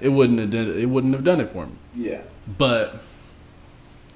it 0.01 0.11
wouldn't 0.11 0.39
have 0.39 0.51
done 0.51 0.69
it 0.69 0.87
wouldn't 0.87 1.15
have 1.15 1.25
done 1.25 1.41
it 1.41 1.49
for 1.49 1.67
me. 1.67 1.73
Yeah. 1.95 2.21
But 2.57 2.97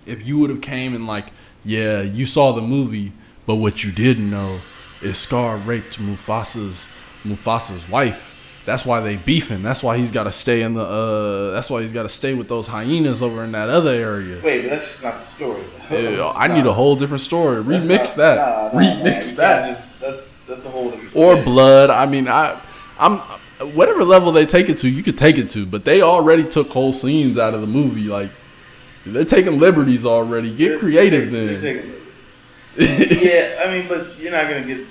if 0.06 0.26
you 0.26 0.38
would 0.38 0.50
have 0.50 0.60
came 0.60 0.94
and 0.94 1.06
like, 1.06 1.26
yeah, 1.64 2.00
you 2.00 2.26
saw 2.26 2.52
the 2.52 2.62
movie, 2.62 3.12
but 3.46 3.56
what 3.56 3.84
you 3.84 3.92
didn't 3.92 4.30
know 4.30 4.60
is 5.00 5.18
Scar 5.18 5.56
raped 5.56 5.98
Mufasa's 5.98 6.88
Mufasa's 7.24 7.88
wife. 7.88 8.31
That's 8.64 8.86
why 8.86 9.00
they 9.00 9.16
beefing. 9.16 9.62
That's 9.62 9.82
why 9.82 9.98
he's 9.98 10.12
got 10.12 10.24
to 10.24 10.32
stay 10.32 10.62
in 10.62 10.74
the. 10.74 10.82
uh 10.84 11.50
That's 11.50 11.68
why 11.68 11.82
he's 11.82 11.92
got 11.92 12.04
to 12.04 12.08
stay 12.08 12.32
with 12.34 12.48
those 12.48 12.68
hyenas 12.68 13.20
over 13.20 13.42
in 13.42 13.50
that 13.52 13.68
other 13.68 13.90
area. 13.90 14.40
Wait, 14.42 14.62
but 14.62 14.70
that's 14.70 14.84
just 14.86 15.02
not 15.02 15.18
the 15.20 15.26
story. 15.26 15.62
I 15.90 16.46
not- 16.46 16.56
need 16.56 16.66
a 16.66 16.72
whole 16.72 16.94
different 16.94 17.22
story. 17.22 17.62
Remix 17.62 17.88
not- 17.88 18.16
that. 18.18 18.36
nah, 18.36 18.72
nah, 18.72 18.80
Remix 18.80 19.36
that. 19.36 19.68
just- 19.70 20.00
that's 20.00 20.36
that's 20.44 20.64
a 20.66 20.68
whole 20.68 20.90
different. 20.90 21.16
Or 21.16 21.34
thing. 21.34 21.44
blood. 21.44 21.90
I 21.90 22.06
mean, 22.06 22.28
I, 22.28 22.56
I'm 23.00 23.18
whatever 23.74 24.04
level 24.04 24.30
they 24.32 24.46
take 24.46 24.68
it 24.68 24.78
to, 24.78 24.88
you 24.88 25.02
could 25.02 25.18
take 25.18 25.38
it 25.38 25.50
to. 25.50 25.66
But 25.66 25.84
they 25.84 26.00
already 26.02 26.44
took 26.48 26.70
whole 26.70 26.92
scenes 26.92 27.38
out 27.38 27.54
of 27.54 27.60
the 27.62 27.66
movie. 27.66 28.02
Like 28.04 28.30
they're 29.04 29.24
taking 29.24 29.58
liberties 29.58 30.06
already. 30.06 30.54
Get 30.54 30.68
They're- 30.68 30.78
creative 30.78 31.32
they're- 31.32 31.46
then. 31.46 31.60
they're 31.60 31.74
taking 31.74 31.90
liberties. 32.78 33.22
yeah, 33.24 33.64
I 33.66 33.70
mean, 33.72 33.88
but 33.88 34.18
you're 34.20 34.30
not 34.32 34.44
gonna 34.48 34.64
get. 34.64 34.86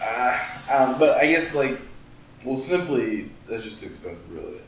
Uh, 0.00 0.38
um, 0.72 0.98
but 0.98 1.16
I 1.18 1.26
guess 1.26 1.54
like, 1.54 1.80
well, 2.46 2.58
simply 2.60 3.30
that's 3.48 3.64
just 3.64 3.80
too 3.80 3.86
expensive, 3.86 4.30
really, 4.32 4.58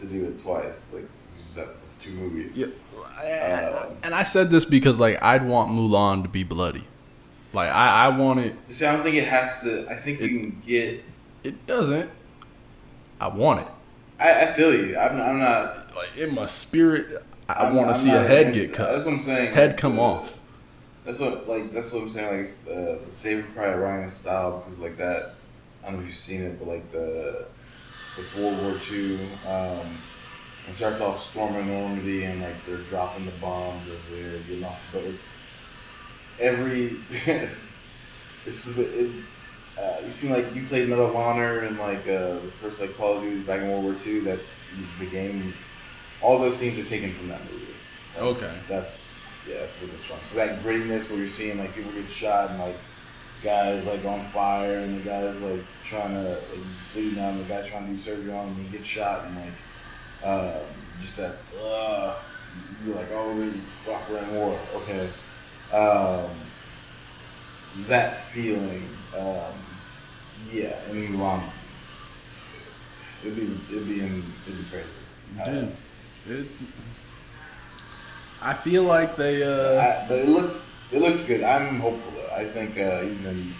to 0.00 0.06
do 0.06 0.24
it 0.26 0.40
twice. 0.40 0.90
Like, 0.94 1.04
it's, 1.22 1.38
just 1.44 1.56
that- 1.56 1.68
it's 1.82 1.96
two 1.96 2.12
movies. 2.12 2.56
Yeah. 2.56 3.86
and 4.02 4.14
I 4.14 4.22
said 4.22 4.50
this 4.50 4.64
because 4.64 4.98
like 4.98 5.22
I'd 5.22 5.46
want 5.46 5.70
Mulan 5.70 6.22
to 6.22 6.28
be 6.28 6.44
bloody. 6.44 6.84
Like 7.52 7.70
I, 7.70 8.06
I 8.06 8.08
want 8.08 8.40
it. 8.40 8.54
See, 8.68 8.84
I 8.84 8.92
don't 8.94 9.02
think 9.02 9.16
it 9.16 9.24
has 9.28 9.62
to. 9.62 9.86
I 9.90 9.94
think 9.94 10.20
you 10.20 10.28
can 10.28 10.62
get. 10.66 11.02
It 11.44 11.66
doesn't. 11.66 12.10
I 13.20 13.28
want 13.28 13.60
it. 13.60 13.66
I, 14.20 14.42
I 14.42 14.46
feel 14.52 14.74
you. 14.74 14.96
I'm, 14.98 15.20
I'm 15.20 15.38
not. 15.38 15.94
Like 15.94 16.16
in 16.18 16.34
my 16.34 16.44
spirit, 16.44 17.22
I 17.48 17.72
want 17.72 17.88
to 17.88 18.00
see 18.00 18.10
a 18.10 18.20
head 18.22 18.48
against 18.48 18.68
get 18.70 18.76
cut. 18.76 18.92
That's 18.92 19.04
what 19.06 19.14
I'm 19.14 19.20
saying. 19.20 19.54
head 19.54 19.78
come 19.78 19.98
Uh, 19.98 20.02
off. 20.02 20.40
That's 21.06 21.20
what 21.20 21.48
like 21.48 21.72
that's 21.72 21.92
what 21.92 22.02
I'm 22.02 22.10
saying. 22.10 22.40
Like 22.42 22.50
uh, 22.76 23.04
the 23.06 23.12
Saving 23.12 23.44
Private 23.54 23.78
Ryan 23.80 24.10
style 24.10 24.58
because 24.58 24.80
like 24.80 24.98
that. 24.98 25.35
I 25.86 25.90
don't 25.90 26.00
know 26.00 26.02
if 26.02 26.08
you've 26.08 26.18
seen 26.18 26.42
it, 26.42 26.58
but 26.58 26.66
like 26.66 26.90
the 26.90 27.46
it's 28.18 28.34
World 28.34 28.60
War 28.62 28.74
II. 28.90 29.18
Um, 29.46 29.86
it 30.68 30.74
starts 30.74 31.00
off 31.00 31.30
storming 31.30 31.68
Normandy 31.68 32.24
and 32.24 32.42
like 32.42 32.64
they're 32.66 32.78
dropping 32.78 33.24
the 33.24 33.32
bombs 33.32 33.88
as 33.88 34.10
they're 34.10 34.38
getting 34.40 34.64
off. 34.64 34.82
But 34.92 35.04
it's 35.04 35.32
every 36.40 36.96
it's 38.46 38.64
the 38.64 39.04
it, 39.04 39.10
uh, 39.78 39.96
you've 40.04 40.14
seen 40.14 40.30
like 40.30 40.52
you 40.56 40.64
played 40.64 40.88
Medal 40.88 41.06
of 41.06 41.14
Honor 41.14 41.60
and 41.60 41.78
like 41.78 42.08
uh, 42.08 42.34
the 42.34 42.52
first 42.60 42.80
like 42.80 42.96
Call 42.96 43.18
of 43.18 43.22
Duty 43.22 43.40
back 43.42 43.60
in 43.62 43.68
World 43.68 43.84
War 43.84 43.94
II. 44.04 44.20
That 44.20 44.40
the 44.98 45.06
game, 45.06 45.54
all 46.20 46.40
those 46.40 46.56
scenes 46.56 46.78
are 46.84 46.88
taken 46.88 47.12
from 47.12 47.28
that 47.28 47.40
movie. 47.44 47.66
Okay. 48.18 48.52
That's 48.68 49.08
yeah, 49.48 49.60
that's 49.60 49.80
what 49.80 49.90
it's 49.92 50.04
from. 50.04 50.18
So 50.24 50.36
that 50.36 50.64
grittiness 50.64 51.08
where 51.10 51.20
you're 51.20 51.28
seeing 51.28 51.58
like 51.58 51.76
people 51.76 51.92
get 51.92 52.08
shot 52.08 52.50
and 52.50 52.58
like 52.58 52.76
guys 53.42 53.86
like 53.86 54.04
on 54.04 54.20
fire 54.26 54.78
and 54.78 54.98
the 54.98 55.02
guys 55.04 55.40
like 55.42 55.60
trying 55.84 56.12
to 56.12 56.20
like 56.30 56.40
bleeding 56.94 57.18
out 57.18 57.32
and 57.32 57.40
the 57.44 57.48
guys 57.48 57.66
trying 57.68 57.86
to 57.86 57.92
do 57.92 57.98
surgery 57.98 58.32
on 58.32 58.48
him 58.48 58.56
and 58.56 58.66
he 58.66 58.76
gets 58.76 58.86
shot 58.88 59.24
and 59.24 59.36
like 59.36 60.24
um, 60.24 60.62
just 61.00 61.16
that 61.18 61.36
uh, 61.62 62.14
you're 62.84 62.96
like 62.96 63.08
oh 63.12 63.34
we 63.36 63.48
fuck 63.84 64.08
we're 64.10 64.18
in 64.18 64.34
war 64.34 64.58
okay 64.74 65.08
um, 65.72 66.30
that 67.88 68.24
feeling 68.26 68.82
um, 69.18 69.52
yeah 70.52 70.74
and 70.90 71.08
Mulan 71.14 71.42
it'd 73.22 73.36
be 73.36 73.58
it'd 73.70 73.86
be 73.88 74.00
in, 74.00 74.22
it'd 74.46 74.58
be 74.58 74.64
crazy 74.70 74.88
Uh, 75.40 75.44
Dude, 75.44 75.76
it, 76.28 76.46
I 78.42 78.52
feel 78.54 78.82
like 78.84 79.16
they. 79.16 79.42
uh 79.42 79.80
I, 79.80 80.06
but 80.08 80.18
it 80.20 80.28
looks 80.28 80.76
it 80.92 81.00
looks 81.00 81.22
good. 81.24 81.42
I'm 81.42 81.80
hopeful. 81.80 82.12
I 82.36 82.44
think 82.44 82.78
uh, 82.78 83.02
even 83.02 83.52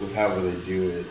with 0.00 0.14
however 0.14 0.50
they 0.50 0.64
do 0.64 0.88
it, 0.90 1.06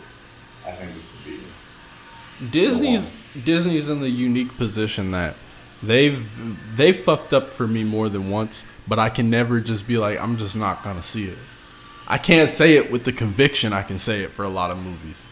I 0.66 0.72
think 0.72 0.92
this 0.94 1.14
would 1.14 1.24
be. 1.24 2.50
Disney's 2.50 3.12
Disney's 3.44 3.88
in 3.88 4.00
the 4.00 4.10
unique 4.10 4.56
position 4.56 5.12
that 5.12 5.36
they've 5.82 6.76
they 6.76 6.92
fucked 6.92 7.32
up 7.32 7.44
for 7.48 7.66
me 7.66 7.84
more 7.84 8.08
than 8.08 8.30
once, 8.30 8.64
but 8.88 8.98
I 8.98 9.08
can 9.08 9.30
never 9.30 9.60
just 9.60 9.86
be 9.86 9.98
like 9.98 10.20
I'm 10.20 10.36
just 10.36 10.56
not 10.56 10.82
gonna 10.82 11.02
see 11.02 11.28
it. 11.28 11.38
I 12.08 12.18
can't 12.18 12.50
say 12.50 12.76
it 12.76 12.90
with 12.90 13.04
the 13.04 13.12
conviction 13.12 13.72
I 13.72 13.82
can 13.82 13.98
say 13.98 14.22
it 14.22 14.30
for 14.30 14.44
a 14.44 14.48
lot 14.48 14.70
of 14.70 14.78
movies. 14.78 15.26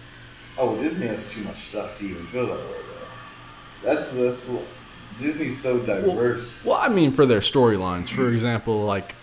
Oh, 0.57 0.81
Disney 0.81 1.09
has 1.09 1.31
too 1.31 1.43
much 1.43 1.57
stuff 1.57 1.99
to 1.99 2.05
even 2.05 2.25
feel 2.27 2.47
that 2.47 2.57
way 2.57 2.62
though. 2.62 3.89
That's 3.89 4.12
that's 4.12 4.51
Disney's 5.20 5.61
so 5.61 5.79
diverse. 5.81 6.64
Well, 6.64 6.79
I 6.81 6.89
mean 6.89 7.11
for 7.11 7.27
their 7.27 7.41
storylines. 7.41 8.09
For 8.09 8.31
example, 8.31 8.85
like 8.85 9.14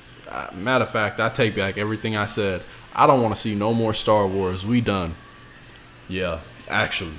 matter 0.53 0.83
of 0.83 0.89
fact, 0.91 1.19
I 1.19 1.29
take 1.29 1.55
back 1.55 1.77
everything 1.77 2.15
I 2.15 2.25
said. 2.25 2.61
I 2.95 3.07
don't 3.07 3.21
want 3.21 3.33
to 3.33 3.39
see 3.39 3.55
no 3.55 3.73
more 3.73 3.93
Star 3.93 4.27
Wars. 4.27 4.65
We 4.65 4.81
done. 4.81 5.13
Yeah, 6.09 6.39
actually. 6.69 7.13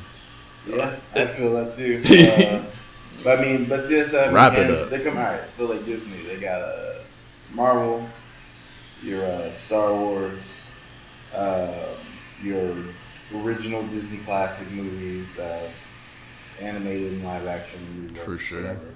yeah, 0.68 0.96
I 1.14 1.26
feel 1.26 1.52
that 1.54 1.74
too. 1.74 2.02
Uh, 3.22 3.24
but 3.24 3.38
I 3.38 3.42
mean, 3.42 3.66
but 3.66 3.84
see, 3.84 3.96
that's 3.96 4.10
how 4.12 4.32
Wrap 4.32 4.54
it 4.54 4.70
up. 4.70 4.90
They 4.90 5.00
come 5.00 5.16
all 5.16 5.22
right. 5.22 5.48
So 5.48 5.66
like 5.66 5.84
Disney, 5.84 6.18
they 6.26 6.40
got 6.40 6.60
uh, 6.60 6.94
Marvel, 7.54 8.08
your 9.02 9.24
uh, 9.24 9.50
Star 9.52 9.94
Wars, 9.94 10.40
uh, 11.34 11.86
your 12.42 12.74
original 13.36 13.82
Disney 13.84 14.18
classic 14.18 14.70
movies, 14.72 15.38
uh, 15.38 15.68
animated 16.60 17.12
and 17.12 17.24
live 17.24 17.46
action 17.46 17.80
movies, 17.96 18.22
For 18.22 18.38
sure. 18.38 18.62
whatever. 18.62 18.94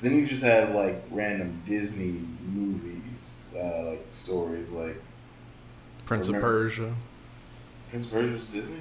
Then 0.00 0.14
you 0.16 0.26
just 0.26 0.42
have 0.42 0.74
like 0.74 1.02
random 1.10 1.60
Disney 1.66 2.20
movies, 2.46 3.37
uh, 3.56 3.82
like 3.90 4.06
stories 4.10 4.70
like 4.70 5.00
Prince 6.04 6.28
of 6.28 6.36
Persia, 6.36 6.92
Prince 7.90 8.06
of 8.06 8.12
Persia 8.12 8.32
was 8.34 8.46
Disney. 8.48 8.80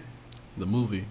the 0.58 0.66
movie. 0.66 1.06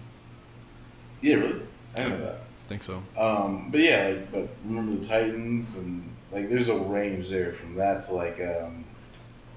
Yeah, 1.21 1.35
really. 1.35 1.61
I 1.95 1.97
didn't 2.03 2.19
know 2.19 2.25
that. 2.25 2.39
think 2.67 2.83
so. 2.83 3.01
Um, 3.17 3.69
but 3.71 3.79
yeah, 3.79 4.07
like, 4.09 4.31
but 4.31 4.47
remember 4.65 4.95
the 4.97 5.05
Titans 5.05 5.75
and 5.75 6.07
like 6.31 6.49
there's 6.49 6.69
a 6.69 6.75
range 6.77 7.29
there 7.29 7.53
from 7.53 7.75
that 7.75 8.03
to 8.03 8.13
like 8.13 8.39
um, 8.41 8.83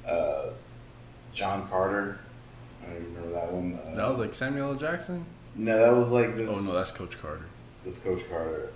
uh, 0.06 0.46
John 1.32 1.68
Carter. 1.68 2.18
I 2.82 2.86
don't 2.86 2.96
even 2.96 3.14
remember 3.14 3.32
that 3.34 3.52
one. 3.52 3.78
Uh, 3.86 3.94
That 3.94 4.08
was 4.08 4.18
like 4.18 4.32
Samuel 4.34 4.70
L. 4.72 4.74
Jackson. 4.76 5.24
no, 5.54 5.76
that 5.78 5.94
was 5.94 6.10
like 6.10 6.36
this. 6.36 6.48
Oh 6.50 6.60
no, 6.64 6.72
that's 6.74 6.92
Coach 6.92 7.20
Carter. 7.20 7.44
that's 7.84 7.98
Coach 7.98 8.22
Carter. 8.30 8.70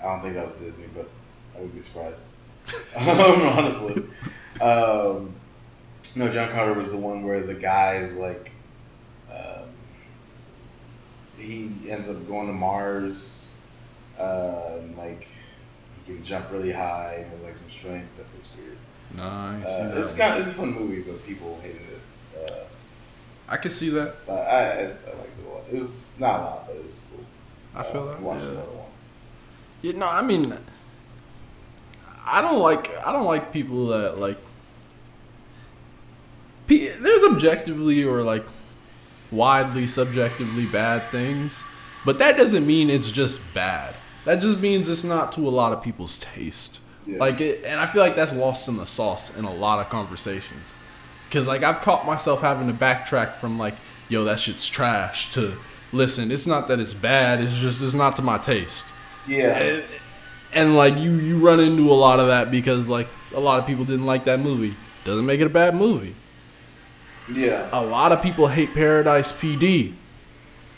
I 0.00 0.04
don't 0.04 0.20
think 0.22 0.34
that 0.34 0.46
was 0.46 0.56
Disney, 0.60 0.86
but 0.94 1.08
I 1.56 1.60
would 1.60 1.74
be 1.74 1.82
surprised. 1.82 2.28
um, 2.96 3.06
honestly, 3.42 4.02
um, 4.60 5.34
no, 6.14 6.32
John 6.32 6.50
Carter 6.50 6.72
was 6.72 6.90
the 6.90 6.96
one 6.96 7.22
where 7.22 7.40
the 7.40 7.54
guy's 7.54 8.14
like, 8.16 8.50
um, 9.30 9.68
he 11.38 11.70
ends 11.88 12.08
up 12.08 12.26
going 12.26 12.46
to 12.46 12.52
Mars, 12.52 13.48
uh, 14.18 14.78
and 14.78 14.96
like 14.96 15.28
he 16.06 16.14
can 16.14 16.24
jump 16.24 16.50
really 16.50 16.72
high 16.72 17.16
and 17.18 17.30
has 17.30 17.42
like 17.42 17.56
some 17.56 17.68
strength. 17.70 18.16
That 18.16 18.26
looks 18.34 18.48
weird. 18.56 18.76
Nah, 19.16 19.50
I 19.50 19.56
ain't 19.56 19.68
see 19.68 19.82
Uh, 19.82 20.00
it's 20.00 20.18
one. 20.18 20.28
kind 20.28 20.40
of, 20.40 20.46
it's 20.46 20.56
a 20.56 20.58
fun 20.58 20.72
movie, 20.72 21.02
but 21.02 21.24
people 21.26 21.58
hated 21.62 21.82
it. 21.82 22.50
Uh, 22.50 22.64
I 23.48 23.56
could 23.58 23.72
see 23.72 23.90
that. 23.90 24.14
but 24.26 24.40
I, 24.40 24.60
I, 24.60 24.72
I 24.72 24.84
liked 24.84 25.38
it 25.38 25.46
a 25.46 25.48
lot. 25.52 25.62
It 25.70 25.78
was 25.78 26.14
not 26.18 26.40
a 26.40 26.42
lot, 26.42 26.66
but 26.66 26.76
it 26.76 26.84
was 26.84 27.04
cool. 27.10 27.24
I 27.74 27.82
feel 27.82 28.02
uh, 28.02 28.12
that. 28.12 28.20
Watched 28.22 28.44
yeah. 28.44 28.50
it 28.50 28.56
other 28.56 28.70
ones. 28.70 29.08
Yeah, 29.82 29.92
no, 29.92 30.08
I 30.08 30.22
mean, 30.22 30.56
I 32.24 32.40
don't 32.40 32.60
like 32.60 32.90
I 33.06 33.12
don't 33.12 33.26
like 33.26 33.52
people 33.52 33.88
that 33.88 34.18
like. 34.18 34.38
There's 36.68 37.24
objectively 37.24 38.04
or 38.04 38.22
like 38.22 38.44
widely 39.30 39.86
subjectively 39.86 40.66
bad 40.66 41.02
things, 41.10 41.62
but 42.04 42.18
that 42.18 42.36
doesn't 42.36 42.66
mean 42.66 42.90
it's 42.90 43.10
just 43.10 43.40
bad. 43.54 43.94
That 44.24 44.40
just 44.40 44.60
means 44.60 44.88
it's 44.88 45.04
not 45.04 45.32
to 45.32 45.46
a 45.48 45.50
lot 45.50 45.72
of 45.72 45.82
people's 45.82 46.18
taste. 46.18 46.80
Yeah. 47.06 47.18
Like, 47.18 47.40
it, 47.40 47.62
and 47.64 47.78
I 47.78 47.86
feel 47.86 48.02
like 48.02 48.16
that's 48.16 48.32
lost 48.34 48.66
in 48.68 48.76
the 48.76 48.86
sauce 48.86 49.36
in 49.38 49.44
a 49.44 49.54
lot 49.54 49.78
of 49.78 49.88
conversations. 49.88 50.74
Cause 51.30 51.46
like 51.46 51.62
I've 51.62 51.80
caught 51.80 52.06
myself 52.06 52.40
having 52.40 52.66
to 52.68 52.72
backtrack 52.72 53.34
from 53.34 53.58
like, 53.58 53.74
yo, 54.08 54.24
that 54.24 54.38
shit's 54.40 54.68
trash 54.68 55.30
to 55.32 55.54
listen. 55.92 56.30
It's 56.32 56.46
not 56.46 56.68
that 56.68 56.80
it's 56.80 56.94
bad. 56.94 57.40
It's 57.40 57.56
just 57.58 57.82
it's 57.82 57.94
not 57.94 58.16
to 58.16 58.22
my 58.22 58.38
taste 58.38 58.86
Yeah. 59.28 59.56
and, 59.58 59.84
and 60.52 60.76
like 60.76 60.96
you 60.98 61.12
you 61.12 61.38
run 61.38 61.58
into 61.60 61.90
a 61.90 61.94
lot 61.94 62.18
of 62.20 62.28
that 62.28 62.50
because 62.50 62.88
like 62.88 63.08
a 63.34 63.40
lot 63.40 63.58
of 63.58 63.66
people 63.66 63.84
didn't 63.84 64.06
like 64.06 64.24
that 64.24 64.38
movie 64.40 64.74
doesn't 65.04 65.26
make 65.26 65.40
it 65.40 65.46
a 65.46 65.50
bad 65.50 65.74
movie 65.74 66.14
Yeah. 67.32 67.68
a 67.72 67.82
lot 67.82 68.12
of 68.12 68.22
people 68.22 68.46
hate 68.48 68.72
paradise 68.74 69.32
pd 69.32 69.92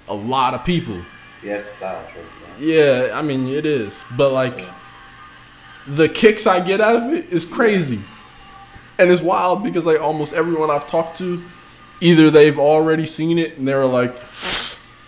a 0.09 0.15
lot 0.15 0.55
of 0.55 0.65
people 0.65 0.97
Yeah, 1.43 1.57
it's 1.59 1.71
style 1.71 2.03
choice. 2.13 2.59
Yeah 2.59 3.11
i 3.15 3.23
mean 3.23 3.49
it 3.49 3.67
is 3.67 4.05
but 4.17 4.33
like 4.33 4.65
the 5.87 6.09
kicks 6.09 6.47
I 6.47 6.61
get 6.61 6.81
out 6.83 6.97
of 6.97 7.13
it 7.15 7.33
is 7.33 7.47
crazy. 7.47 8.01
And 8.99 9.11
it's 9.11 9.23
wild 9.23 9.65
because 9.65 9.87
like 9.87 10.01
almost 10.01 10.35
everyone 10.35 10.71
I've 10.71 10.87
talked 10.87 11.17
to, 11.19 11.43
either 12.03 12.31
they've 12.31 12.59
already 12.59 13.07
seen 13.07 13.39
it 13.39 13.57
and 13.57 13.67
they 13.67 13.75
were 13.75 13.87
like, 13.87 14.15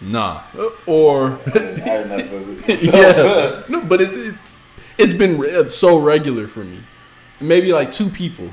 nah, 0.00 0.40
or 0.86 1.38
I 1.54 1.98
enough 1.98 2.32
of 2.32 2.68
it. 2.70 2.80
So, 2.80 2.96
yeah, 2.96 3.62
no, 3.68 3.82
but 3.84 4.00
it's 4.00 4.16
it's 4.16 4.56
it's 4.96 5.12
been 5.12 5.36
re- 5.38 5.68
so 5.68 5.98
regular 5.98 6.46
for 6.46 6.64
me. 6.64 6.78
Maybe 7.42 7.72
like 7.74 7.92
two 7.92 8.08
people, 8.08 8.48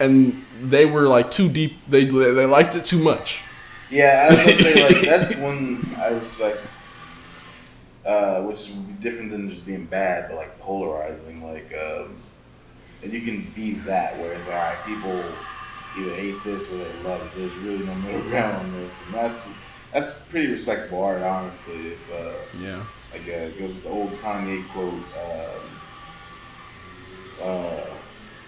and 0.00 0.32
they 0.62 0.86
were 0.86 1.08
like 1.08 1.30
too 1.30 1.48
deep. 1.48 1.74
They 1.88 2.04
they 2.04 2.46
liked 2.46 2.74
it 2.74 2.84
too 2.84 3.02
much. 3.02 3.42
Yeah, 3.90 4.28
I 4.30 4.34
was 4.34 4.38
gonna 4.38 4.56
say 4.62 4.88
like 4.88 5.04
that's 5.04 5.36
one 5.36 5.84
I 5.98 6.08
respect, 6.08 6.60
uh, 8.06 8.42
which 8.42 8.68
would 8.68 8.86
be 8.86 9.02
different 9.02 9.30
than 9.30 9.50
just 9.50 9.66
being 9.66 9.84
bad, 9.86 10.28
but 10.28 10.36
like 10.36 10.58
polarizing. 10.60 11.44
Like, 11.44 11.72
um, 11.74 12.16
and 13.02 13.12
you 13.12 13.20
can 13.20 13.44
be 13.54 13.72
that 13.86 14.16
where 14.18 14.32
it's 14.32 14.48
all 14.48 14.54
right. 14.54 14.78
People 14.86 15.22
either 15.98 16.14
hate 16.14 16.42
this 16.44 16.72
or 16.72 16.78
they 16.78 17.08
love 17.08 17.20
it. 17.20 17.38
There's 17.38 17.54
really 17.56 17.84
no 17.84 17.94
middle 17.96 18.22
ground 18.30 18.56
on 18.56 18.72
this, 18.72 19.02
and 19.06 19.14
that's 19.14 19.48
that's 19.92 20.28
pretty 20.28 20.50
respectable 20.50 21.02
art, 21.02 21.22
honestly. 21.22 21.88
If 21.88 22.12
uh, 22.12 22.62
Yeah, 22.64 22.82
like 23.12 23.28
uh, 23.28 23.46
it 23.46 23.58
goes 23.58 23.74
with 23.74 23.82
the 23.82 23.90
old 23.90 24.10
Kanye 24.22 24.66
quote. 24.68 24.94
Um, 24.94 25.68
uh, 27.42 27.84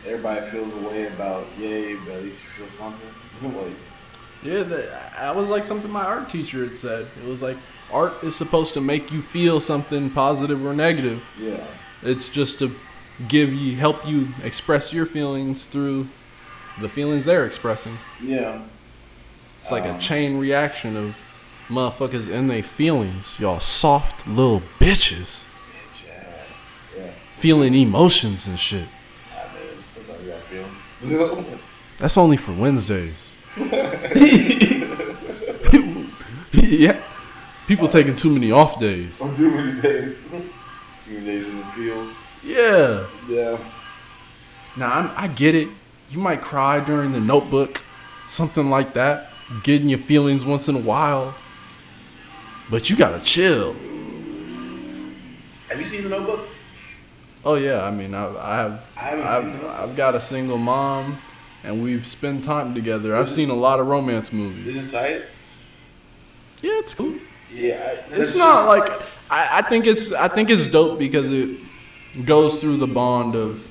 everybody 0.07 0.41
feels 0.51 0.73
a 0.75 0.89
way 0.89 1.07
about 1.07 1.45
yay, 1.59 1.95
but 1.97 2.15
at 2.15 2.23
least 2.23 2.43
you 2.45 2.65
feel 2.65 2.67
something. 2.69 3.57
like, 3.63 3.73
yeah. 4.43 4.63
That, 4.63 5.13
that 5.19 5.37
was 5.37 5.49
like 5.49 5.65
something 5.65 5.91
my 5.91 6.05
art 6.05 6.29
teacher 6.29 6.65
had 6.65 6.77
said. 6.77 7.07
It 7.23 7.29
was 7.29 7.43
like 7.43 7.57
art 7.93 8.23
is 8.23 8.35
supposed 8.37 8.75
to 8.75 8.81
make 8.81 9.11
you 9.13 9.21
feel 9.23 9.61
something 9.61 10.11
positive 10.11 10.65
or 10.65 10.75
negative. 10.75 11.25
yeah. 11.41 11.65
It's 12.03 12.29
just 12.29 12.59
to 12.59 12.71
give 13.29 13.53
you 13.55 13.77
help 13.77 14.07
you 14.07 14.29
express 14.43 14.93
your 14.93 15.07
feelings 15.07 15.67
through 15.67 16.09
the 16.81 16.89
feelings 16.89 17.25
they're 17.25 17.47
expressing. 17.47 17.97
Yeah. 18.23 18.61
It's 19.63 19.71
like 19.71 19.85
a 19.85 19.95
Um, 19.95 20.01
chain 20.01 20.37
reaction 20.39 20.97
of 20.97 21.17
motherfuckers 21.69 22.29
in 22.29 22.49
their 22.49 22.63
feelings. 22.63 23.37
Y'all 23.41 23.61
soft 23.61 24.27
little 24.29 24.61
bitches 24.79 25.45
Bitch 25.45 26.11
ass. 26.11 26.25
Yeah. 26.99 27.11
feeling 27.37 27.75
emotions 27.75 28.47
and 28.47 28.59
shit. 28.61 28.87
I 31.05 31.09
mean, 31.09 31.11
sometimes 31.11 31.11
you 31.11 31.19
gotta 31.19 31.43
feel. 31.43 31.59
That's 31.99 32.19
only 32.19 32.37
for 32.37 32.53
Wednesdays. 32.53 33.35
yeah. 36.53 37.01
People 37.67 37.89
taking 37.89 38.17
too 38.17 38.31
many 38.31 38.51
off 38.51 38.79
days. 38.81 39.21
On 39.21 39.35
too 39.37 39.51
many 39.51 39.81
days. 39.81 40.31
Too 40.31 41.15
many 41.15 41.27
days 41.27 41.47
in 41.47 41.59
the 41.59 41.65
fields. 41.65 42.17
Yeah. 42.43 43.07
Yeah. 43.29 43.59
Now 44.77 44.93
I'm, 44.93 45.11
I 45.17 45.29
get 45.29 45.55
it. 45.55 45.69
You 46.11 46.19
might 46.19 46.41
cry 46.41 46.85
during 46.85 47.13
the 47.13 47.21
notebook, 47.21 47.83
something 48.29 48.69
like 48.71 48.93
that. 48.95 49.31
Getting 49.63 49.89
your 49.89 49.99
feelings 49.99 50.45
once 50.45 50.69
in 50.69 50.75
a 50.77 50.81
while. 50.81 51.35
But 52.71 52.91
you 52.91 52.97
gotta 52.97 53.23
chill. 53.25 53.75
Have 55.69 55.81
you 55.81 55.87
seen 55.87 56.05
the 56.05 56.09
Notebook? 56.09 56.41
Oh 57.45 57.57
yeah, 57.57 57.85
I 57.85 57.91
mean 57.91 58.15
I, 58.15 58.27
I 58.39 58.57
have 58.57 58.93
I 58.97 59.01
haven't 59.01 59.27
I've. 59.27 59.65
I've 59.91 59.97
got 59.97 60.15
a 60.15 60.21
single 60.21 60.59
mom, 60.59 61.19
and 61.63 61.83
we've 61.83 62.07
spent 62.07 62.45
time 62.45 62.75
together. 62.75 63.15
I've 63.15 63.29
seen 63.29 63.51
a 63.51 63.55
lot 63.55 63.81
of 63.81 63.87
romance 63.87 64.33
movies. 64.33 64.77
Is 64.77 64.85
it 64.85 64.91
tight? 64.91 65.23
Yeah, 66.63 66.79
it's 66.79 66.95
cool. 66.95 67.15
Yeah. 67.53 68.01
It's 68.11 68.37
not 68.37 68.67
like 68.67 68.91
I, 69.31 69.59
I 69.59 69.63
think 69.63 69.87
it's 69.87 70.13
I 70.13 70.29
think 70.29 70.49
it's 70.49 70.67
dope 70.67 70.99
because 70.99 71.31
it 71.31 71.59
goes 72.25 72.61
through 72.61 72.79
the 72.79 72.87
bond 72.87 73.35
of 73.35 73.69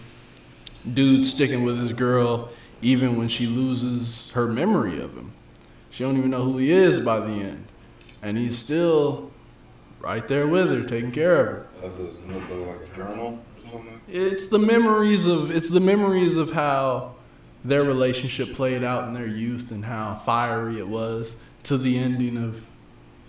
dude 0.93 1.25
sticking 1.25 1.63
with 1.63 1.79
his 1.79 1.93
girl 1.93 2.49
even 2.81 3.17
when 3.17 3.27
she 3.29 3.47
loses 3.47 4.29
her 4.31 4.47
memory 4.47 5.01
of 5.01 5.15
him. 5.15 5.31
She 5.89 6.03
don't 6.03 6.17
even 6.17 6.29
know 6.29 6.43
who 6.43 6.57
he 6.57 6.71
is 6.71 6.99
by 6.99 7.19
the 7.19 7.31
end, 7.31 7.65
and 8.21 8.37
he's 8.37 8.57
still 8.57 9.31
right 9.99 10.27
there 10.27 10.47
with 10.47 10.69
her, 10.69 10.83
taking 10.83 11.11
care 11.11 11.39
of 11.39 11.47
her. 11.47 11.67
That's 11.81 11.97
a 11.99 12.27
notebook 12.27 12.67
like 12.67 12.91
a 12.91 12.95
journal. 12.95 13.39
It's 14.07 14.47
the 14.47 14.59
memories 14.59 15.25
of 15.25 15.51
it's 15.51 15.69
the 15.69 15.79
memories 15.79 16.37
of 16.37 16.51
how 16.51 17.15
their 17.65 17.83
relationship 17.83 18.53
played 18.53 18.83
out 18.83 19.05
in 19.07 19.13
their 19.13 19.27
youth 19.27 19.71
and 19.71 19.85
how 19.85 20.15
fiery 20.15 20.77
it 20.79 20.87
was 20.87 21.41
to 21.63 21.77
the 21.77 21.97
ending 21.97 22.37
of 22.37 22.65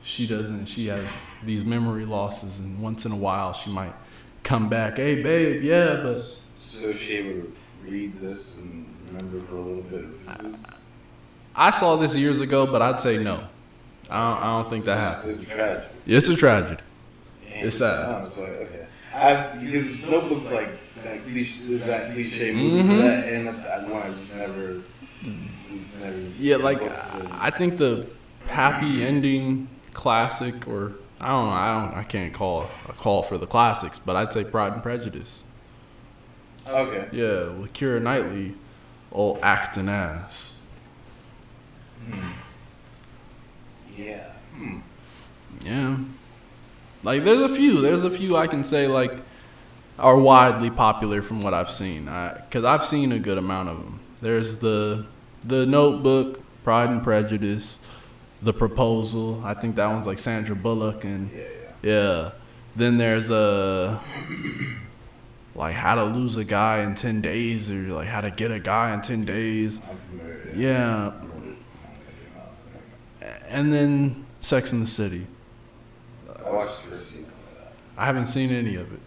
she 0.02 0.26
doesn't 0.26 0.66
she 0.66 0.88
has 0.88 1.26
these 1.44 1.64
memory 1.64 2.04
losses 2.04 2.58
and 2.58 2.80
once 2.82 3.06
in 3.06 3.12
a 3.12 3.16
while 3.16 3.52
she 3.52 3.70
might 3.70 3.92
come 4.42 4.68
back 4.68 4.96
hey 4.96 5.22
babe 5.22 5.62
yeah 5.62 6.00
but 6.02 6.24
So 6.60 6.92
she 6.92 7.18
to 7.22 7.52
read 7.86 8.20
this 8.20 8.58
and 8.58 8.84
remember 9.12 9.46
for 9.46 9.56
a 9.56 9.60
little 9.60 9.82
bit 9.84 10.26
pieces? 10.26 10.66
i 11.54 11.70
saw 11.70 11.94
this 11.96 12.14
years 12.16 12.40
ago 12.40 12.66
but 12.66 12.82
i'd 12.82 13.00
say 13.00 13.16
no 13.22 13.36
i 14.10 14.34
don't, 14.34 14.42
I 14.42 14.46
don't 14.60 14.68
think 14.70 14.84
that 14.86 14.98
happened 14.98 15.30
It's 15.32 15.42
a 15.44 15.46
tragedy. 15.54 15.86
it's 16.06 16.28
a 16.28 16.36
tragedy 16.36 16.82
And 17.54 17.66
It's 17.66 17.76
sad. 17.78 18.26
It's 18.26 18.36
like, 18.36 18.48
okay. 18.48 18.83
I 19.14 19.56
because 19.58 20.02
Notebook's 20.02 20.50
like 20.52 20.68
that 21.02 21.22
cliche, 21.24 21.64
is 21.72 21.86
that 21.86 22.12
cliche 22.12 22.52
movie 22.52 22.82
Mhm. 22.82 22.96
for 22.96 23.02
that, 23.02 23.28
and 23.28 23.48
I 23.48 23.52
I 23.76 24.38
never, 24.38 24.82
never. 26.00 26.18
Yeah, 26.38 26.56
like 26.56 26.80
I 27.40 27.50
think 27.50 27.78
the 27.78 28.06
happy 28.48 29.04
ending 29.04 29.68
classic, 29.92 30.66
or 30.68 30.92
I 31.20 31.28
don't 31.28 31.48
know, 31.48 31.54
I 31.54 31.72
don't, 31.84 31.94
I 31.98 32.02
can't 32.02 32.32
call 32.32 32.68
a 32.88 32.92
call 32.92 33.22
for 33.22 33.38
the 33.38 33.46
classics, 33.46 33.98
but 33.98 34.16
I'd 34.16 34.32
say 34.32 34.44
Pride 34.44 34.72
and 34.72 34.82
Prejudice. 34.82 35.44
okay. 36.68 37.06
Yeah, 37.12 37.50
with 37.50 37.72
Keira 37.72 38.00
Knightley, 38.02 38.54
all 39.10 39.38
acting 39.42 39.88
ass. 39.88 40.60
Yeah. 43.96 44.24
Hmm. 44.56 44.78
Yeah, 45.64 45.96
like 47.04 47.24
there's 47.24 47.42
a 47.42 47.48
few, 47.48 47.80
there's 47.80 48.02
a 48.04 48.10
few 48.10 48.36
I 48.36 48.46
can 48.46 48.64
say 48.64 48.88
like 48.88 49.12
are 49.98 50.18
widely 50.18 50.70
popular 50.70 51.22
from 51.22 51.40
what 51.40 51.54
I've 51.54 51.70
seen, 51.70 52.06
because 52.06 52.64
I've 52.64 52.84
seen 52.84 53.12
a 53.12 53.18
good 53.18 53.38
amount 53.38 53.68
of 53.68 53.76
them. 53.76 54.00
There's 54.20 54.58
the 54.58 55.06
the 55.42 55.66
Notebook, 55.66 56.40
Pride 56.64 56.88
and 56.90 57.02
Prejudice, 57.02 57.78
The 58.42 58.52
Proposal. 58.52 59.42
I 59.44 59.54
think 59.54 59.76
that 59.76 59.86
one's 59.86 60.06
like 60.06 60.18
Sandra 60.18 60.56
Bullock 60.56 61.04
and 61.04 61.30
Yeah, 61.30 61.42
yeah. 61.82 61.90
Yeah. 61.90 62.30
Then 62.76 62.98
there's 62.98 63.30
a 63.30 64.00
like 65.54 65.74
how 65.74 65.94
to 65.94 66.04
lose 66.04 66.36
a 66.36 66.44
guy 66.44 66.80
in 66.82 66.94
ten 66.94 67.20
days 67.20 67.70
or 67.70 67.92
like 67.92 68.08
how 68.08 68.20
to 68.20 68.30
get 68.30 68.50
a 68.50 68.58
guy 68.58 68.92
in 68.94 69.02
ten 69.02 69.20
days. 69.20 69.80
Yeah. 70.56 71.12
And 73.46 73.72
then 73.72 74.26
Sex 74.40 74.72
in 74.72 74.80
the 74.80 74.86
City. 74.86 75.26
I 76.44 76.50
watched 76.50 76.82
the 76.84 76.90
first 76.96 77.10
season 77.10 77.24
of 77.24 77.30
that. 77.58 77.72
I 77.96 78.06
haven't 78.06 78.26
seen 78.26 78.50
any 78.50 78.76
of 78.76 78.92
it. 78.92 79.00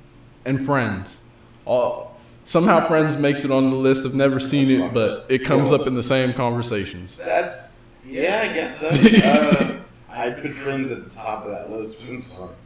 And 0.46 0.66
Friends. 0.66 1.28
All 1.66 2.18
somehow 2.46 2.80
Friends 2.88 3.18
makes 3.18 3.44
it 3.44 3.52
on 3.52 3.70
the 3.70 3.76
list. 3.76 4.06
I've 4.06 4.14
never 4.14 4.40
seen 4.40 4.70
it, 4.70 4.94
but 4.94 5.26
it 5.30 5.40
comes 5.40 5.72
up 5.72 5.88
in 5.88 5.94
the 5.94 6.04
same 6.04 6.34
conversations. 6.34 7.18
That's 7.18 7.86
yeah, 8.06 8.48
I 8.50 8.54
guess 8.54 8.80
so. 8.80 8.88
uh, 9.24 9.78
I 10.10 10.32
put 10.32 10.52
Friends 10.52 10.92
at 10.92 11.04
the 11.04 11.10
top 11.16 11.46
of 11.46 11.52
that 11.52 11.70
list. 11.70 12.04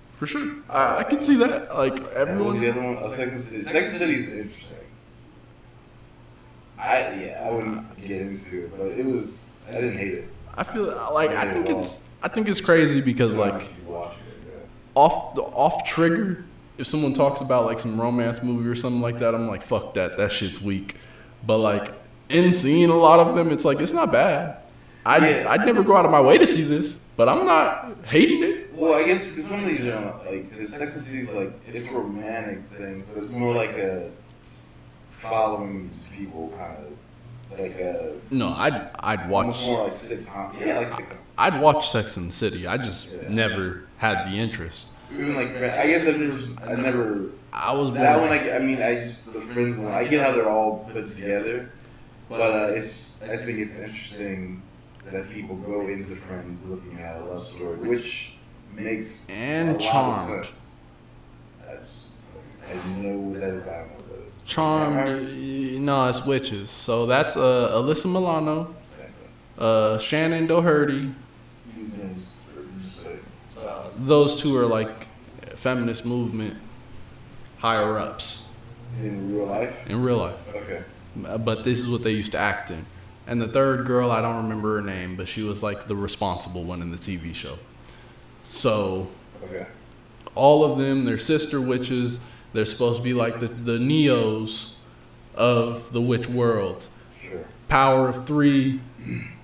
For 0.08 0.28
sure. 0.28 0.56
I, 0.70 1.00
I 1.00 1.04
can 1.04 1.22
see 1.22 1.36
that. 1.38 1.76
Like 1.76 1.98
And 2.16 2.40
what 2.40 2.50
was 2.50 2.62
everyone 2.62 2.62
the 2.62 2.70
other 2.70 2.82
one? 2.82 2.98
Oh, 3.02 3.12
Sex 3.12 3.32
and 3.32 3.40
the 3.40 3.70
City. 3.70 3.82
The 3.82 3.88
City 3.88 4.14
is 4.14 4.30
interesting. 4.30 4.78
I 6.78 7.14
yeah, 7.14 7.44
I 7.46 7.52
wouldn't 7.52 8.02
get 8.02 8.22
into 8.22 8.66
it, 8.66 8.78
but 8.78 8.88
it 8.88 9.06
was. 9.06 9.60
I 9.70 9.74
didn't 9.74 9.98
hate 9.98 10.14
it. 10.16 10.28
I 10.56 10.64
feel 10.64 10.86
like 11.14 11.32
I 11.32 11.52
think 11.52 11.70
it's 11.70 12.10
I 12.24 12.28
think 12.28 12.48
it's 12.48 12.62
crazy 12.62 13.02
because 13.02 13.36
like 13.36 13.70
off 14.96 15.36
the 15.36 15.42
off 15.42 15.86
trigger, 15.88 16.44
if 16.78 16.88
someone 16.88 17.14
talks 17.14 17.42
about 17.42 17.66
like 17.66 17.80
some 17.80 18.00
romance 18.00 18.42
movie 18.44 18.68
or 18.68 18.76
something 18.76 19.02
like 19.02 19.20
that, 19.20 19.34
I'm 19.36 19.48
like, 19.48 19.62
fuck 19.62 19.94
that, 19.96 20.18
that 20.18 20.32
shit's 20.32 20.62
weak. 20.62 20.96
But 21.46 21.58
like 21.58 21.92
in 22.30 22.54
seeing 22.54 22.90
a 22.90 22.96
lot 22.96 23.20
of 23.20 23.36
them, 23.36 23.52
it's 23.52 23.66
like 23.66 23.80
it's 23.80 23.94
not 23.94 24.12
bad. 24.12 24.58
I 25.06 25.18
Yeah. 25.30 25.50
I'd 25.50 25.66
never 25.66 25.84
go 25.84 25.96
out 25.96 26.06
of 26.06 26.12
my 26.12 26.22
way 26.22 26.38
to 26.38 26.46
see 26.48 26.64
this, 26.64 27.04
but 27.18 27.28
I'm 27.28 27.44
not 27.46 27.98
hating 28.06 28.44
it. 28.44 28.74
Well, 28.74 28.94
I 28.94 29.04
guess 29.04 29.30
because 29.32 29.46
some 29.48 29.60
of 29.64 29.66
these 29.68 29.86
are 29.86 30.00
not, 30.00 30.26
like 30.26 30.54
Sex 30.56 30.96
and 30.96 31.04
the 31.04 31.06
City 31.06 31.20
is 31.20 31.34
like 31.34 31.52
it's 31.68 31.88
romantic 31.90 32.60
thing, 32.78 33.04
but 33.14 33.24
it's 33.24 33.34
more 33.34 33.54
like 33.54 33.72
a 33.78 34.10
following 35.12 35.84
these 35.84 36.06
people 36.16 36.52
kind 36.58 36.78
of 36.78 37.60
like 37.60 37.76
a 37.80 38.14
No, 38.32 38.50
I'd 38.50 38.90
I'd 39.00 39.30
watch 39.30 39.64
more 39.66 39.84
like 39.84 39.94
sitcom. 39.94 40.60
Yeah, 40.60 40.80
like 40.80 40.88
sitcom. 40.88 41.18
I'd 41.38 41.60
watch 41.60 41.90
Sex 41.92 42.18
and 42.18 42.30
the 42.30 42.34
City. 42.34 42.68
I 42.68 42.78
just 42.78 43.14
Yeah. 43.14 43.28
never 43.30 43.84
had 44.02 44.26
the 44.32 44.36
interest. 44.36 44.88
Even 45.14 45.36
like 45.36 45.50
I 45.50 45.86
guess 45.88 46.08
I've 46.08 46.20
never, 46.20 46.40
I 46.72 46.76
never 46.76 47.26
I 47.54 47.72
was 47.72 47.92
that 47.94 48.18
born- 48.18 48.30
one. 48.30 48.40
I, 48.40 48.56
I 48.56 48.60
mean, 48.60 48.82
I 48.82 48.96
just 48.96 49.32
the 49.32 49.40
Friends 49.42 49.78
one. 49.78 49.94
I 49.94 50.06
get 50.06 50.26
how 50.26 50.32
they're 50.32 50.50
all 50.50 50.90
put 50.92 51.14
together, 51.14 51.70
but 52.28 52.42
uh, 52.42 52.74
it's 52.74 53.22
I 53.24 53.38
think 53.38 53.60
it's 53.60 53.78
interesting 53.78 54.62
that 55.12 55.30
people 55.30 55.56
go 55.58 55.88
into 55.88 56.16
Friends 56.16 56.66
looking 56.68 57.00
at 57.00 57.22
a 57.22 57.26
love 57.26 57.48
story, 57.48 57.76
which 57.78 58.34
makes 58.74 59.30
And 59.30 59.80
Charmed. 59.80 60.48
I 61.70 61.76
just 61.76 62.08
I 62.68 62.88
know 63.02 63.34
that 63.40 63.54
about 63.58 63.90
those. 64.10 64.44
Charmed, 64.48 65.82
no, 65.82 66.08
it's 66.08 66.26
witches. 66.26 66.70
So 66.72 67.06
that's 67.06 67.36
uh, 67.38 67.72
Alyssa 67.76 68.06
Milano, 68.12 68.74
uh, 69.60 69.98
Shannen 70.00 70.48
Doherty. 70.48 71.12
These 71.76 71.98
names 71.98 72.40
are 72.56 72.64
just 72.84 73.06
like, 73.08 73.24
uh, 73.60 73.84
Those 74.06 74.42
two 74.42 74.58
are 74.58 74.66
like 74.66 74.90
feminist 75.56 76.06
movement 76.06 76.56
higher 77.60 78.00
ups 78.00 78.52
in 79.02 79.36
real 79.36 79.46
life. 79.46 79.88
in 79.90 80.02
real 80.02 80.18
life. 80.18 80.56
Okay. 80.56 80.82
Uh, 81.28 81.38
But 81.38 81.64
this 81.64 81.80
is 81.80 81.90
what 81.90 82.02
they 82.04 82.12
used 82.12 82.32
to 82.32 82.38
act 82.40 82.72
in. 82.72 82.86
And 83.28 83.40
the 83.40 83.48
third 83.48 83.86
girl, 83.86 84.12
I 84.12 84.22
don't 84.22 84.38
remember 84.38 84.78
her 84.78 84.82
name, 84.82 85.16
but 85.16 85.28
she 85.28 85.44
was 85.44 85.62
like 85.62 85.88
the 85.88 85.96
responsible 85.96 86.64
one 86.64 86.82
in 86.82 86.92
the 86.92 86.98
TV 86.98 87.34
show. 87.34 87.58
So 88.44 89.08
Okay. 89.44 89.66
all 90.36 90.64
of 90.64 90.80
them, 90.80 91.04
they're 91.06 91.18
sister 91.20 91.62
witches. 91.62 92.20
They're 92.54 92.66
supposed 92.66 92.98
to 92.98 93.04
be 93.04 93.14
like 93.14 93.40
the, 93.40 93.48
the 93.48 93.78
Neos 93.78 94.76
of 95.36 95.94
the 95.94 96.02
witch 96.02 96.28
world. 96.28 96.88
Sure. 97.22 97.46
Power 97.70 98.10
of 98.10 98.26
three. 98.26 98.82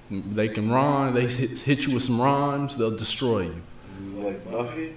They 0.09 0.47
can 0.49 0.69
rhyme. 0.71 1.13
They 1.13 1.27
hit, 1.27 1.59
hit 1.59 1.85
you 1.85 1.93
with 1.93 2.03
some 2.03 2.19
rhymes. 2.19 2.77
They'll 2.77 2.97
destroy 2.97 3.41
you. 3.43 3.61
Is 4.17 4.23
like 4.23 4.51
Buffy. 4.51 4.93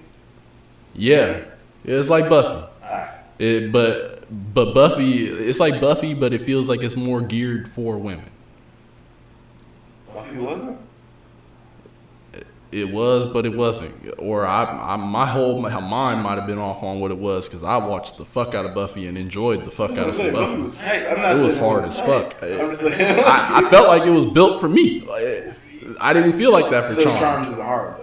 Yeah, 0.95 1.41
it's 1.83 2.09
like 2.09 2.29
Buffy. 2.29 2.67
Alright. 2.83 3.09
It, 3.39 3.71
but 3.71 4.23
but 4.53 4.73
Buffy, 4.73 5.25
it's 5.27 5.59
like 5.59 5.79
Buffy, 5.81 6.13
but 6.13 6.33
it 6.33 6.41
feels 6.41 6.67
like 6.69 6.81
it's 6.81 6.95
more 6.95 7.21
geared 7.21 7.69
for 7.69 7.97
women. 7.97 8.29
Buffy 10.13 10.37
wasn't. 10.37 10.79
It 12.71 12.89
was, 12.89 13.25
but 13.25 13.45
it 13.45 13.53
wasn't. 13.53 13.93
Or 14.17 14.45
I, 14.45 14.63
I 14.63 14.95
my 14.95 15.25
whole 15.25 15.59
my 15.61 15.77
mind 15.81 16.21
might 16.21 16.37
have 16.37 16.47
been 16.47 16.57
off 16.57 16.81
on 16.83 17.01
what 17.01 17.11
it 17.11 17.17
was 17.17 17.47
because 17.47 17.63
I 17.63 17.75
watched 17.77 18.17
the 18.17 18.23
fuck 18.23 18.55
out 18.55 18.65
of 18.65 18.73
Buffy 18.73 19.07
and 19.07 19.17
enjoyed 19.17 19.65
the 19.65 19.71
fuck 19.71 19.91
out 19.91 20.07
of 20.09 20.15
some 20.15 20.31
Buffy 20.31 20.45
Buffy. 20.45 20.57
was 20.61 20.77
tight. 20.77 21.05
I'm 21.07 21.21
not 21.21 21.35
It 21.37 21.43
was 21.43 21.55
hard 21.59 21.83
as 21.83 21.97
tight. 21.97 22.05
fuck. 22.05 22.35
I'm 22.43 22.49
just 22.69 22.79
saying. 22.81 23.19
I, 23.25 23.59
I 23.65 23.69
felt 23.69 23.87
like 23.89 24.03
it 24.03 24.11
was 24.11 24.25
built 24.25 24.61
for 24.61 24.69
me. 24.69 25.05
I 25.99 26.13
didn't 26.13 26.33
feel 26.33 26.51
like 26.53 26.69
that 26.71 26.85
for 26.85 26.93
so 26.93 27.03
Charmed. 27.03 27.19
Charmed 27.19 27.47
isn't 27.49 27.61
hard. 27.65 28.00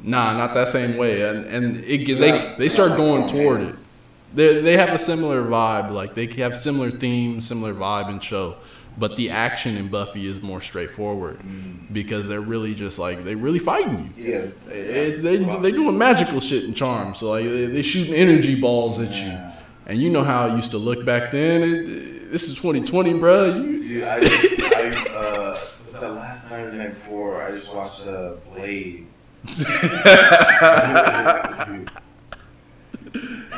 Nah, 0.00 0.36
not 0.36 0.54
that 0.54 0.68
same 0.68 0.96
way. 0.96 1.22
And 1.22 1.44
and 1.46 1.76
it, 1.84 2.06
they 2.06 2.54
they 2.58 2.68
start 2.68 2.96
going 2.96 3.26
toward 3.26 3.62
it. 3.62 3.74
They 4.34 4.60
they 4.60 4.76
have 4.76 4.90
a 4.90 4.98
similar 4.98 5.42
vibe. 5.42 5.90
Like 5.90 6.14
they 6.14 6.26
have 6.26 6.56
similar 6.56 6.90
themes, 6.90 7.46
similar 7.46 7.74
vibe 7.74 8.08
and 8.08 8.22
show. 8.22 8.56
But 8.96 9.14
the 9.14 9.30
action 9.30 9.76
in 9.76 9.88
Buffy 9.88 10.26
is 10.26 10.42
more 10.42 10.60
straightforward 10.60 11.38
because 11.92 12.26
they're 12.26 12.40
really 12.40 12.74
just 12.74 12.98
like 12.98 13.22
they're 13.22 13.36
really 13.36 13.60
fighting 13.60 14.12
you. 14.16 14.30
Yeah. 14.30 14.46
They 14.66 15.38
they 15.38 15.70
doing 15.70 15.96
magical 15.96 16.40
shit 16.40 16.64
and 16.64 16.74
Charm. 16.74 17.14
So 17.14 17.30
like 17.30 17.44
they, 17.44 17.66
they 17.66 17.82
shooting 17.82 18.14
energy 18.14 18.60
balls 18.60 18.98
at 18.98 19.14
you, 19.14 19.32
and 19.86 20.02
you 20.02 20.10
know 20.10 20.24
how 20.24 20.48
it 20.48 20.56
used 20.56 20.72
to 20.72 20.78
look 20.78 21.04
back 21.04 21.30
then. 21.30 21.62
It, 21.62 22.18
this 22.30 22.48
is 22.48 22.56
2020, 22.56 23.14
bro. 23.14 23.54
You, 23.54 23.78
Dude, 23.78 24.04
I, 24.04 24.16
I 24.16 24.90
uh, 25.14 25.48
was 25.48 25.98
that 26.00 26.12
last 26.12 26.50
night 26.50 26.60
or 26.60 26.70
the 26.70 26.76
night 26.76 26.94
before? 26.94 27.42
I 27.42 27.52
just 27.52 27.74
watched 27.74 28.06
uh, 28.06 28.34
Blade. 28.52 29.06
The 29.44 30.88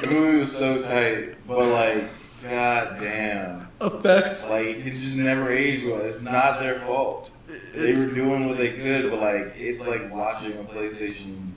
movie 0.09 0.39
was 0.39 0.57
so 0.57 0.83
tight, 0.83 1.35
but 1.47 1.59
like, 1.59 2.09
god 2.43 2.99
damn, 3.01 3.69
effects. 3.81 4.51
like 4.51 4.67
it 4.67 4.95
just 4.95 5.17
never 5.17 5.51
aged 5.51 5.87
well. 5.87 6.01
It's 6.01 6.25
not 6.25 6.61
their 6.61 6.81
fault. 6.81 7.31
They 7.75 7.93
were 7.95 8.15
doing 8.15 8.47
what 8.47 8.59
they 8.59 8.73
could, 8.73 9.11
but 9.11 9.21
like, 9.21 9.55
it's 9.57 9.87
like 9.87 10.13
watching 10.13 10.53
a 10.53 10.65
PlayStation. 10.65 11.51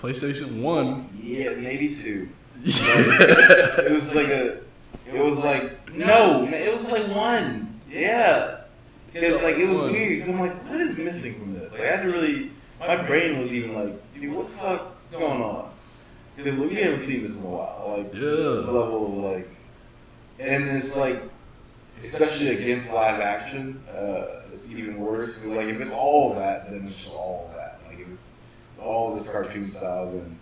PlayStation 0.00 0.60
One. 0.60 1.08
Yeah, 1.20 1.50
maybe 1.54 1.94
two. 1.94 2.28
It 2.64 3.90
was 3.90 4.14
like 4.14 4.28
a. 4.28 4.58
It 5.06 5.22
was 5.22 5.42
like 5.42 5.94
no, 5.94 6.44
it 6.44 6.72
was 6.72 6.90
like 6.90 7.04
one. 7.14 7.80
Yeah, 7.90 8.60
because 9.12 9.42
like 9.42 9.56
it 9.56 9.68
was 9.68 9.80
weird. 9.80 10.20
Cause 10.20 10.28
I'm 10.28 10.40
like, 10.40 10.52
what 10.68 10.80
is 10.80 10.96
missing 10.96 11.34
from 11.34 11.54
this? 11.54 11.72
Like 11.72 11.82
I 11.82 11.86
had 11.86 12.02
to 12.02 12.08
really. 12.10 12.50
My 12.86 12.96
brain 12.96 13.38
was 13.38 13.52
even 13.52 13.74
like, 13.74 13.92
dude, 14.14 14.34
what 14.34 14.46
the 14.46 14.52
fuck 14.52 14.96
is 15.08 15.16
going 15.16 15.40
on? 15.40 15.70
Because 16.36 16.58
we 16.58 16.74
haven't 16.74 16.98
seen 16.98 17.22
this 17.22 17.38
in 17.38 17.44
a 17.46 17.48
while. 17.48 17.94
Like 17.96 18.12
Yeah. 18.12 18.20
this 18.20 18.66
level 18.68 19.06
of 19.06 19.32
like, 19.32 19.48
and 20.40 20.68
it's 20.68 20.96
like, 20.96 21.22
especially 22.02 22.48
against 22.48 22.92
live 22.92 23.20
action, 23.20 23.80
uh, 23.94 24.42
it's 24.52 24.72
even 24.74 24.98
worse. 24.98 25.36
Because 25.38 25.56
like 25.56 25.68
if 25.68 25.80
it's 25.80 25.92
all 25.92 26.34
that, 26.34 26.70
then 26.70 26.86
it's 26.86 27.04
just 27.04 27.14
all 27.14 27.52
that. 27.54 27.78
Like 27.86 28.00
if 28.00 28.08
it's 28.08 28.80
all 28.82 29.14
this 29.14 29.30
cartoon 29.30 29.64
style, 29.64 30.10
then 30.10 30.36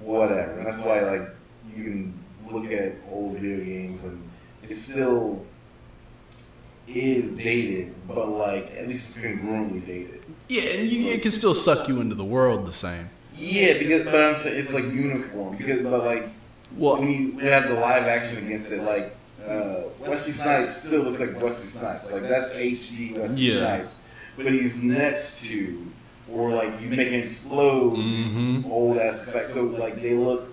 whatever. 0.00 0.58
And 0.58 0.66
that's 0.66 0.82
why 0.82 1.00
like 1.00 1.30
you 1.74 1.84
can 1.84 2.24
look 2.50 2.70
at 2.70 2.92
old 3.10 3.38
video 3.38 3.64
games 3.64 4.04
and 4.04 4.22
it 4.62 4.74
still 4.74 5.44
is 6.86 7.36
dated, 7.36 7.94
but 8.06 8.28
like 8.28 8.70
at 8.76 8.86
least 8.86 9.16
it's 9.16 9.24
congruently 9.26 9.84
dated. 9.86 10.15
Yeah, 10.48 10.62
and 10.62 10.88
you, 10.90 11.10
it 11.10 11.22
can 11.22 11.30
still 11.32 11.54
suck 11.54 11.88
you 11.88 12.00
into 12.00 12.14
the 12.14 12.24
world 12.24 12.66
the 12.66 12.72
same. 12.72 13.10
Yeah, 13.36 13.78
because 13.78 14.04
but 14.04 14.14
I'm 14.22 14.38
saying 14.38 14.58
it's 14.58 14.72
like 14.72 14.84
uniform 14.84 15.56
because 15.56 15.82
but 15.82 16.04
like 16.04 16.28
Well, 16.76 16.98
when 16.98 17.10
you 17.10 17.38
have 17.40 17.68
the 17.68 17.74
live 17.74 18.04
action 18.04 18.44
against 18.44 18.72
it, 18.72 18.82
like 18.82 19.12
uh, 19.46 19.82
Wesley 20.00 20.32
Snipes 20.32 20.76
still 20.76 21.02
looks 21.02 21.20
like 21.20 21.34
Wesley 21.34 21.66
Snipes. 21.66 22.10
Like 22.10 22.22
that's 22.22 22.54
HD 22.54 23.16
Wesley 23.16 23.42
Yeah. 23.42 23.76
Snipes, 23.78 24.04
but 24.36 24.46
he's 24.46 24.82
next 24.82 25.42
to 25.46 25.86
or 26.32 26.50
like 26.50 26.78
he's 26.80 26.90
making 26.90 27.20
explode 27.20 27.96
Mhm. 27.98 28.64
old 28.70 28.98
ass 28.98 29.26
effects. 29.26 29.52
So 29.54 29.64
like 29.64 30.00
they 30.00 30.14
look 30.14 30.52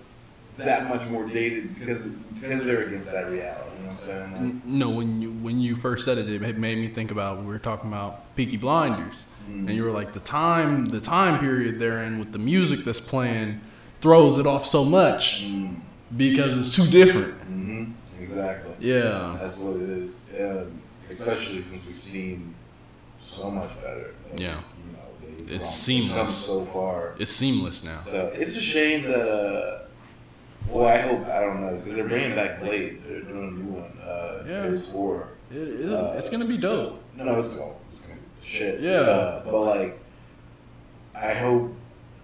that 0.57 0.87
much 0.89 1.07
more 1.09 1.25
dated 1.27 1.77
because 1.79 2.03
because 2.39 2.65
they're 2.65 2.83
against 2.83 3.11
that 3.11 3.29
reality. 3.31 3.69
You 3.77 3.83
know 3.85 3.91
what 3.91 4.01
I'm 4.01 4.05
saying? 4.05 4.53
Like, 4.55 4.65
no, 4.65 4.89
when 4.89 5.21
you 5.21 5.31
when 5.31 5.59
you 5.61 5.75
first 5.75 6.03
said 6.05 6.17
it, 6.17 6.29
it 6.29 6.57
made 6.57 6.77
me 6.77 6.87
think 6.89 7.11
about 7.11 7.39
we 7.39 7.45
were 7.45 7.59
talking 7.59 7.89
about 7.89 8.35
Peaky 8.35 8.57
Blinders, 8.57 9.25
Mm. 9.49 9.67
and 9.67 9.71
you 9.71 9.83
were 9.83 9.91
like 9.91 10.13
the 10.13 10.19
time 10.21 10.85
the 10.85 11.01
time 11.01 11.39
period 11.39 11.77
they're 11.79 12.03
in 12.03 12.17
with 12.19 12.31
the 12.31 12.39
music 12.39 12.85
that's 12.85 13.01
playing 13.01 13.59
throws 14.01 14.37
it 14.37 14.45
off 14.47 14.65
so 14.65 14.83
much 14.85 15.43
mm, 15.45 15.75
because 16.15 16.57
it's 16.59 16.75
too 16.75 16.89
different. 16.89 17.33
hmm 17.43 17.83
Exactly. 18.21 18.73
Yeah, 18.79 19.37
That's 19.41 19.57
what 19.57 19.75
it 19.77 19.89
is. 19.89 20.25
Um, 20.39 20.81
especially 21.09 21.61
since 21.61 21.85
we've 21.85 21.95
seen 21.97 22.55
so 23.21 23.51
much 23.51 23.69
better. 23.81 24.13
Like, 24.31 24.39
Yeah. 24.39 24.57
You 24.57 24.93
know, 24.93 25.53
It's 25.55 25.85
they've 25.85 26.07
come- 26.07 26.17
come 26.17 26.27
seamless. 26.27 26.35
so 26.35 26.65
far. 26.65 27.13
it's 27.19 27.31
seamless 27.31 27.83
now. 27.83 27.99
So 27.99 28.31
it's 28.33 28.55
a 28.55 28.61
shame 28.61 29.03
that. 29.03 29.27
Uh, 29.29 29.79
well, 30.69 30.87
I 30.87 30.97
hope 30.97 31.27
I 31.27 31.41
don't 31.41 31.61
know 31.61 31.75
because 31.75 31.95
they're 31.95 32.07
bringing 32.07 32.33
back 32.35 32.61
Blade. 32.61 33.01
They're 33.07 33.21
doing 33.21 33.49
a 33.49 33.51
new 33.51 33.71
one. 33.81 33.91
Uh, 34.01 34.43
Yeah. 34.47 34.79
Four. 34.91 35.27
It, 35.51 35.57
it, 35.57 35.93
Uh, 35.93 36.13
it's 36.17 36.29
gonna 36.29 36.45
be 36.45 36.57
dope. 36.57 36.99
No, 37.15 37.39
it's 37.39 37.59
it's 37.91 38.07
gonna 38.07 38.19
be 38.21 38.22
shit. 38.53 38.79
Yeah. 38.81 38.91
Uh, 38.91 39.43
but 39.43 39.61
like, 39.61 39.99
I 41.15 41.33
hope 41.33 41.73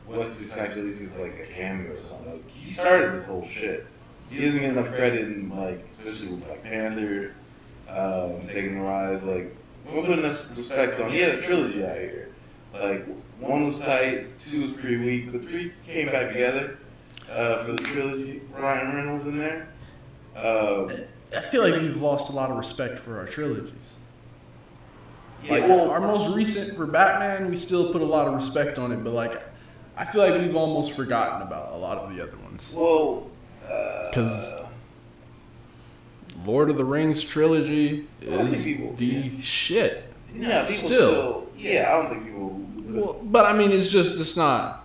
Wesley 0.08 0.46
Snipes 0.46 0.72
at 0.72 0.84
least 0.84 1.00
gets 1.00 1.20
like 1.20 1.40
a 1.40 1.46
cameo 1.52 1.94
or 1.94 1.98
something. 1.98 2.32
Like, 2.34 2.50
he 2.50 2.66
started 2.66 3.14
this 3.14 3.26
whole 3.26 3.46
shit. 3.46 3.86
He 4.30 4.46
doesn't 4.46 4.60
get 4.60 4.70
enough 4.70 4.94
credit 4.94 5.28
in 5.28 5.50
like, 5.50 5.84
especially 5.98 6.36
with 6.36 6.46
Black 6.46 6.64
Panther, 6.64 7.34
um, 7.90 8.42
taking 8.48 8.76
the 8.76 8.82
rise. 8.82 9.24
Like, 9.24 9.56
we're 9.86 10.02
putting 10.02 10.20
enough 10.20 10.58
respect 10.58 11.00
on. 11.00 11.10
He 11.10 11.20
had 11.20 11.36
a 11.36 11.42
trilogy 11.42 11.86
out 11.86 11.98
here. 11.98 12.30
Like, 12.74 13.06
one 13.40 13.64
was 13.64 13.80
tight, 13.80 14.38
two 14.38 14.64
was 14.64 14.72
pretty 14.74 14.98
weak, 14.98 15.32
but 15.32 15.42
three 15.42 15.74
came 15.86 16.08
back 16.08 16.32
together 16.32 16.78
uh, 17.32 17.64
for 17.64 17.72
the 17.72 17.84
trilogy. 17.84 18.42
Ryan 18.56 18.96
Reynolds 18.96 19.26
in 19.26 19.40
there. 19.40 19.70
Uh, 20.36 20.88
I 21.36 21.42
feel 21.42 21.68
like 21.68 21.82
we've 21.82 22.02
lost 22.02 22.30
a 22.30 22.34
lot 22.34 22.52
of 22.52 22.58
respect 22.58 23.00
for 23.00 23.18
our 23.18 23.26
trilogies. 23.26 23.99
Yeah, 25.44 25.52
Like 25.52 25.64
well, 25.64 25.90
our 25.92 26.00
most 26.02 26.36
recent 26.36 26.76
for 26.76 26.86
Batman, 26.86 27.50
we 27.50 27.56
still 27.56 27.92
put 27.92 28.02
a 28.02 28.06
lot 28.06 28.28
of 28.28 28.34
respect 28.34 28.78
on 28.80 28.92
it, 28.92 29.04
but 29.04 29.14
like 29.14 29.42
I 29.98 30.06
feel 30.06 30.22
like 30.22 30.40
we've 30.42 30.56
almost 30.56 30.94
forgotten 30.94 31.42
about 31.42 31.74
a 31.74 31.78
lot 31.78 31.98
of 31.98 32.16
the 32.16 32.22
other 32.24 32.38
ones. 32.38 32.74
well, 32.76 33.28
uh, 33.70 34.10
'Cause 34.14 34.54
Lord 36.46 36.70
of 36.70 36.78
the 36.78 36.86
Rings 36.86 37.24
trilogy 37.24 38.06
is 38.22 38.64
people- 38.64 38.94
the 38.96 39.06
yeah. 39.06 39.30
shit. 39.42 40.04
Yeah, 40.34 40.62
people 40.66 40.90
Still. 40.90 41.12
still. 41.12 41.48
yeah, 41.58 41.90
I 41.94 42.02
don't 42.02 42.10
think 42.12 42.26
people. 42.26 42.62
Well, 42.90 43.20
but 43.24 43.46
I 43.46 43.54
mean, 43.54 43.72
it's 43.72 43.90
just 43.90 44.20
it's 44.20 44.38
not. 44.38 44.79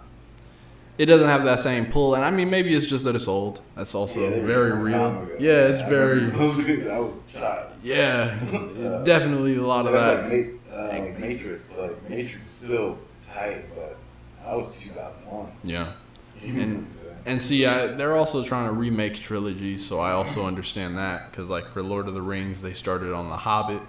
It 0.97 1.07
doesn't 1.07 1.27
have 1.29 1.45
that 1.45 1.59
same 1.61 1.87
pull, 1.87 2.15
and 2.15 2.25
I 2.25 2.31
mean, 2.31 2.51
maybe 2.51 2.73
it's 2.75 2.87
just 2.87 3.05
that 3.05 3.17
it's 3.17 3.27
old. 3.27 3.61
That's 3.75 3.95
also 3.95 4.21
Yeah, 4.21 4.31
they 4.31 4.41
very 4.41 4.71
real. 4.73 4.99
time. 4.99 5.29
Yeah, 5.41 5.67
it's 5.67 5.81
I 5.81 5.89
very. 5.89 6.21
remember- 6.27 6.93
I 6.93 6.99
was 7.01 7.15
a 7.17 7.33
child. 7.39 7.73
Yeah, 7.83 8.39
Yeah. 8.79 9.03
definitely 9.05 9.57
a 9.57 9.63
lot 9.67 9.87
of 9.87 9.93
that. 9.93 10.31
like, 10.31 10.55
uh, 10.73 10.89
like 10.89 11.19
Matrix. 11.19 11.77
Like 11.77 12.09
Matrix 12.09 12.45
is 12.47 12.51
still 12.51 12.99
tight, 13.29 13.65
but 13.75 13.97
that 14.45 14.55
was 14.57 14.73
2001. 14.77 15.51
Yeah. 15.65 15.93
You 16.41 16.53
know 16.53 16.59
what 16.61 16.69
And 16.69 16.87
I'm 16.87 17.17
and 17.27 17.43
see, 17.43 17.65
I, 17.67 17.87
they're 17.89 18.17
also 18.17 18.45
trying 18.45 18.67
to 18.69 18.73
remake 18.73 19.15
trilogies, 19.15 19.85
so 19.85 19.99
I 19.99 20.13
also 20.13 20.47
understand 20.47 20.97
that 20.99 21.31
because 21.31 21.49
like 21.49 21.67
for 21.69 21.83
Lord 21.83 22.07
of 22.07 22.15
the 22.15 22.23
Rings, 22.23 22.61
they 22.63 22.73
started 22.75 23.13
on 23.13 23.31
The 23.31 23.37
Hobbit, 23.37 23.81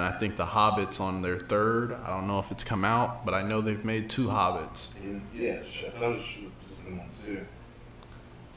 and 0.00 0.14
I 0.14 0.18
think 0.18 0.36
The 0.36 0.46
Hobbit's 0.46 0.98
on 0.98 1.20
their 1.20 1.38
third. 1.38 1.92
I 2.06 2.08
don't 2.08 2.26
know 2.26 2.38
if 2.38 2.50
it's 2.50 2.64
come 2.64 2.86
out, 2.86 3.26
but 3.26 3.34
I 3.34 3.42
know 3.42 3.60
they've 3.60 3.84
made 3.84 4.08
two 4.08 4.28
Hobbits. 4.28 4.92
Yeah, 5.34 5.60
I 5.60 5.90
thought 5.90 6.16
it 6.16 6.22
should 6.24 6.50
been 6.86 6.96
one 6.96 7.08
too. 7.22 7.46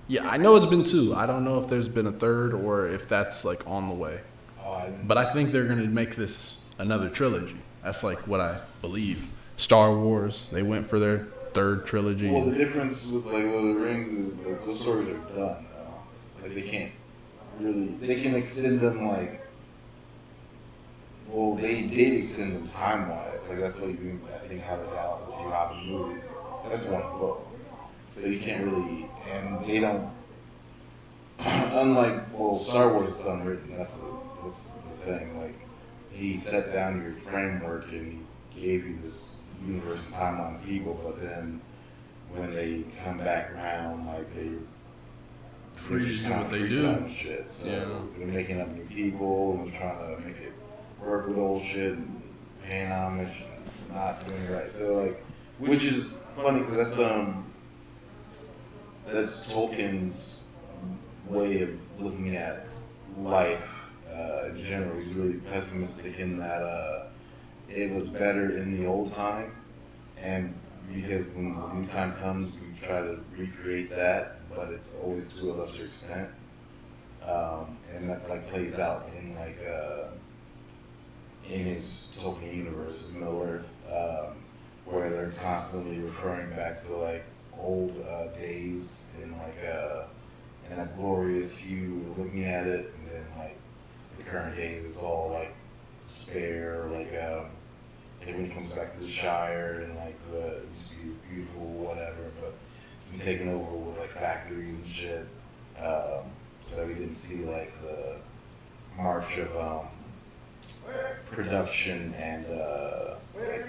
Yeah, 0.07 0.29
I 0.29 0.37
know 0.37 0.55
it's 0.55 0.65
been 0.65 0.85
two. 0.85 1.13
I 1.13 1.25
don't 1.25 1.43
know 1.43 1.59
if 1.61 1.67
there's 1.67 1.89
been 1.89 2.07
a 2.07 2.13
third 2.13 2.53
or 2.53 2.87
if 2.87 3.09
that's 3.09 3.43
like 3.43 3.67
on 3.67 3.89
the 3.89 3.93
way. 3.93 4.21
I, 4.63 4.89
But 5.03 5.17
I 5.17 5.25
think 5.25 5.51
they're 5.51 5.65
gonna 5.65 5.83
make 5.83 6.15
this 6.15 6.61
another 6.77 7.09
trilogy. 7.09 7.57
That's 7.83 8.05
like 8.05 8.19
what 8.25 8.39
I 8.39 8.61
believe. 8.81 9.29
Star 9.57 9.93
Wars, 9.93 10.47
they 10.49 10.63
went 10.63 10.87
for 10.87 10.97
their 10.97 11.27
third 11.51 11.85
trilogy. 11.85 12.29
well, 12.29 12.45
the 12.45 12.55
difference 12.55 13.05
with 13.05 13.25
like 13.25 13.43
Lord 13.43 13.65
of 13.65 13.75
the 13.75 13.81
Rings 13.81 14.13
is 14.13 14.45
like 14.45 14.65
those 14.65 14.79
stories 14.79 15.09
are 15.09 15.17
done. 15.35 15.65
Now. 15.75 16.03
Like 16.41 16.55
they 16.55 16.61
can't 16.61 16.91
really. 17.59 17.87
They 17.99 18.21
can 18.21 18.33
extend 18.33 18.79
them 18.79 19.05
like. 19.05 19.41
Well, 21.27 21.55
they 21.55 21.81
did 21.83 22.13
extend 22.13 22.55
them 22.55 22.67
time 22.67 23.09
wise. 23.09 23.47
Like 23.49 23.59
that's 23.59 23.79
what 23.79 23.89
you. 23.89 23.95
Do, 23.95 24.19
I 24.33 24.47
think 24.47 24.61
how 24.61 24.75
the 24.77 24.85
Galaxy 24.85 25.31
two 25.43 25.49
Hobbit 25.49 25.85
movies. 25.85 26.37
That's 26.69 26.85
one 26.85 27.01
book. 27.19 27.47
So 28.15 28.27
you 28.27 28.39
can't 28.39 28.63
really, 28.65 29.09
and 29.31 29.65
they 29.65 29.79
don't. 29.79 30.09
Unlike 31.39 32.37
well, 32.37 32.57
Star 32.57 32.93
Wars 32.93 33.09
is 33.19 33.25
unwritten. 33.25 33.75
That's 33.77 33.99
the, 33.99 34.07
that's 34.43 34.73
the 34.73 35.05
thing. 35.05 35.41
Like 35.41 35.55
he 36.11 36.37
set 36.37 36.71
down 36.71 37.01
your 37.01 37.13
framework 37.13 37.91
and 37.91 38.23
he 38.51 38.61
gave 38.61 38.85
you 38.85 38.97
this 39.01 39.41
universe 39.65 39.99
and 40.05 40.13
timeline 40.13 40.55
of 40.59 40.65
people, 40.65 40.99
but 41.03 41.21
then 41.21 41.59
when 42.33 42.53
they 42.53 42.83
come 43.03 43.17
back 43.17 43.51
around, 43.53 44.05
like 44.07 44.33
they 44.35 44.51
they're 45.89 45.99
just 45.99 46.23
do 46.23 46.29
kinda 46.29 46.43
what 46.43 46.51
they 46.51 46.67
do. 46.67 47.09
Shit. 47.09 47.51
So 47.51 47.69
Yeah. 47.69 48.17
they're 48.17 48.27
making 48.27 48.61
up 48.61 48.69
new 48.69 48.85
people 48.85 49.59
and 49.61 49.73
trying 49.73 49.97
to 49.97 50.21
make 50.21 50.37
it 50.37 50.53
work 51.03 51.27
with 51.27 51.37
old 51.37 51.61
shit 51.61 51.93
and 51.93 52.21
paying 52.63 52.91
homage 52.91 53.43
and 53.55 53.95
not 53.95 54.25
doing 54.25 54.41
it 54.41 54.53
right. 54.53 54.67
So 54.67 54.95
like, 54.95 55.23
which 55.59 55.83
is 55.83 56.19
funny 56.35 56.59
because 56.59 56.77
that's 56.77 56.99
um 56.99 57.51
that's 59.05 59.51
Tolkien's 59.51 60.43
way 61.27 61.61
of 61.61 62.01
looking 62.01 62.35
at 62.35 62.65
life 63.17 63.91
uh, 64.11 64.49
in 64.49 64.63
general. 64.63 64.99
He's 64.99 65.13
really 65.13 65.39
pessimistic 65.51 66.19
in 66.19 66.37
that 66.39 66.61
uh, 66.61 67.07
it 67.69 67.91
was 67.91 68.07
better 68.09 68.57
in 68.57 68.77
the 68.77 68.85
old 68.85 69.13
time, 69.13 69.51
and 70.17 70.53
because 70.93 71.27
when 71.27 71.55
the 71.55 71.73
new 71.73 71.85
time 71.87 72.13
comes, 72.15 72.53
we 72.53 72.79
try 72.79 73.01
to 73.01 73.19
recreate 73.37 73.89
that, 73.89 74.47
but 74.49 74.69
it's 74.69 74.95
always 75.01 75.33
to 75.39 75.51
a 75.51 75.53
lesser 75.53 75.85
extent. 75.85 76.29
Um, 77.25 77.77
and 77.93 78.09
that 78.09 78.29
like 78.29 78.49
plays 78.49 78.79
out 78.79 79.09
in 79.17 79.33
like 79.35 79.57
uh, 79.65 80.07
in 81.49 81.59
his 81.59 82.13
Tolkien 82.17 82.55
universe 82.55 83.05
Middle 83.13 83.41
Earth, 83.41 83.69
um, 83.91 84.35
where 84.85 85.09
they're 85.09 85.33
constantly 85.41 85.99
referring 85.99 86.49
back 86.51 86.81
to 86.83 86.93
like 86.95 87.23
old 87.57 87.93
uh, 88.07 88.27
days 88.29 89.15
in 89.21 89.31
like 89.37 89.57
a 89.57 90.07
in 90.71 90.79
a 90.79 90.89
glorious 90.95 91.57
hue, 91.57 92.13
looking 92.17 92.45
at 92.45 92.67
it, 92.67 92.93
and 92.97 93.11
then 93.11 93.25
like 93.37 93.57
the 94.17 94.23
current 94.23 94.55
days, 94.55 94.85
it's 94.85 94.97
all 94.97 95.31
like 95.31 95.53
spare, 96.05 96.85
like 96.91 97.13
um, 97.21 97.47
everyone 98.21 98.51
comes 98.51 98.71
back 98.73 98.93
to 98.93 98.99
the 98.99 99.07
Shire 99.07 99.81
and 99.85 99.95
like 99.97 100.17
the 100.31 100.57
it 100.57 100.67
used 100.73 100.91
to 100.91 100.97
be 100.97 101.35
beautiful 101.35 101.65
whatever, 101.65 102.31
but 102.39 102.53
it's 103.01 103.17
been 103.17 103.25
taken 103.25 103.49
over 103.49 103.71
with 103.71 103.99
like 103.99 104.09
factories 104.09 104.77
and 104.77 104.87
shit. 104.87 105.27
Um, 105.79 106.31
so 106.63 106.77
that 106.77 106.87
we 106.87 106.93
didn't 106.93 107.11
see 107.11 107.43
like 107.43 107.73
the 107.81 108.15
march 108.97 109.37
of 109.37 109.55
um, 109.57 109.87
production 111.25 112.13
and 112.17 112.45
uh, 112.47 113.15
like, 113.35 113.67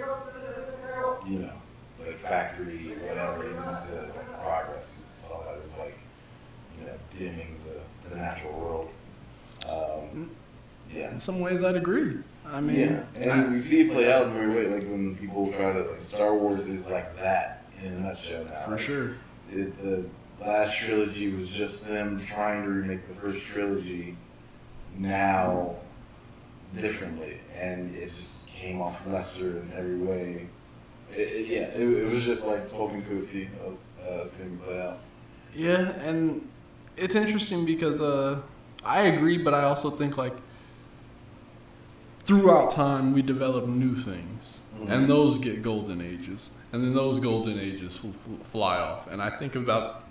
you 1.26 1.38
know, 1.40 1.52
like 2.00 2.16
factory 2.16 2.92
whatever 3.06 3.44
into 3.46 3.62
like 4.16 4.42
progress. 4.42 5.04
We 5.10 5.32
all 5.32 5.44
that 5.44 5.58
as 5.64 5.78
like 5.78 5.96
you 6.80 6.86
know 6.86 6.92
dimming 7.18 7.56
the, 7.64 8.08
the 8.10 8.16
natural 8.16 8.52
world. 8.52 8.90
Um, 9.68 10.30
yeah. 10.92 11.10
In 11.10 11.20
some 11.20 11.40
ways, 11.40 11.62
I'd 11.62 11.76
agree. 11.76 12.16
I 12.46 12.60
mean, 12.60 12.78
Yeah, 12.78 13.04
and 13.16 13.30
I- 13.30 13.48
we 13.48 13.58
see 13.58 13.82
it 13.82 13.92
play 13.92 14.12
out 14.12 14.26
in 14.26 14.36
every 14.36 14.48
way. 14.54 14.66
Like 14.68 14.82
when 14.84 15.16
people 15.16 15.50
try 15.52 15.72
to, 15.72 15.82
like 15.82 16.00
Star 16.00 16.34
Wars 16.34 16.66
is 16.66 16.90
like 16.90 17.16
that 17.16 17.64
in 17.82 17.92
a 17.94 18.00
nutshell 18.00 18.44
now. 18.44 18.50
for 18.64 18.72
Like, 18.72 18.80
sure. 18.80 19.14
It, 19.50 19.80
the 19.82 20.04
last 20.44 20.76
trilogy 20.78 21.30
was 21.32 21.48
just 21.48 21.88
them 21.88 22.20
trying 22.20 22.64
to 22.64 22.68
remake 22.68 23.08
the 23.08 23.14
first 23.14 23.44
trilogy 23.46 24.16
now 24.98 25.74
differently, 26.80 27.38
and 27.58 27.94
it 27.94 28.08
just 28.08 28.48
came 28.48 28.80
off 28.80 29.06
lesser 29.06 29.58
in 29.60 29.72
every 29.76 29.96
way. 29.96 30.46
It, 31.12 31.20
it- 31.20 31.46
yeah, 31.46 31.60
it, 31.62 31.80
it 31.82 32.10
was 32.10 32.24
just 32.24 32.46
like 32.46 32.68
talking 32.68 33.02
to 33.02 33.18
a 33.18 33.22
T 33.22 33.48
of 33.64 33.76
uh, 34.06 34.24
seeing 34.26 34.58
play 34.58 34.80
out. 34.80 34.98
Yeah, 35.54 35.92
and 36.08 36.46
it's 36.96 37.14
interesting 37.14 37.64
because 37.64 38.00
uh, 38.00 38.40
I 38.84 39.02
agree, 39.02 39.38
but 39.38 39.54
I 39.54 39.62
also 39.64 39.90
think 39.90 40.16
like 40.18 40.34
throughout 42.24 42.70
time 42.70 43.12
we 43.12 43.22
develop 43.22 43.66
new 43.66 43.94
things, 43.94 44.60
Mhm. 44.80 44.90
and 44.90 45.08
those 45.10 45.38
get 45.38 45.62
golden 45.62 46.00
ages, 46.00 46.50
and 46.72 46.82
then 46.82 46.94
those 46.94 47.20
golden 47.20 47.58
ages 47.58 47.96
fl- 47.96 48.08
fl- 48.24 48.42
fly 48.44 48.78
off. 48.78 49.06
And 49.10 49.22
I 49.22 49.30
think 49.30 49.54
about, 49.54 50.02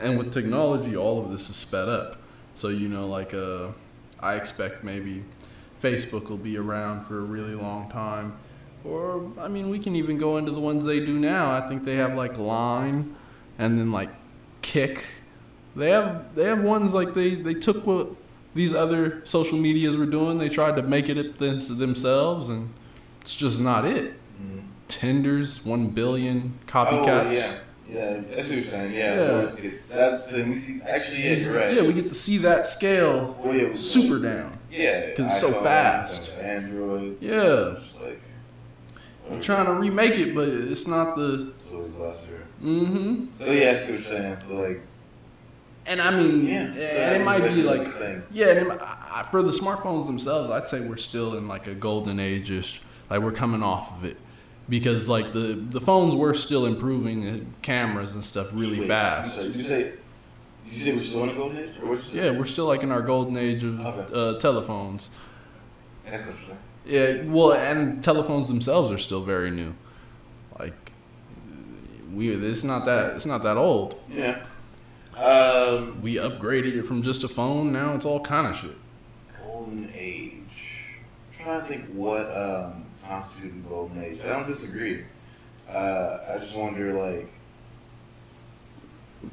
and 0.00 0.16
with 0.18 0.32
technology, 0.32 0.96
all 0.96 1.18
of 1.24 1.32
this 1.32 1.48
is 1.50 1.56
sped 1.56 1.88
up. 1.88 2.16
So 2.54 2.68
you 2.68 2.88
know, 2.88 3.08
like 3.08 3.34
uh, 3.34 3.68
I 4.24 4.36
expect 4.36 4.82
maybe 4.82 5.22
Facebook 5.82 6.30
will 6.30 6.38
be 6.38 6.56
around 6.56 7.04
for 7.04 7.18
a 7.18 7.22
really 7.22 7.54
long 7.54 7.90
time. 7.90 8.36
Or, 8.84 9.30
I 9.38 9.48
mean, 9.48 9.70
we 9.70 9.78
can 9.78 9.94
even 9.96 10.16
go 10.18 10.36
into 10.36 10.50
the 10.50 10.60
ones 10.60 10.84
they 10.84 11.00
do 11.00 11.18
now. 11.18 11.52
I 11.52 11.68
think 11.68 11.84
they 11.84 11.96
have 11.96 12.14
like 12.14 12.36
Line 12.36 13.14
and 13.58 13.78
then 13.78 13.92
like 13.92 14.10
Kick. 14.62 15.04
They 15.76 15.90
have 15.90 16.34
they 16.34 16.44
have 16.44 16.62
ones 16.62 16.94
like 16.94 17.14
they, 17.14 17.34
they 17.34 17.54
took 17.54 17.86
what 17.86 18.08
these 18.54 18.72
other 18.72 19.20
social 19.24 19.58
medias 19.58 19.96
were 19.96 20.06
doing. 20.06 20.38
They 20.38 20.48
tried 20.48 20.76
to 20.76 20.82
make 20.82 21.08
it 21.08 21.38
themselves, 21.38 22.48
and 22.48 22.70
it's 23.20 23.34
just 23.34 23.60
not 23.60 23.84
it. 23.84 24.12
Mm-hmm. 24.40 24.60
Tinders, 24.86 25.64
one 25.64 25.88
billion 25.88 26.58
copycats. 26.66 27.26
Oh 27.26 27.30
yeah, 27.30 27.58
yeah. 27.88 28.20
That's 28.30 28.48
what 28.48 28.56
you're 28.56 28.64
saying. 28.64 28.92
Yeah, 28.94 29.14
Yeah. 29.42 29.70
that's 29.88 30.32
and 30.32 30.50
we 30.50 30.56
see. 30.56 30.80
Actually, 30.82 31.24
yeah, 31.24 31.32
you're 31.34 31.54
right. 31.54 31.74
Yeah, 31.74 31.82
we 31.82 31.92
get 31.92 32.08
to 32.08 32.14
see 32.14 32.38
that 32.38 32.66
scale 32.66 33.36
Well, 33.42 33.54
yeah, 33.54 33.68
we- 33.68 33.76
super 33.76 34.18
down. 34.20 34.58
Yeah, 34.70 35.06
because 35.10 35.30
it's 35.32 35.40
so 35.40 35.52
fast. 35.52 36.38
Android. 36.40 37.18
Yeah. 37.20 37.76
Like. 38.02 38.20
I'm 39.30 39.40
trying 39.40 39.66
to 39.66 39.72
remake 39.74 40.18
it, 40.18 40.34
but 40.34 40.48
it's 40.48 40.86
not 40.86 41.16
the. 41.16 41.52
It's 41.62 41.72
always 41.72 41.96
lesser. 41.96 42.46
Mm-hmm. 42.62 43.26
So 43.38 43.50
yeah, 43.52 43.70
I 43.70 43.74
see 43.76 43.92
what 43.92 44.00
you're 44.00 44.10
saying. 44.10 44.36
So 44.36 44.54
like, 44.56 44.80
And 45.86 46.00
I 46.00 46.10
mean, 46.16 46.46
yeah, 46.46 46.64
and 46.64 47.22
it 47.22 47.24
might 47.24 47.42
be 47.42 47.62
like 47.62 47.86
thing. 47.94 48.22
Yeah, 48.32 48.48
and 48.48 48.66
it, 48.72 48.80
I, 48.80 49.20
I- 49.20 49.22
for 49.22 49.42
the 49.42 49.52
smartphones 49.52 50.06
themselves, 50.06 50.50
I'd 50.50 50.68
say 50.68 50.80
we're 50.80 50.96
still 50.96 51.36
in 51.36 51.46
like 51.48 51.66
a 51.66 51.74
golden 51.74 52.18
age-ish. 52.20 52.82
Like 53.10 53.20
we're 53.20 53.32
coming 53.32 53.62
off 53.62 53.96
of 53.96 54.04
it 54.04 54.16
because 54.68 55.08
like 55.08 55.32
the 55.32 55.54
the 55.70 55.80
phones 55.80 56.14
were 56.14 56.34
still 56.34 56.66
improving 56.66 57.28
uh, 57.28 57.38
cameras 57.62 58.14
and 58.14 58.24
stuff 58.24 58.50
really 58.52 58.80
Wait, 58.80 58.88
fast. 58.88 59.34
sorry, 59.34 59.48
Did 59.48 59.56
you 59.56 59.62
say? 59.64 59.82
Did 60.64 60.72
you 60.72 60.78
say 60.78 60.92
we're 60.94 61.00
still 61.02 61.22
in 61.24 61.28
a 61.30 61.34
golden 61.34 61.58
age, 61.58 61.70
or 61.82 61.88
what 61.90 61.98
you 61.98 62.02
say? 62.04 62.24
Yeah, 62.24 62.30
we're 62.38 62.46
still 62.46 62.66
like 62.66 62.82
in 62.82 62.90
our 62.92 63.02
golden 63.02 63.36
age 63.36 63.62
of 63.64 63.80
Okay. 63.84 64.06
uh, 64.14 64.38
telephones. 64.38 65.10
That's 66.06 66.26
interesting. 66.26 66.58
Yeah, 66.86 67.22
well, 67.24 67.52
and 67.52 68.02
telephones 68.04 68.48
themselves 68.48 68.90
are 68.90 68.98
still 68.98 69.22
very 69.22 69.50
new. 69.50 69.74
Like 70.58 70.92
we, 72.12 72.30
it's 72.30 72.64
not 72.64 72.84
that 72.86 73.16
it's 73.16 73.26
not 73.26 73.42
that 73.42 73.56
old. 73.56 74.00
Yeah. 74.10 74.38
Um, 75.16 76.00
We 76.02 76.16
upgraded 76.16 76.74
it 76.76 76.86
from 76.86 77.02
just 77.02 77.22
a 77.24 77.28
phone. 77.28 77.72
Now 77.72 77.94
it's 77.94 78.04
all 78.04 78.20
kind 78.20 78.46
of 78.48 78.56
shit. 78.56 78.76
golden 79.44 79.90
age. 79.94 80.98
I'm 81.38 81.44
trying 81.44 81.60
to 81.62 81.68
think 81.68 81.86
what 81.92 82.26
um, 82.36 82.83
constitutes 83.08 83.54
the 83.54 83.68
golden 83.68 84.02
age. 84.02 84.20
I 84.24 84.28
don't 84.28 84.46
disagree. 84.46 85.04
Uh, 85.68 86.18
I 86.28 86.38
just 86.38 86.56
wonder 86.56 86.92
like. 86.94 87.28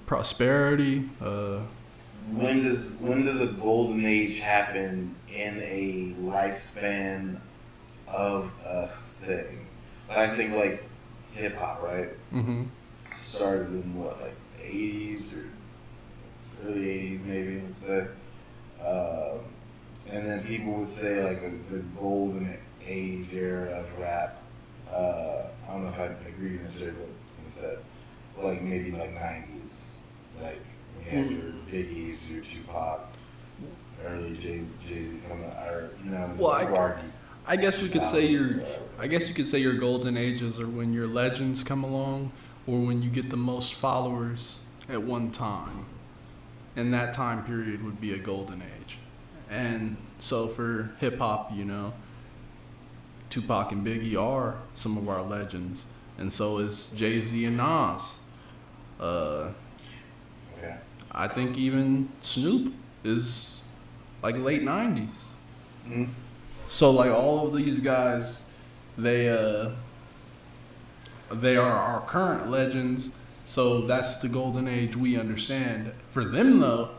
Prosperity. 0.06 1.10
Uh, 1.22 1.60
when 2.32 2.64
does 2.64 2.96
when 3.02 3.26
does 3.26 3.42
a 3.42 3.48
golden 3.48 4.06
age 4.06 4.40
happen 4.40 5.16
in 5.34 5.60
a 5.62 6.14
lifespan 6.22 7.40
of 8.08 8.52
a 8.66 8.88
thing? 9.26 9.66
I 10.10 10.28
think 10.28 10.56
like 10.56 10.84
hip 11.34 11.56
hop, 11.56 11.82
right? 11.82 12.10
hmm 12.32 12.64
Started 13.18 13.68
in 13.68 13.96
what 13.96 14.22
like 14.22 14.36
eighties 14.62 15.24
or 15.34 15.46
early 16.68 16.90
eighties 16.90 17.22
maybe 17.26 17.62
let's 17.66 17.80
say. 17.80 18.08
Um, 18.86 19.40
and 20.10 20.26
then 20.28 20.44
people 20.44 20.74
would 20.74 20.90
say 20.90 21.24
like 21.24 21.42
a, 21.44 21.52
the 21.74 21.80
golden 22.00 22.58
age 22.92 23.28
era 23.34 23.72
of 23.80 24.00
rap. 24.00 24.38
Uh, 24.92 25.44
I 25.68 25.72
don't 25.72 25.84
know 25.84 25.90
if 25.90 26.00
I 26.00 26.06
agree 26.28 26.60
necessarily 26.60 26.98
with 26.98 27.08
what 27.08 27.46
he 27.46 27.50
said. 27.52 27.78
Like 28.38 28.62
maybe 28.62 28.92
like 28.92 29.14
nineties. 29.14 30.02
Like 30.42 30.60
when 30.96 31.06
you 31.06 31.12
had 31.12 31.32
your 31.32 31.52
Biggies, 31.72 32.18
your 32.30 32.44
Tupac, 32.44 33.02
early 34.06 34.36
Jay 34.38 34.62
Jay 34.88 35.06
Z 35.06 35.20
coming 35.28 35.46
or 35.46 35.90
you 36.04 36.12
know, 36.12 36.30
Well, 36.38 36.52
I- 36.52 36.66
Barty. 36.66 37.04
I 37.48 37.56
guess 37.56 37.82
we 37.82 37.90
could 37.90 38.06
say 38.06 38.28
your. 38.28 38.62
I 39.00 39.08
guess 39.08 39.28
you 39.28 39.34
could 39.34 39.48
say 39.48 39.58
your 39.58 39.74
golden 39.74 40.16
ages 40.16 40.60
are 40.60 40.68
when 40.68 40.94
your 40.94 41.08
legends 41.08 41.64
come 41.64 41.84
along, 41.84 42.32
or 42.68 42.80
when 42.80 43.02
you 43.02 43.10
get 43.10 43.30
the 43.32 43.38
most 43.38 43.74
followers, 43.74 44.60
at 44.88 45.02
one 45.02 45.32
time, 45.32 45.86
and 46.76 46.94
that 46.94 47.14
time 47.16 47.44
period 47.44 47.84
would 47.84 48.00
be 48.00 48.14
a 48.14 48.18
golden 48.20 48.62
age. 48.62 48.98
And 49.50 49.98
so 50.20 50.48
for 50.48 50.92
hip 51.00 51.18
hop, 51.18 51.52
you 51.54 51.66
know, 51.66 51.94
Tupac 53.32 53.72
and 53.72 53.86
Biggie 53.86 54.16
are 54.22 54.56
some 54.76 54.98
of 54.98 55.08
our 55.10 55.22
legends, 55.24 55.86
and 56.18 56.32
so 56.32 56.60
is 56.60 56.88
Jay 56.96 57.20
Z 57.20 57.46
and 57.46 57.58
Nas. 57.58 58.20
Uh, 59.00 59.48
Okay. 60.58 60.76
I 61.12 61.28
think 61.28 61.58
even 61.58 62.10
Snoop 62.22 62.72
is 63.04 63.62
like 64.22 64.36
late 64.38 64.62
'90s. 64.62 65.08
Mhm. 65.90 66.10
So 66.68 66.92
like 66.92 67.10
all 67.12 67.48
of 67.48 67.56
these 67.56 67.80
guys, 67.82 68.48
they 68.98 69.30
uh, 69.30 69.72
they 71.32 71.58
are 71.58 71.72
our 71.72 72.02
current 72.02 72.50
legends. 72.50 73.16
So 73.46 73.82
that's 73.82 74.18
the 74.18 74.30
golden 74.30 74.68
age 74.68 74.96
we 74.96 75.18
understand. 75.20 75.92
For 76.10 76.24
them 76.24 76.60
though, 76.60 76.90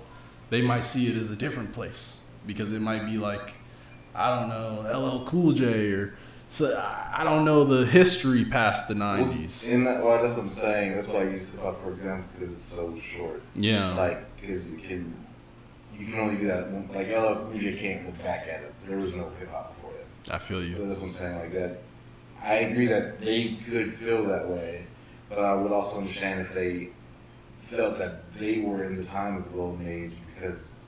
they 0.50 0.60
might 0.62 0.84
see 0.84 1.08
it 1.08 1.16
as 1.16 1.30
a 1.30 1.36
different 1.36 1.72
place 1.72 2.22
because 2.46 2.72
it 2.72 2.80
might 2.80 3.06
be 3.06 3.16
like 3.16 3.54
I 4.14 4.38
don't 4.38 4.48
know 4.48 4.82
LL 4.98 5.24
Cool 5.26 5.52
J 5.52 5.92
or 5.92 6.14
so 6.52 6.78
I 7.14 7.24
don't 7.24 7.44
know 7.46 7.64
the 7.64 7.86
history 7.86 8.44
past 8.44 8.86
the 8.88 8.94
'90s. 8.94 9.66
in 9.68 9.84
that, 9.84 10.02
well, 10.04 10.22
that's 10.22 10.36
what 10.36 10.42
I'm 10.44 10.48
saying. 10.50 10.94
That's 10.96 11.08
why 11.08 11.20
I 11.20 11.24
use 11.30 11.52
hip 11.52 11.62
hop, 11.62 11.82
for 11.82 11.90
example, 11.92 12.24
because 12.38 12.52
it's 12.54 12.64
so 12.64 12.94
short. 12.98 13.40
Yeah, 13.56 13.94
Like, 13.94 14.18
because 14.40 14.70
you 14.70 14.76
can, 14.78 15.14
you 15.98 16.06
can 16.06 16.20
only 16.20 16.36
do 16.36 16.46
that. 16.48 16.68
one- 16.70 16.88
Like, 16.94 17.08
LL 17.08 17.36
Cool 17.46 17.58
J 17.58 17.76
can't 17.76 18.04
look 18.06 18.22
back 18.22 18.42
at 18.48 18.62
it. 18.62 18.74
There 18.86 18.98
was 18.98 19.14
no 19.14 19.30
hip 19.40 19.50
hop 19.50 19.74
before 19.76 19.92
it. 19.94 20.06
I 20.30 20.36
feel 20.38 20.62
you. 20.62 20.74
So 20.74 20.84
that's 20.86 21.00
what 21.00 21.08
I'm 21.08 21.14
saying. 21.14 21.38
Like 21.38 21.52
that, 21.52 21.78
I 22.42 22.54
agree 22.54 22.86
that 22.86 23.20
they 23.20 23.54
could 23.68 23.92
feel 23.94 24.24
that 24.26 24.46
way, 24.48 24.84
but 25.30 25.38
I 25.38 25.54
would 25.54 25.72
also 25.72 25.98
understand 25.98 26.40
if 26.42 26.52
they 26.54 26.90
felt 27.62 27.96
that 27.98 28.30
they 28.34 28.60
were 28.60 28.84
in 28.84 28.96
the 28.98 29.04
time 29.04 29.36
of 29.38 29.44
the 29.44 29.56
golden 29.56 29.88
age 29.88 30.12
because 30.34 30.80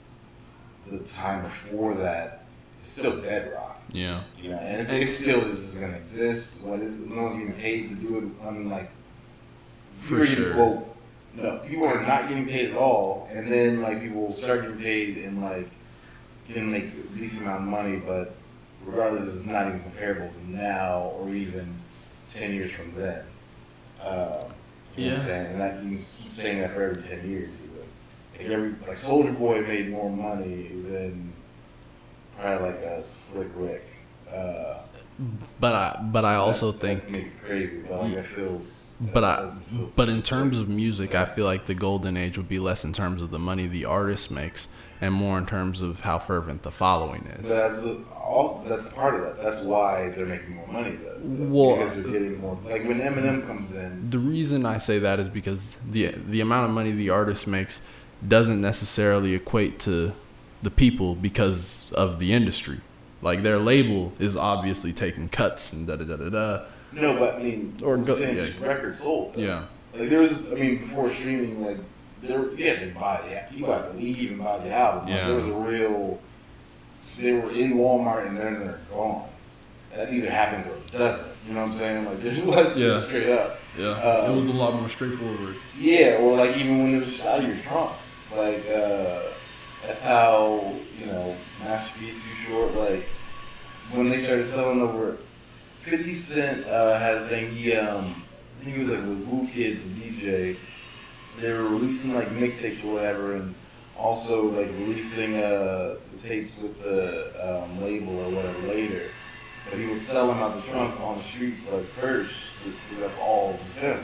the 0.87 0.99
time 0.99 1.43
before 1.45 1.95
that 1.95 2.45
is 2.83 2.89
still 2.91 3.21
bedrock. 3.23 3.74
Yeah, 3.93 4.23
You 4.43 4.51
know, 4.51 4.59
and 4.59 4.81
it's, 4.81 4.91
it 4.91 5.07
still 5.09 5.41
is 5.47 5.77
going 5.77 5.93
to 5.93 5.99
exist. 5.99 6.65
What 6.65 6.81
is 6.81 6.99
no 7.01 7.25
one's 7.25 7.39
getting 7.39 7.53
paid 7.55 7.91
to 7.91 7.95
do 7.95 8.19
it? 8.19 8.47
I 8.47 8.51
mean, 8.51 8.69
like 8.71 8.91
For 9.93 10.27
sure. 10.27 10.57
Well, 10.57 10.89
no, 11.35 11.59
people 11.59 11.87
are 11.87 12.03
not 12.05 12.29
getting 12.29 12.47
paid 12.47 12.71
at 12.71 12.77
all, 12.77 13.29
and 13.33 13.51
then 13.51 13.83
like 13.83 14.01
people 14.03 14.23
will 14.27 14.33
start 14.33 14.63
getting 14.63 14.79
paid 14.79 15.19
and 15.19 15.43
like 15.43 15.69
can 16.49 16.71
make 16.71 16.85
a 16.85 17.17
decent 17.19 17.43
amount 17.43 17.63
of 17.63 17.69
money, 17.69 17.97
but 17.97 18.35
regardless, 18.85 19.35
it's 19.37 19.47
not 19.47 19.67
even 19.69 19.81
comparable 19.81 20.29
to 20.29 20.51
now 20.51 21.13
or 21.19 21.29
even 21.31 21.73
ten 22.33 22.53
years 22.55 22.71
from 22.73 22.93
then. 22.95 23.23
Uh, 24.03 24.45
you 24.97 25.07
know 25.11 25.11
what 25.11 25.13
Yeah. 25.13 25.15
I'm 25.15 25.21
saying? 25.21 25.47
And 25.53 25.61
that 25.61 25.75
you 25.77 25.81
can 25.83 25.91
keep 25.91 25.99
saying 25.99 26.61
that 26.61 26.71
for 26.73 26.83
every 26.83 27.03
ten 27.03 27.29
years, 27.29 27.51
even. 27.65 28.49
Like 28.49 28.51
every 28.57 28.89
like 28.89 28.99
Soulja 28.99 29.37
Boy 29.39 29.63
made 29.63 29.91
more 29.91 30.11
money 30.11 30.69
than 30.89 31.33
probably 32.41 32.69
like 32.69 32.81
a 32.81 33.07
Slick 33.07 33.49
Rick. 33.57 33.85
Uh, 34.33 34.79
but 35.61 35.75
I 35.75 36.01
but 36.13 36.25
I 36.25 36.35
also 36.37 36.73
that- 36.73 36.81
think 36.81 37.13
that 37.13 37.45
crazy, 37.47 37.83
but 37.89 38.03
like 38.03 38.13
it 38.15 38.25
feels. 38.25 38.97
But 39.13 39.25
I, 39.25 39.51
feel 39.51 39.91
but 39.97 40.09
in 40.09 40.23
terms 40.23 40.59
of 40.61 40.69
music, 40.69 41.15
I 41.15 41.25
feel 41.25 41.45
like 41.47 41.67
the 41.67 41.75
golden 41.75 42.17
age 42.17 42.37
would 42.37 42.49
be 42.49 42.59
less 42.61 42.85
in 42.85 42.93
terms 42.93 43.23
of 43.23 43.31
the 43.31 43.39
money 43.41 43.67
the 43.67 43.85
artist 43.85 44.31
makes, 44.31 44.69
and 45.01 45.13
more 45.13 45.37
in 45.39 45.47
terms 45.47 45.81
of 45.81 46.01
how 46.03 46.19
fervent 46.19 46.63
the 46.63 46.71
following 46.71 47.27
is. 47.41 47.49
that's 47.49 47.85
all. 48.17 48.65
That's 48.69 48.89
part 48.91 49.15
of 49.17 49.21
that. 49.23 49.43
That's 49.43 49.61
why 49.63 50.11
they're 50.11 50.27
making 50.27 50.55
more 50.57 50.67
money 50.69 50.97
though. 50.97 51.19
Well- 51.23 51.77
because 51.77 51.95
they're 51.95 52.13
getting 52.13 52.41
more. 52.41 52.59
Like 52.65 52.85
when 52.85 53.01
Eminem 53.01 53.47
comes 53.47 53.73
in, 53.75 54.11
The 54.11 54.19
reason 54.19 54.65
I 54.67 54.79
say 54.79 54.99
that 55.01 55.19
is 55.21 55.29
because 55.29 55.77
the 55.89 56.13
the 56.29 56.41
amount 56.41 56.67
of 56.69 56.71
money 56.75 56.91
the 56.93 57.11
artist 57.11 57.47
makes 57.47 57.83
doesn't 58.27 58.61
necessarily 58.61 59.35
equate 59.35 59.79
to 59.81 60.13
the 60.65 60.71
people 60.71 61.15
because 61.15 61.93
of 61.93 62.19
the 62.19 62.33
industry. 62.33 62.81
Like 63.23 63.43
their 63.43 63.59
label 63.59 64.13
is 64.19 64.37
obviously 64.37 64.93
taking 64.93 65.29
cuts 65.29 65.73
and 65.73 65.87
da 65.87 65.97
da 65.97 66.05
da 66.05 66.17
da 66.17 66.29
da. 66.31 66.65
no, 66.93 67.17
but 67.19 67.37
I 67.37 67.43
mean, 67.43 67.75
Or 67.83 67.97
go- 67.97 68.17
yeah. 68.17 68.47
records 68.61 68.99
sold. 69.01 69.35
though. 69.35 69.43
Yeah, 69.43 69.65
Like 69.97 70.09
there 70.11 70.21
was, 70.21 70.33
I 70.51 70.55
mean, 70.55 70.79
before 70.79 71.11
streaming, 71.11 71.65
like 71.65 71.79
there, 72.23 72.53
yeah, 72.55 72.75
they 72.81 72.91
buy 72.91 73.21
the, 73.27 73.57
you 73.57 73.65
got 73.67 73.91
to 73.93 73.99
leave 73.99 74.31
and 74.31 74.41
buy 74.43 74.59
the 74.59 74.73
album. 74.75 75.05
Like, 75.09 75.15
Yeah. 75.15 75.27
there 75.29 75.37
was 75.37 75.47
a 75.47 75.53
real. 75.53 76.21
They 77.19 77.33
were 77.33 77.51
in 77.53 77.75
Walmart 77.75 78.27
and 78.27 78.37
then 78.37 78.59
they're 78.61 78.81
gone. 78.91 79.25
That 79.95 80.13
either 80.13 80.29
happens 80.31 80.67
or 80.67 80.75
it 80.77 80.93
doesn't. 80.93 81.29
You 81.47 81.55
know 81.55 81.61
what 81.63 81.69
I'm 81.69 81.75
saying? 81.75 82.05
Like 82.07 82.19
there's 82.23 82.45
like 82.45 82.77
Yeah. 82.77 82.99
straight 83.01 83.29
up. 83.31 83.57
yeah. 83.79 83.87
Uh, 83.89 84.29
it 84.33 84.35
was 84.37 84.49
a 84.49 84.53
lot 84.53 84.75
more 84.75 84.89
straightforward. 84.89 85.55
Yeah, 85.79 86.19
or 86.21 86.37
like 86.37 86.57
even 86.57 86.83
when 86.83 86.95
it 86.97 87.01
was 87.01 87.25
out 87.25 87.41
of 87.41 87.47
your 87.49 87.57
trunk. 87.59 87.93
Like 88.37 88.65
uh, 88.69 89.21
that's 89.87 90.05
how 90.05 90.75
you 90.99 91.07
know 91.07 91.37
Master 91.61 91.99
P 91.99 92.07
Too 92.07 92.35
Short. 92.35 92.75
Like 92.75 93.05
when 93.93 94.09
they 94.09 94.19
started 94.19 94.47
selling 94.47 94.81
over 94.81 95.19
Fifty 95.81 96.11
Cent 96.11 96.67
uh, 96.67 96.99
had 96.99 97.17
a 97.17 97.29
thing. 97.29 97.55
He 97.55 97.75
um, 97.77 98.23
he 98.63 98.79
was 98.79 98.89
like 98.89 99.01
with 99.01 99.27
Whoo 99.27 99.47
Kid, 99.49 99.79
the 99.83 100.01
DJ. 100.01 100.57
They 101.41 101.53
were 101.53 101.65
releasing 101.65 102.15
like 102.15 102.29
mixtapes 102.29 102.85
or 102.85 102.95
whatever, 102.95 103.35
and 103.35 103.55
also 103.99 104.49
like 104.49 104.69
releasing 104.79 105.37
uh, 105.37 105.97
the 106.13 106.29
tapes 106.29 106.59
with 106.59 106.83
the 106.83 107.63
um, 107.65 107.83
label 107.83 108.19
or 108.19 108.31
whatever 108.31 108.69
later. 108.69 109.11
But 109.69 109.79
he 109.79 109.87
would 109.87 109.99
sell 109.99 110.29
them 110.29 110.39
out 110.39 110.57
the 110.57 110.71
trunk 110.71 110.99
on 111.01 111.19
the 111.19 111.23
streets 111.23 111.71
like 111.71 111.85
first. 111.85 112.59
That's 112.99 113.19
all 113.19 113.59
just 113.65 113.79
him. 113.79 113.99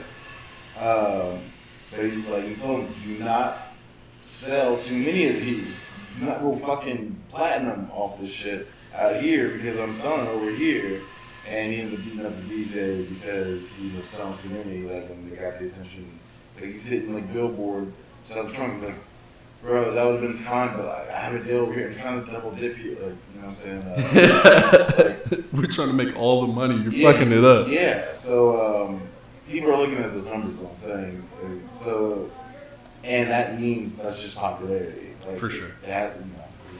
Um, 0.78 1.40
but 1.90 2.00
was 2.00 2.28
like, 2.28 2.44
he 2.44 2.54
told 2.54 2.84
him, 2.84 2.94
do 3.04 3.24
not 3.24 3.58
sell 4.30 4.78
too 4.78 4.96
many 4.96 5.28
of 5.28 5.40
these. 5.40 5.74
Do 6.18 6.26
not 6.26 6.40
go 6.40 6.56
fucking 6.56 7.16
platinum 7.30 7.90
off 7.92 8.20
this 8.20 8.30
shit 8.30 8.68
out 8.94 9.20
here 9.20 9.48
because 9.48 9.78
I'm 9.78 9.92
selling 9.92 10.28
over 10.28 10.50
here. 10.50 11.00
And 11.48 11.72
he 11.72 11.80
ended 11.80 11.98
up 11.98 12.04
beating 12.04 12.26
up 12.26 12.36
the 12.36 12.64
DJ 12.64 13.08
because 13.08 13.72
he 13.74 13.90
was 13.96 14.04
selling 14.06 14.38
too 14.38 14.50
many. 14.50 14.82
Like, 14.82 15.10
and 15.10 15.30
they 15.30 15.36
got 15.36 15.58
the 15.58 15.66
attention. 15.66 16.06
Like, 16.56 16.66
he's 16.66 16.86
hitting 16.86 17.14
like 17.14 17.32
Billboard. 17.32 17.92
So 18.28 18.44
the 18.44 18.52
trunk 18.52 18.74
is 18.74 18.82
like, 18.82 18.94
bro, 19.62 19.92
that 19.92 20.04
would 20.04 20.22
have 20.22 20.22
been 20.22 20.38
fine, 20.38 20.76
but 20.76 20.84
like, 20.84 21.08
I 21.08 21.18
have 21.18 21.34
a 21.34 21.42
deal 21.42 21.58
over 21.58 21.72
here. 21.72 21.88
I'm 21.88 21.94
trying 21.94 22.24
to 22.24 22.30
double 22.30 22.52
dip 22.52 22.78
you. 22.78 22.90
Like, 22.90 23.00
you 23.00 23.40
know 23.40 23.48
what 23.48 23.56
I'm 23.56 23.56
saying? 23.56 23.82
Uh, 23.82 24.92
like, 25.30 25.44
We're 25.52 25.66
trying 25.66 25.88
to 25.88 25.94
make 25.94 26.16
all 26.16 26.42
the 26.42 26.52
money. 26.52 26.76
You're 26.76 26.92
yeah, 26.92 27.12
fucking 27.12 27.32
it 27.32 27.42
up. 27.42 27.68
Yeah. 27.68 28.14
So 28.14 28.84
um, 28.86 29.00
people 29.48 29.72
are 29.72 29.78
looking 29.78 29.98
at 29.98 30.12
those 30.14 30.26
numbers. 30.26 30.56
What 30.56 30.70
I'm 30.72 30.76
saying. 30.76 31.28
So, 31.72 32.30
and 33.04 33.30
that 33.30 33.60
means 33.60 33.98
that's 33.98 34.20
just 34.22 34.36
popularity. 34.36 35.14
Like, 35.26 35.36
For 35.38 35.50
sure. 35.50 35.68
It, 35.82 35.88
had, 35.88 36.12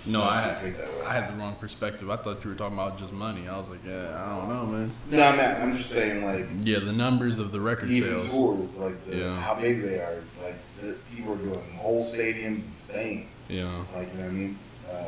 you 0.07 0.12
know, 0.12 0.21
No, 0.21 0.25
I 0.25 0.47
way. 0.62 0.75
I 1.07 1.12
had 1.14 1.31
the 1.33 1.37
wrong 1.39 1.55
perspective. 1.57 2.11
I 2.11 2.16
thought 2.16 2.43
you 2.45 2.51
were 2.51 2.57
talking 2.57 2.79
about 2.79 2.99
just 2.99 3.12
money. 3.12 3.49
I 3.49 3.57
was 3.59 3.68
like, 3.71 3.81
yeah, 3.87 4.23
I 4.25 4.29
don't 4.39 4.49
know, 4.49 4.66
man. 4.66 4.91
no, 5.11 5.23
I'm 5.23 5.37
not, 5.37 5.57
I'm 5.61 5.77
just 5.77 5.91
saying 5.91 6.25
like 6.25 6.47
Yeah, 6.62 6.79
the 6.79 6.93
numbers 6.93 7.39
of 7.39 7.53
the 7.53 7.61
record 7.61 7.91
even 7.91 8.11
sales. 8.21 8.29
tours, 8.31 8.77
like 8.77 9.05
the, 9.07 9.16
Yeah. 9.16 9.41
how 9.41 9.55
big 9.55 9.83
they 9.83 9.97
are. 10.01 10.23
Like 10.43 10.57
the, 10.81 10.97
people 11.14 11.35
are 11.35 11.37
doing 11.37 11.61
whole 11.77 12.05
stadiums 12.05 12.64
in 12.66 12.73
Spain. 12.73 13.27
Yeah. 13.49 13.64
Like 13.95 14.09
you 14.12 14.18
know 14.21 14.25
what 14.25 14.31
I 14.31 14.35
mean? 14.35 14.59
Uh, 14.91 15.05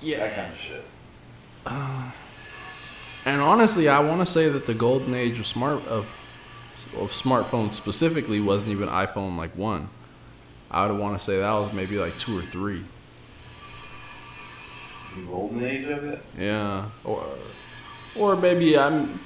Yeah. 0.00 0.18
That 0.18 0.34
kind 0.36 0.52
of 0.52 0.58
shit. 0.58 0.84
And 3.26 3.40
honestly, 3.42 3.88
I 3.88 4.00
want 4.00 4.20
to 4.20 4.26
say 4.26 4.48
that 4.48 4.64
the 4.66 4.74
golden 4.74 5.14
age 5.14 5.38
of 5.38 5.46
smart 5.46 5.86
of 5.86 6.16
of 6.96 7.10
smartphones 7.10 7.74
specifically 7.74 8.40
wasn't 8.40 8.70
even 8.70 8.88
iPhone 8.88 9.36
like 9.36 9.54
one. 9.56 9.88
I 10.70 10.86
would 10.86 10.98
want 11.00 11.18
to 11.18 11.24
say 11.24 11.38
that 11.38 11.52
was 11.52 11.72
maybe 11.72 11.98
like 11.98 12.16
two 12.18 12.38
or 12.38 12.42
three. 12.42 12.82
The 15.16 15.22
golden 15.22 15.64
age 15.64 15.86
of 15.88 16.04
it. 16.04 16.20
Yeah, 16.38 16.84
or 17.04 17.24
or 18.16 18.36
maybe 18.36 18.78
I'm, 18.78 19.18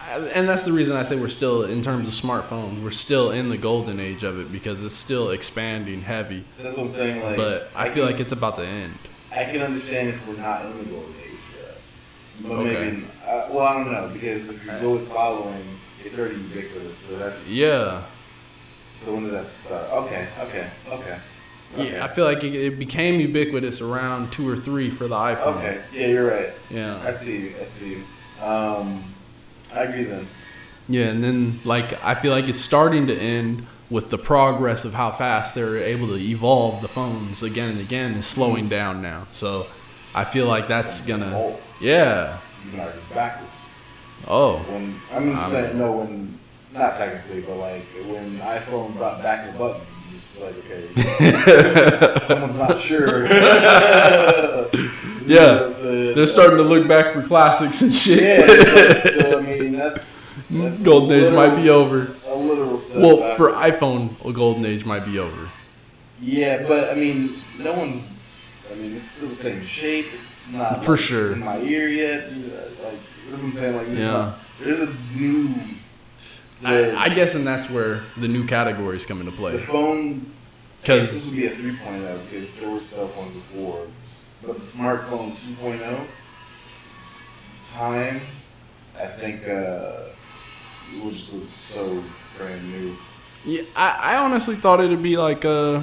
I- 0.00 0.18
and 0.34 0.48
that's 0.48 0.62
the 0.62 0.72
reason 0.72 0.96
I 0.96 1.02
say 1.02 1.16
we're 1.16 1.28
still 1.28 1.64
in 1.64 1.82
terms 1.82 2.08
of 2.08 2.14
smartphones, 2.14 2.82
we're 2.82 2.90
still 2.90 3.30
in 3.30 3.50
the 3.50 3.58
golden 3.58 4.00
age 4.00 4.24
of 4.24 4.38
it 4.40 4.50
because 4.50 4.82
it's 4.82 4.94
still 4.94 5.30
expanding 5.30 6.00
heavy. 6.00 6.44
So 6.56 6.62
that's 6.62 6.76
what 6.76 6.86
I'm 6.86 6.92
saying. 6.92 7.22
Like, 7.22 7.36
But 7.36 7.68
I 7.76 7.84
can 7.86 7.94
feel 7.94 8.06
like 8.06 8.18
it's 8.20 8.32
about 8.32 8.56
to 8.56 8.64
end. 8.64 8.94
I 9.32 9.44
can 9.44 9.60
understand 9.62 10.08
if 10.08 10.26
we're 10.26 10.36
not 10.36 10.64
in 10.66 10.78
the 10.78 10.84
golden 10.84 11.14
age 11.22 11.38
yet. 11.58 11.78
But 12.42 12.50
Okay. 12.52 12.84
maybe, 12.90 13.04
uh, 13.26 13.48
well, 13.50 13.60
I 13.60 13.74
don't 13.74 13.92
know, 13.92 14.10
because 14.12 14.48
if 14.48 14.64
you 14.64 14.72
go 14.80 14.92
with 14.92 15.08
following, 15.08 15.64
it's 16.04 16.18
already 16.18 16.36
ubiquitous, 16.36 16.96
so 16.96 17.16
that's, 17.18 17.48
Yeah, 17.48 18.02
so 19.00 19.14
when 19.14 19.24
did 19.24 19.32
that 19.32 19.46
start? 19.46 19.90
Okay, 19.90 20.28
okay, 20.40 20.66
okay. 20.88 21.18
okay. 21.74 21.92
yeah. 21.94 22.04
I 22.04 22.08
feel 22.08 22.24
like 22.24 22.44
it, 22.44 22.54
it 22.54 22.78
became 22.78 23.20
ubiquitous 23.20 23.80
around 23.80 24.32
two 24.32 24.48
or 24.48 24.56
three 24.56 24.90
for 24.90 25.08
the 25.08 25.14
iPhone. 25.16 25.56
Okay, 25.56 25.80
yeah, 25.92 26.06
you're 26.06 26.30
right. 26.30 26.50
Yeah, 26.70 27.00
I 27.04 27.12
see, 27.12 27.54
I 27.60 27.64
see. 27.64 28.02
Um, 28.40 29.02
I 29.74 29.84
agree 29.84 30.04
then. 30.04 30.26
Yeah, 30.88 31.06
and 31.06 31.22
then 31.22 31.60
like 31.64 32.02
I 32.04 32.14
feel 32.14 32.32
like 32.32 32.48
it's 32.48 32.60
starting 32.60 33.06
to 33.06 33.14
end 33.16 33.66
with 33.90 34.10
the 34.10 34.18
progress 34.18 34.84
of 34.84 34.94
how 34.94 35.10
fast 35.10 35.54
they're 35.54 35.76
able 35.78 36.06
to 36.08 36.14
evolve 36.16 36.80
the 36.82 36.88
phones 36.88 37.42
again 37.42 37.70
and 37.70 37.80
again 37.80 38.14
is 38.14 38.26
slowing 38.26 38.68
down 38.68 39.02
now. 39.02 39.26
So 39.32 39.66
I 40.14 40.24
feel 40.24 40.46
like 40.46 40.68
that's 40.68 41.06
gonna 41.06 41.32
Oh, 41.34 41.60
yeah. 41.80 42.38
you 42.72 42.78
backwards. 43.14 43.52
Oh, 44.28 44.58
When, 44.68 45.00
I'm 45.12 45.36
I'm- 45.36 45.50
saying, 45.50 45.78
no, 45.78 45.92
when, 45.92 46.38
not 46.72 46.96
technically, 46.96 47.42
but 47.42 47.56
like, 47.56 47.82
when 48.06 48.38
iPhone 48.38 48.94
brought 48.96 49.22
back 49.22 49.50
the 49.52 49.58
button, 49.58 49.80
you 50.10 50.16
It's 50.18 50.40
like 50.40 50.54
okay, 50.58 52.18
someone's 52.26 52.56
not 52.56 52.78
sure. 52.78 53.26
yeah, 55.26 55.46
know 55.46 55.56
what 55.56 55.66
I'm 55.66 55.72
saying? 55.72 56.14
They're 56.14 56.26
starting 56.26 56.56
to 56.58 56.62
look 56.64 56.86
back 56.88 57.12
for 57.12 57.22
classics 57.22 57.82
and 57.82 57.94
shit. 57.94 58.22
Yeah, 58.22 58.46
like, 58.46 59.02
so 59.02 59.38
I 59.38 59.42
mean 59.42 59.72
that's, 59.72 60.32
that's 60.50 60.82
Golden 60.82 61.12
age 61.24 61.32
might 61.32 61.56
be 61.60 61.68
over. 61.70 62.12
A 62.26 62.34
literal 62.34 62.80
Well, 62.96 63.18
back. 63.18 63.36
for 63.36 63.50
iPhone, 63.52 64.10
a 64.28 64.32
golden 64.32 64.64
age 64.64 64.84
might 64.84 65.04
be 65.04 65.18
over. 65.18 65.48
yeah, 66.20 66.64
but 66.68 66.90
I 66.90 66.94
mean, 66.94 67.34
no 67.58 67.72
one's. 67.72 68.06
I 68.70 68.74
mean, 68.76 68.94
it's 68.96 69.08
still 69.10 69.28
the 69.28 69.34
same 69.34 69.62
shape. 69.64 70.06
It's 70.14 70.52
not 70.52 70.84
For 70.84 70.92
like, 70.92 71.00
sure. 71.00 71.32
in 71.32 71.40
my 71.40 71.58
ear 71.58 71.88
yet. 71.88 72.30
Like 72.30 72.36
you 72.36 73.30
know 73.32 73.36
what 73.36 73.42
I'm 73.42 73.50
saying, 73.50 73.76
like 73.76 73.88
Yeah. 73.98 74.32
there's 74.60 74.80
a 74.80 74.94
new. 75.16 75.52
I, 76.64 76.94
I 76.96 77.08
guess, 77.08 77.34
and 77.34 77.46
that's 77.46 77.70
where 77.70 78.00
the 78.16 78.28
new 78.28 78.46
categories 78.46 79.06
come 79.06 79.20
into 79.20 79.32
play. 79.32 79.52
the 79.52 79.58
phone, 79.60 80.26
Because 80.80 81.12
this 81.12 81.26
would 81.26 81.36
be 81.36 81.46
a 81.46 81.50
3.0 81.50 82.18
because 82.30 82.52
there 82.54 82.70
were 82.70 82.80
cell 82.80 83.08
phones 83.08 83.34
before, 83.34 83.86
but 84.46 84.54
the 84.56 84.60
smartphone 84.60 85.30
2.0 85.32 86.00
time, 87.68 88.20
I 88.98 89.06
think 89.06 89.46
uh, 89.48 90.02
it 90.94 91.04
was 91.04 91.30
just 91.30 91.60
so 91.60 92.02
brand 92.36 92.62
new. 92.72 92.96
Yeah, 93.44 93.62
I, 93.74 94.14
I 94.14 94.16
honestly 94.18 94.56
thought 94.56 94.80
it'd 94.80 95.02
be 95.02 95.16
like 95.16 95.44
uh, 95.44 95.82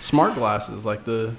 smart 0.00 0.34
glasses, 0.34 0.84
like 0.84 1.04
the 1.04 1.34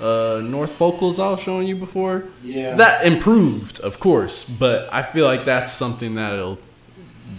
uh, 0.00 0.40
North 0.42 0.72
Focals 0.72 1.18
I 1.18 1.28
was 1.30 1.40
showing 1.40 1.66
you 1.68 1.76
before. 1.76 2.24
Yeah. 2.42 2.74
That 2.76 3.04
improved, 3.06 3.80
of 3.80 3.98
course, 4.00 4.48
but 4.48 4.88
I 4.92 5.02
feel 5.02 5.26
like 5.26 5.44
that's 5.44 5.72
something 5.72 6.14
that 6.14 6.34
it'll 6.34 6.58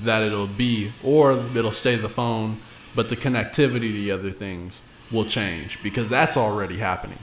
that 0.04 0.24
it'll 0.24 0.48
be, 0.48 0.91
or 1.04 1.32
it'll 1.32 1.72
stay 1.72 1.95
the 1.95 2.10
phone, 2.10 2.58
but 2.95 3.10
the 3.10 3.16
connectivity 3.16 3.91
to 3.91 3.93
the 3.93 4.12
other 4.12 4.32
things 4.32 4.82
will 5.12 5.26
change 5.26 5.82
because 5.84 6.10
that's 6.10 6.38
already 6.38 6.78
happening. 6.78 7.20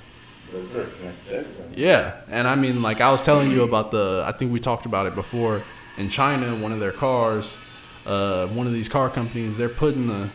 Those 0.52 0.74
are 0.74 0.84
connected 0.84 1.28
to 1.28 1.34
everything. 1.36 1.74
Yeah, 1.76 2.16
and 2.30 2.46
I 2.46 2.54
mean, 2.54 2.82
like 2.82 3.00
I 3.00 3.10
was 3.10 3.22
telling 3.22 3.50
you 3.50 3.62
about 3.62 3.90
the, 3.90 4.24
I 4.26 4.32
think 4.32 4.52
we 4.52 4.60
talked 4.60 4.86
about 4.86 5.06
it 5.06 5.14
before. 5.14 5.62
In 5.96 6.08
China, 6.08 6.54
one 6.56 6.72
of 6.72 6.80
their 6.80 6.92
cars, 6.92 7.58
uh, 8.06 8.46
one 8.48 8.66
of 8.66 8.72
these 8.72 8.88
car 8.88 9.08
companies, 9.08 9.56
they're 9.56 9.68
putting 9.68 10.06
the 10.06 10.28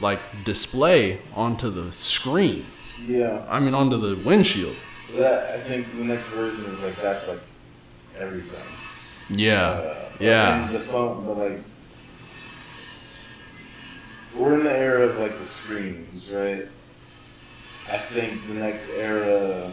like 0.00 0.20
display 0.44 1.18
onto 1.34 1.70
the 1.70 1.90
screen. 1.92 2.64
Yeah. 3.04 3.44
I 3.48 3.60
mean, 3.60 3.74
onto 3.74 3.96
the 3.96 4.20
windshield. 4.24 4.76
That 5.16 5.54
I 5.54 5.58
think 5.58 5.90
the 5.96 6.04
next 6.04 6.26
version 6.26 6.64
is 6.66 6.78
like 6.80 7.00
that's 7.00 7.28
like 7.28 7.40
everything. 8.18 8.60
Yeah, 9.30 9.60
Uh, 9.62 9.94
yeah, 10.20 10.68
the 10.72 10.80
phone, 10.80 11.24
but 11.26 11.36
like 11.36 11.60
we're 14.34 14.54
in 14.54 14.64
the 14.64 14.72
era 14.72 15.06
of 15.08 15.18
like 15.18 15.38
the 15.38 15.44
screens, 15.44 16.30
right? 16.30 16.66
I 17.90 17.96
think 17.98 18.46
the 18.46 18.54
next 18.54 18.90
era 18.90 19.70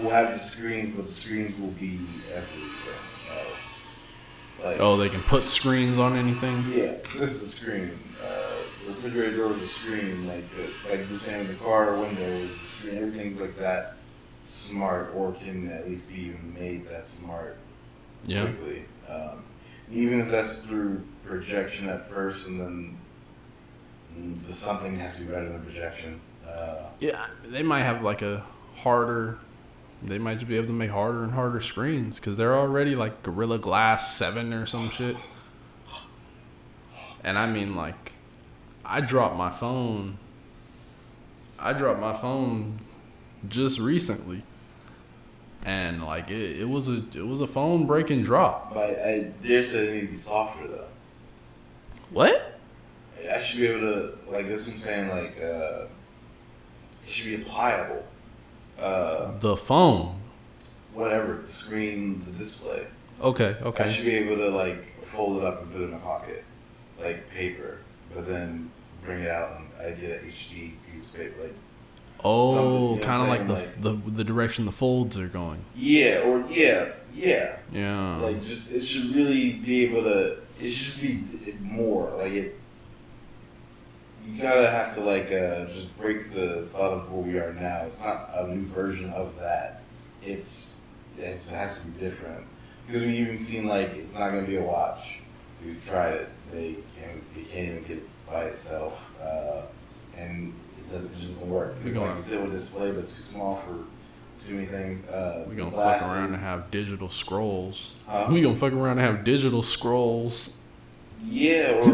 will 0.00 0.10
have 0.10 0.32
the 0.32 0.38
screens, 0.38 0.94
but 0.96 1.06
the 1.06 1.12
screens 1.12 1.58
will 1.58 1.68
be 1.72 1.98
everywhere 2.32 3.00
else. 3.32 3.98
Like, 4.62 4.80
Oh, 4.80 4.96
they 4.96 5.08
can 5.08 5.22
put 5.22 5.42
screens 5.42 5.98
on 5.98 6.16
anything. 6.16 6.64
yeah, 6.72 6.94
this 7.18 7.34
is 7.34 7.42
a 7.42 7.48
screen. 7.48 7.90
Uh, 8.22 8.26
the 8.86 8.92
refrigerator 8.92 9.36
door 9.38 9.52
is 9.54 9.62
a 9.62 9.66
screen. 9.68 10.26
Like, 10.26 10.44
the, 10.54 10.90
like 10.90 11.08
you're 11.10 11.18
saying, 11.18 11.48
the 11.48 11.54
car 11.54 11.96
window 11.98 12.22
is 12.22 12.50
a 12.50 12.58
screen. 12.66 12.96
Everything's 12.98 13.40
like 13.40 13.56
that 13.58 13.96
smart, 14.44 15.12
or 15.14 15.32
can 15.32 15.70
at 15.70 15.88
least 15.88 16.08
be 16.10 16.34
made 16.58 16.86
that 16.88 17.06
smart 17.06 17.56
Yeah, 18.26 18.46
quickly. 18.46 18.84
Um, 19.08 19.42
even 19.90 20.20
if 20.20 20.30
that's 20.30 20.58
through 20.58 21.02
projection 21.24 21.88
at 21.88 22.08
first, 22.08 22.46
and 22.46 22.60
then 22.60 22.98
mm, 24.18 24.50
something 24.50 24.98
has 24.98 25.16
to 25.16 25.22
be 25.22 25.28
better 25.28 25.48
than 25.48 25.62
projection. 25.62 26.20
Uh, 26.46 26.82
yeah. 27.00 27.26
They 27.46 27.62
might 27.62 27.82
have 27.82 28.02
like 28.02 28.22
a 28.22 28.44
harder. 28.76 29.38
They 30.02 30.18
might 30.18 30.34
just 30.34 30.48
be 30.48 30.56
able 30.56 30.68
to 30.68 30.72
make 30.72 30.90
harder 30.90 31.24
and 31.24 31.32
harder 31.32 31.60
screens 31.60 32.20
because 32.20 32.36
they're 32.36 32.54
already 32.54 32.94
like 32.94 33.22
Gorilla 33.22 33.58
Glass 33.58 34.16
Seven 34.16 34.52
or 34.52 34.66
some 34.66 34.90
shit. 34.90 35.16
And 37.24 37.38
I 37.38 37.46
mean, 37.46 37.74
like, 37.74 38.12
I 38.84 39.00
dropped 39.00 39.36
my 39.36 39.50
phone. 39.50 40.18
I 41.58 41.72
dropped 41.72 41.98
my 41.98 42.12
phone 42.12 42.80
just 43.48 43.80
recently, 43.80 44.42
and 45.64 46.04
like 46.04 46.30
it, 46.30 46.60
it 46.60 46.68
was 46.68 46.88
a 46.88 47.02
it 47.14 47.26
was 47.26 47.40
a 47.40 47.46
phone 47.46 47.86
breaking 47.86 48.22
drop. 48.22 48.72
but 48.74 48.90
I 49.00 49.32
dare 49.42 49.64
say 49.64 49.86
they 49.86 49.92
need 49.94 50.00
to 50.02 50.06
be 50.12 50.16
softer 50.16 50.66
though. 50.68 50.84
What? 52.10 52.52
I 53.32 53.40
should 53.40 53.60
be 53.60 53.66
able 53.66 53.80
to 53.80 54.18
like 54.30 54.46
this. 54.46 54.66
I'm 54.68 54.74
saying 54.74 55.08
like 55.08 55.36
uh, 55.42 55.86
it 57.04 57.08
should 57.08 57.38
be 57.38 57.44
pliable. 57.44 58.04
Uh, 58.78 59.32
The 59.40 59.56
phone. 59.56 60.20
whatever 60.92 61.40
the 61.44 61.50
screen, 61.52 62.22
the 62.26 62.32
display. 62.32 62.86
Okay. 63.20 63.56
Okay. 63.62 63.84
I 63.84 63.88
should 63.90 64.04
be 64.04 64.14
able 64.14 64.36
to 64.36 64.50
like 64.50 65.02
fold 65.04 65.38
it 65.38 65.44
up 65.44 65.62
and 65.62 65.72
put 65.72 65.80
it 65.80 65.84
in 65.84 65.90
my 65.92 65.98
pocket, 65.98 66.44
like 67.00 67.28
paper, 67.30 67.78
but 68.14 68.28
then 68.28 68.70
bring 69.04 69.22
it 69.22 69.30
out 69.30 69.58
and 69.58 69.66
I 69.80 69.98
get 69.98 70.22
an 70.22 70.28
HD 70.28 70.72
piece 70.92 71.12
of 71.12 71.20
paper. 71.20 71.42
Like 71.44 71.54
Oh, 72.24 72.98
kind 73.02 73.22
of 73.22 73.28
what 73.28 73.48
like 73.48 73.72
the, 73.80 73.90
the 73.92 74.10
the 74.10 74.24
direction 74.24 74.64
the 74.64 74.72
folds 74.72 75.16
are 75.18 75.28
going. 75.28 75.64
yeah, 75.76 76.22
or 76.24 76.44
yeah, 76.50 76.88
yeah. 77.14 77.56
Yeah. 77.72 78.16
Like 78.16 78.42
just 78.44 78.72
it 78.72 78.84
should 78.84 79.14
really 79.14 79.52
be 79.54 79.84
able 79.84 80.02
to. 80.04 80.38
It 80.60 80.70
should 80.70 80.86
just 80.86 81.02
be 81.02 81.22
more 81.60 82.10
like 82.16 82.32
it. 82.32 82.54
You 84.26 84.42
gotta 84.42 84.68
have 84.68 84.94
to 84.94 85.00
like 85.02 85.26
uh, 85.30 85.66
just 85.66 85.96
break 85.98 86.32
the 86.32 86.62
thought 86.72 86.92
of 86.92 87.12
where 87.12 87.22
we 87.22 87.38
are 87.38 87.52
now. 87.54 87.82
It's 87.86 88.02
not 88.02 88.30
a 88.34 88.48
new 88.48 88.66
version 88.66 89.10
of 89.10 89.38
that. 89.38 89.82
It's 90.22 90.88
it's- 91.18 91.48
it 91.50 91.54
has 91.54 91.78
to 91.80 91.86
be 91.86 92.00
different 92.00 92.44
because 92.86 93.02
we've 93.02 93.20
even 93.20 93.36
seen 93.38 93.66
like 93.66 93.94
it's 93.94 94.14
not 94.18 94.30
gonna 94.32 94.46
be 94.46 94.56
a 94.56 94.62
watch. 94.62 95.20
We 95.64 95.76
tried 95.86 96.14
it. 96.14 96.28
They 96.52 96.76
can't. 96.98 97.34
They 97.34 97.42
can't 97.42 97.68
even 97.68 97.82
get 97.84 97.96
it 97.98 98.08
by 98.30 98.44
itself, 98.44 99.14
uh, 99.22 99.62
and 100.16 100.52
doesn't. 100.92 101.10
It 101.12 101.16
just 101.16 101.34
doesn't 101.34 101.50
work. 101.50 101.74
We 101.84 101.90
It's 101.90 101.98
like 101.98 102.08
gonna- 102.08 102.20
still 102.20 102.44
a 102.46 102.50
display, 102.50 102.90
but 102.92 103.00
it's 103.00 103.16
too 103.16 103.22
small 103.22 103.56
for 103.56 104.46
too 104.46 104.54
many 104.54 104.66
things. 104.66 105.06
Uh, 105.08 105.44
we 105.48 105.56
gonna 105.56 105.70
fuck 105.70 106.02
around 106.02 106.26
and 106.32 106.36
have 106.36 106.70
digital 106.70 107.08
scrolls. 107.08 107.94
Huh? 108.06 108.26
We 108.30 108.40
gonna 108.42 108.54
fuck 108.56 108.72
around 108.72 108.98
and 108.98 109.00
have 109.00 109.24
digital 109.24 109.62
scrolls. 109.62 110.56
Yeah, 111.24 111.72
or 111.80 111.84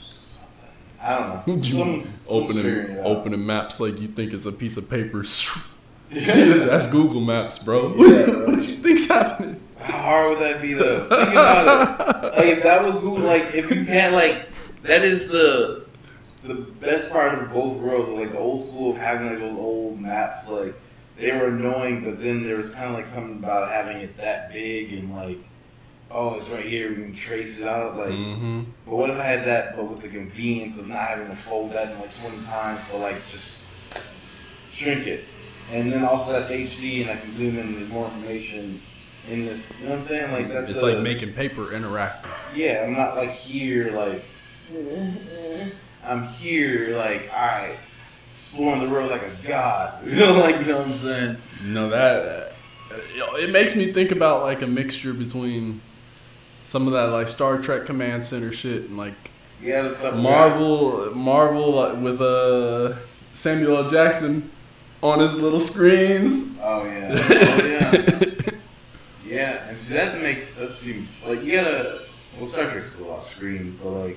something. 0.00 0.54
I 1.02 1.18
don't 1.44 1.46
know. 1.56 1.62
Someone's 1.62 2.22
figuring 2.26 2.90
opening 2.98 2.98
opening 3.04 3.46
maps 3.46 3.80
like 3.80 4.00
you 4.00 4.08
think 4.08 4.32
it's 4.32 4.46
a 4.46 4.52
piece 4.52 4.76
of 4.76 4.88
paper. 4.88 5.24
That's 6.10 6.86
Google 6.86 7.20
Maps, 7.20 7.58
bro. 7.58 7.94
Yeah, 7.96 8.24
bro. 8.26 8.46
what 8.46 8.66
you 8.66 8.76
think's 8.76 9.06
happening? 9.08 9.60
How 9.78 9.98
hard 9.98 10.30
would 10.30 10.38
that 10.40 10.62
be 10.62 10.72
though? 10.72 11.00
Think 11.00 11.30
about 11.32 12.24
it. 12.24 12.36
Like 12.38 12.46
if 12.46 12.62
that 12.62 12.82
was 12.82 12.96
Google, 12.98 13.18
like 13.24 13.54
if 13.54 13.70
you 13.70 13.84
can't 13.84 14.14
like 14.14 14.46
that 14.84 15.02
is 15.02 15.28
the 15.28 15.84
the 16.42 16.54
best 16.54 17.12
part 17.12 17.34
of 17.34 17.52
both 17.52 17.76
worlds. 17.78 18.08
Like 18.10 18.30
the 18.32 18.38
old 18.38 18.60
school 18.62 18.92
of 18.92 18.96
having 18.98 19.28
like 19.28 19.38
those 19.38 19.58
old 19.58 20.00
maps, 20.00 20.48
like 20.48 20.74
they 21.16 21.32
were 21.32 21.48
annoying, 21.48 22.04
but 22.04 22.22
then 22.22 22.44
there 22.46 22.56
was 22.56 22.70
kind 22.70 22.86
of 22.88 22.94
like 22.94 23.04
something 23.06 23.38
about 23.38 23.70
having 23.70 23.96
it 23.98 24.16
that 24.18 24.52
big 24.52 24.92
and 24.92 25.14
like, 25.14 25.38
oh, 26.10 26.38
it's 26.38 26.48
right 26.48 26.64
here. 26.64 26.90
We 26.90 26.96
can 26.96 27.12
trace 27.12 27.60
it 27.60 27.66
out. 27.66 27.96
Like, 27.96 28.10
Mm-hmm. 28.10 28.60
but 28.86 28.94
what 28.94 29.10
if 29.10 29.18
I 29.18 29.24
had 29.24 29.44
that, 29.46 29.76
but 29.76 29.84
with 29.86 30.00
the 30.00 30.08
convenience 30.08 30.78
of 30.78 30.88
not 30.88 30.98
having 31.08 31.28
to 31.28 31.36
fold 31.36 31.72
that 31.72 31.90
in 31.92 31.98
like 32.00 32.16
twenty 32.20 32.42
times, 32.44 32.80
but 32.90 32.98
like 32.98 33.16
just 33.30 33.64
shrink 34.72 35.06
it, 35.08 35.24
and 35.72 35.92
then 35.92 36.04
also 36.04 36.32
that's 36.32 36.50
HD, 36.52 37.02
and 37.02 37.10
I 37.10 37.16
can 37.16 37.32
zoom 37.32 37.58
in. 37.58 37.74
There's 37.74 37.88
more 37.88 38.06
information 38.06 38.80
in 39.28 39.44
this. 39.44 39.76
You 39.80 39.86
know 39.86 39.90
what 39.90 39.98
I'm 39.98 40.04
saying? 40.04 40.32
Like 40.32 40.48
that's 40.48 40.70
It's 40.70 40.78
a- 40.78 40.86
like 40.94 41.02
making 41.02 41.32
paper 41.32 41.66
interactive. 41.66 42.30
yeah, 42.54 42.84
I'm 42.86 42.94
not 42.94 43.16
like 43.16 43.30
here, 43.32 43.90
like 43.90 44.22
I'm 46.04 46.24
here, 46.24 46.96
like 46.96 47.28
all 47.34 47.46
right, 47.46 47.76
exploring 48.32 48.84
the 48.84 48.90
world 48.90 49.10
like 49.10 49.22
a 49.22 49.48
god. 49.48 49.94
You 50.06 50.16
know, 50.16 50.38
like 50.40 50.56
you 50.60 50.66
know 50.66 50.78
what 50.78 50.86
I'm 50.88 50.92
saying? 50.94 51.36
No, 51.64 51.88
that 51.90 52.52
uh, 52.92 52.94
it 53.36 53.50
makes 53.50 53.74
me 53.76 53.92
think 53.92 54.10
about 54.12 54.42
like 54.42 54.62
a 54.62 54.66
mixture 54.66 55.12
between 55.12 55.80
some 56.66 56.86
of 56.86 56.92
that 56.92 57.06
like 57.12 57.28
Star 57.28 57.58
Trek 57.58 57.84
Command 57.86 58.24
Center 58.24 58.52
shit 58.52 58.84
and 58.84 58.96
like 58.96 59.14
Yeah. 59.62 59.92
Marvel, 60.14 61.14
Marvel 61.14 61.78
uh, 61.78 61.94
with 62.00 62.20
uh, 62.20 62.94
Samuel 63.34 63.78
L. 63.84 63.90
Jackson 63.90 64.50
on 65.02 65.18
his 65.20 65.34
little 65.34 65.60
screens. 65.60 66.44
Oh 66.62 66.84
yeah, 66.84 67.08
oh 67.30 67.66
yeah, 67.66 68.50
yeah. 69.26 69.68
And 69.68 69.76
see, 69.76 69.94
that 69.94 70.20
makes 70.22 70.56
that 70.56 70.70
seems 70.70 71.26
like 71.26 71.42
you 71.44 71.52
gotta. 71.52 72.00
Well, 72.38 72.48
Star 72.48 72.70
Trek's 72.70 72.92
still 72.92 73.10
off 73.10 73.24
screen, 73.24 73.76
but 73.82 73.90
like, 73.90 74.16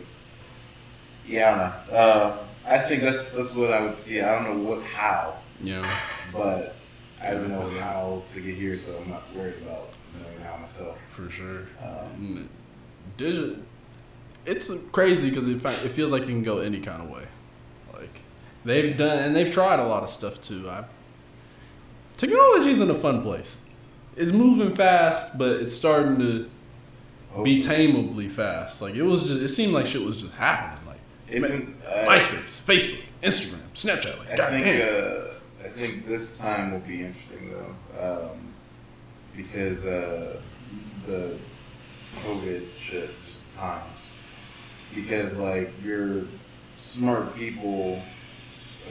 yeah, 1.28 1.74
I. 1.92 1.94
Uh, 1.96 2.38
I 2.68 2.78
think 2.78 3.02
that's 3.02 3.32
that's 3.34 3.56
what 3.56 3.74
I 3.74 3.82
would 3.82 3.96
see. 3.96 4.22
I 4.22 4.36
don't 4.36 4.58
know 4.64 4.70
what 4.70 4.84
how, 4.84 5.34
Yeah, 5.62 5.84
but 6.32 6.76
I 7.22 7.32
don't 7.32 7.50
know 7.50 7.68
how 7.80 8.22
to 8.34 8.40
get 8.40 8.56
here, 8.56 8.78
so 8.78 8.96
I'm 9.04 9.10
not 9.10 9.24
worried 9.36 9.56
about 9.64 9.90
knowing 10.22 10.40
how 10.42 10.58
myself. 10.58 10.98
for 11.10 11.30
sure. 11.30 11.62
Um, 11.84 12.50
Digital. 13.18 13.56
it's 14.46 14.70
crazy 14.92 15.30
because 15.30 15.48
it, 15.48 15.60
fi- 15.60 15.72
it 15.72 15.90
feels 15.92 16.12
like 16.12 16.24
it 16.24 16.28
can 16.28 16.44
go 16.44 16.60
any 16.60 16.80
kind 16.80 17.02
of 17.02 17.10
way. 17.10 17.26
Like 17.94 18.22
they've 18.64 18.96
done 18.96 19.20
and 19.20 19.36
they've 19.36 19.52
tried 19.52 19.80
a 19.80 19.86
lot 19.86 20.04
of 20.04 20.10
stuff 20.10 20.40
too. 20.42 20.70
I 20.70 20.86
technology's 22.18 22.80
in 22.80 22.90
a 22.90 22.96
fun 22.96 23.22
place. 23.22 23.66
It's 24.16 24.32
moving 24.32 24.76
fast, 24.76 25.38
but 25.38 25.62
it's 25.62 25.74
starting 25.74 26.20
to 26.20 26.50
be 27.44 27.60
tameably 27.62 28.30
fast. 28.30 28.82
Like 28.82 28.94
it 28.96 29.04
was 29.04 29.24
just, 29.24 29.42
it 29.42 29.50
seemed 29.50 29.74
like 29.74 29.86
shit 29.88 30.02
was 30.04 30.18
just 30.18 30.36
happening. 30.36 30.81
Isn't 31.32 31.76
uh, 31.88 32.06
MySpace, 32.08 32.62
Facebook, 32.62 33.04
Instagram, 33.24 33.62
Snapchat. 33.74 34.20
Like 34.20 34.32
I 34.32 34.36
God 34.36 34.52
think 34.52 34.84
uh, 34.84 35.66
I 35.66 35.68
think 35.70 36.06
this 36.06 36.38
time 36.38 36.72
will 36.72 36.80
be 36.80 37.06
interesting 37.06 37.52
though, 37.52 38.30
um, 38.32 38.38
because 39.36 39.86
uh, 39.86 40.42
the 41.08 41.38
COVID 42.26 42.78
shit 42.78 43.10
just 43.26 43.56
times. 43.56 44.18
Because 44.94 45.40
like 45.40 45.72
your 45.84 46.24
smart 46.80 47.34
people, 47.36 48.02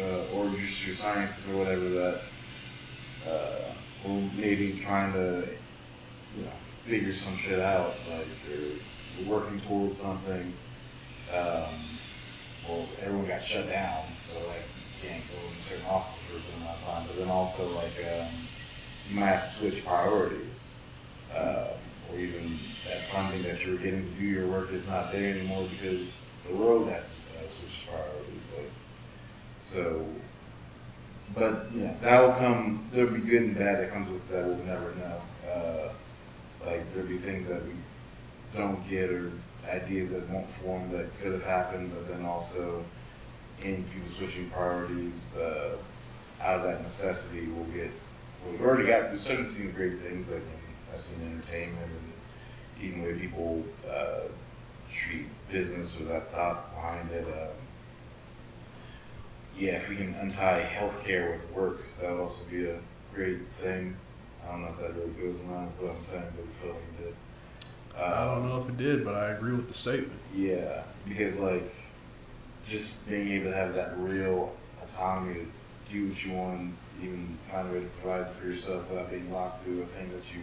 uh, 0.01 0.35
or 0.35 0.49
just 0.51 0.87
your 0.87 0.97
scientists 0.97 1.47
or 1.51 1.59
whatever 1.59 1.89
that, 1.91 2.21
uh, 3.29 3.73
were 4.07 4.23
maybe 4.39 4.73
trying 4.73 5.13
to, 5.13 5.47
you 6.39 6.45
know, 6.45 6.51
figure 6.85 7.13
some 7.13 7.37
shit 7.37 7.61
out. 7.61 7.95
Like 8.11 8.27
they're 8.49 9.27
working 9.29 9.61
towards 9.61 9.99
something. 9.99 10.55
Um, 11.37 11.69
well, 12.69 12.87
everyone 13.03 13.27
got 13.27 13.43
shut 13.43 13.69
down, 13.69 14.03
so 14.27 14.39
like 14.49 14.65
you 15.03 15.09
can't 15.09 15.23
go 15.29 15.39
in 15.49 15.59
certain 15.61 15.87
offices 15.87 16.23
for 16.29 16.37
a 16.37 16.41
certain 16.41 16.63
amount 16.63 16.79
of 16.79 16.85
time. 16.85 17.05
But 17.07 17.17
then 17.19 17.29
also 17.29 17.69
like 17.75 17.95
um, 18.21 18.29
you 19.09 19.19
might 19.19 19.27
have 19.27 19.45
to 19.45 19.51
switch 19.51 19.85
priorities, 19.85 20.81
um, 21.37 21.75
or 22.11 22.19
even 22.19 22.43
that 22.87 23.03
funding 23.13 23.43
that 23.43 23.65
you 23.65 23.73
were 23.73 23.79
getting 23.79 24.03
to 24.03 24.21
do 24.21 24.27
your 24.27 24.47
work 24.47 24.73
is 24.73 24.87
not 24.89 25.13
there 25.13 25.37
anymore 25.37 25.67
because 25.71 26.27
the 26.49 26.55
world 26.55 26.89
has 26.89 27.03
uh, 27.03 27.47
switched 27.47 27.89
priorities. 27.89 28.43
Like, 28.57 28.71
so, 29.61 30.07
but 31.35 31.75
know 31.75 31.95
that 32.03 32.21
will 32.21 32.35
come. 32.35 32.87
There'll 32.93 33.13
be 33.13 33.21
good 33.21 33.43
and 33.43 33.57
bad 33.57 33.81
that 33.81 33.93
comes 33.93 34.11
with 34.11 34.29
that. 34.31 34.47
We'll 34.47 34.57
never 34.65 34.95
know. 34.97 35.21
Uh, 35.51 35.93
like 36.67 36.93
there'll 36.93 37.09
be 37.09 37.19
things 37.19 37.49
that 37.49 37.63
we 37.65 37.73
don't 38.55 38.89
get 38.89 39.11
or 39.11 39.33
ideas 39.71 40.11
that 40.11 40.29
won't 40.29 40.49
form 40.49 40.91
that 40.93 41.07
could 41.21 41.33
have 41.33 41.45
happened, 41.45 41.91
but 41.95 42.09
then 42.09 42.25
also 42.25 42.85
in 43.63 43.85
people 43.85 44.09
switching 44.11 44.49
priorities 44.51 45.37
uh, 45.37 45.77
out 46.43 46.57
of 46.57 46.63
that 46.65 46.83
necessity, 46.83 47.47
we'll 47.49 47.65
get. 47.67 47.91
Well, 48.43 48.53
we've 48.53 48.63
already 48.63 48.87
got. 48.87 49.11
We've 49.11 49.21
started 49.21 49.49
seeing 49.49 49.73
great 49.73 49.99
things 50.01 50.29
like 50.29 50.39
in, 50.39 50.95
I've 50.95 51.01
seen 51.01 51.19
entertainment 51.23 51.87
and 51.87 52.83
even 52.83 53.05
way 53.05 53.19
people 53.19 53.63
uh, 53.89 54.21
treat 54.91 55.27
business 55.51 55.99
with 55.99 56.09
that 56.09 56.33
thought 56.33 56.75
behind 56.75 57.11
it. 57.11 57.25
Um, 57.25 57.49
yeah, 59.57 59.73
if 59.73 59.91
we 59.91 59.97
can 59.97 60.15
untie 60.15 60.69
healthcare 60.75 61.33
with 61.33 61.51
work, 61.53 61.83
that 62.01 62.11
would 62.11 62.21
also 62.21 62.49
be 62.51 62.67
a 62.67 62.79
great 63.15 63.47
thing. 63.59 63.95
I 64.43 64.53
don't 64.53 64.63
know 64.63 64.69
if 64.69 64.79
that 64.79 64.95
really 64.95 65.11
goes 65.11 65.41
along 65.43 65.67
with 65.67 65.89
what 65.89 65.97
I'm 65.97 66.03
saying, 66.03 66.33
but 66.35 66.45
it 66.45 66.51
felt 66.63 66.75
like 66.75 66.83
it 67.01 67.05
did. 67.05 67.15
I 67.97 68.03
Um, 68.03 68.29
don't 68.43 68.49
know 68.49 68.61
if 68.63 68.69
it 68.69 68.77
did, 68.77 69.05
but 69.05 69.15
I 69.15 69.31
agree 69.31 69.53
with 69.53 69.69
the 69.69 69.75
statement. 69.75 70.19
yeah, 70.35 70.83
because 71.09 71.37
like 71.39 71.75
just 72.69 73.09
being 73.09 73.29
able 73.29 73.51
to 73.51 73.57
have 73.57 73.75
that 73.75 73.95
real 73.99 74.55
autonomy 74.83 75.35
to 75.35 75.93
do 75.93 76.09
what 76.09 76.25
you 76.25 76.33
want, 76.33 76.73
even 77.03 77.27
find 77.51 77.69
a 77.69 77.73
way 77.73 77.81
to 77.81 77.87
provide 78.01 78.31
for 78.33 78.47
yourself 78.47 78.89
without 78.91 79.11
being 79.11 79.33
locked 79.33 79.65
to 79.65 79.83
a 79.83 79.87
thing 79.87 80.09
that 80.11 80.23
you 80.35 80.41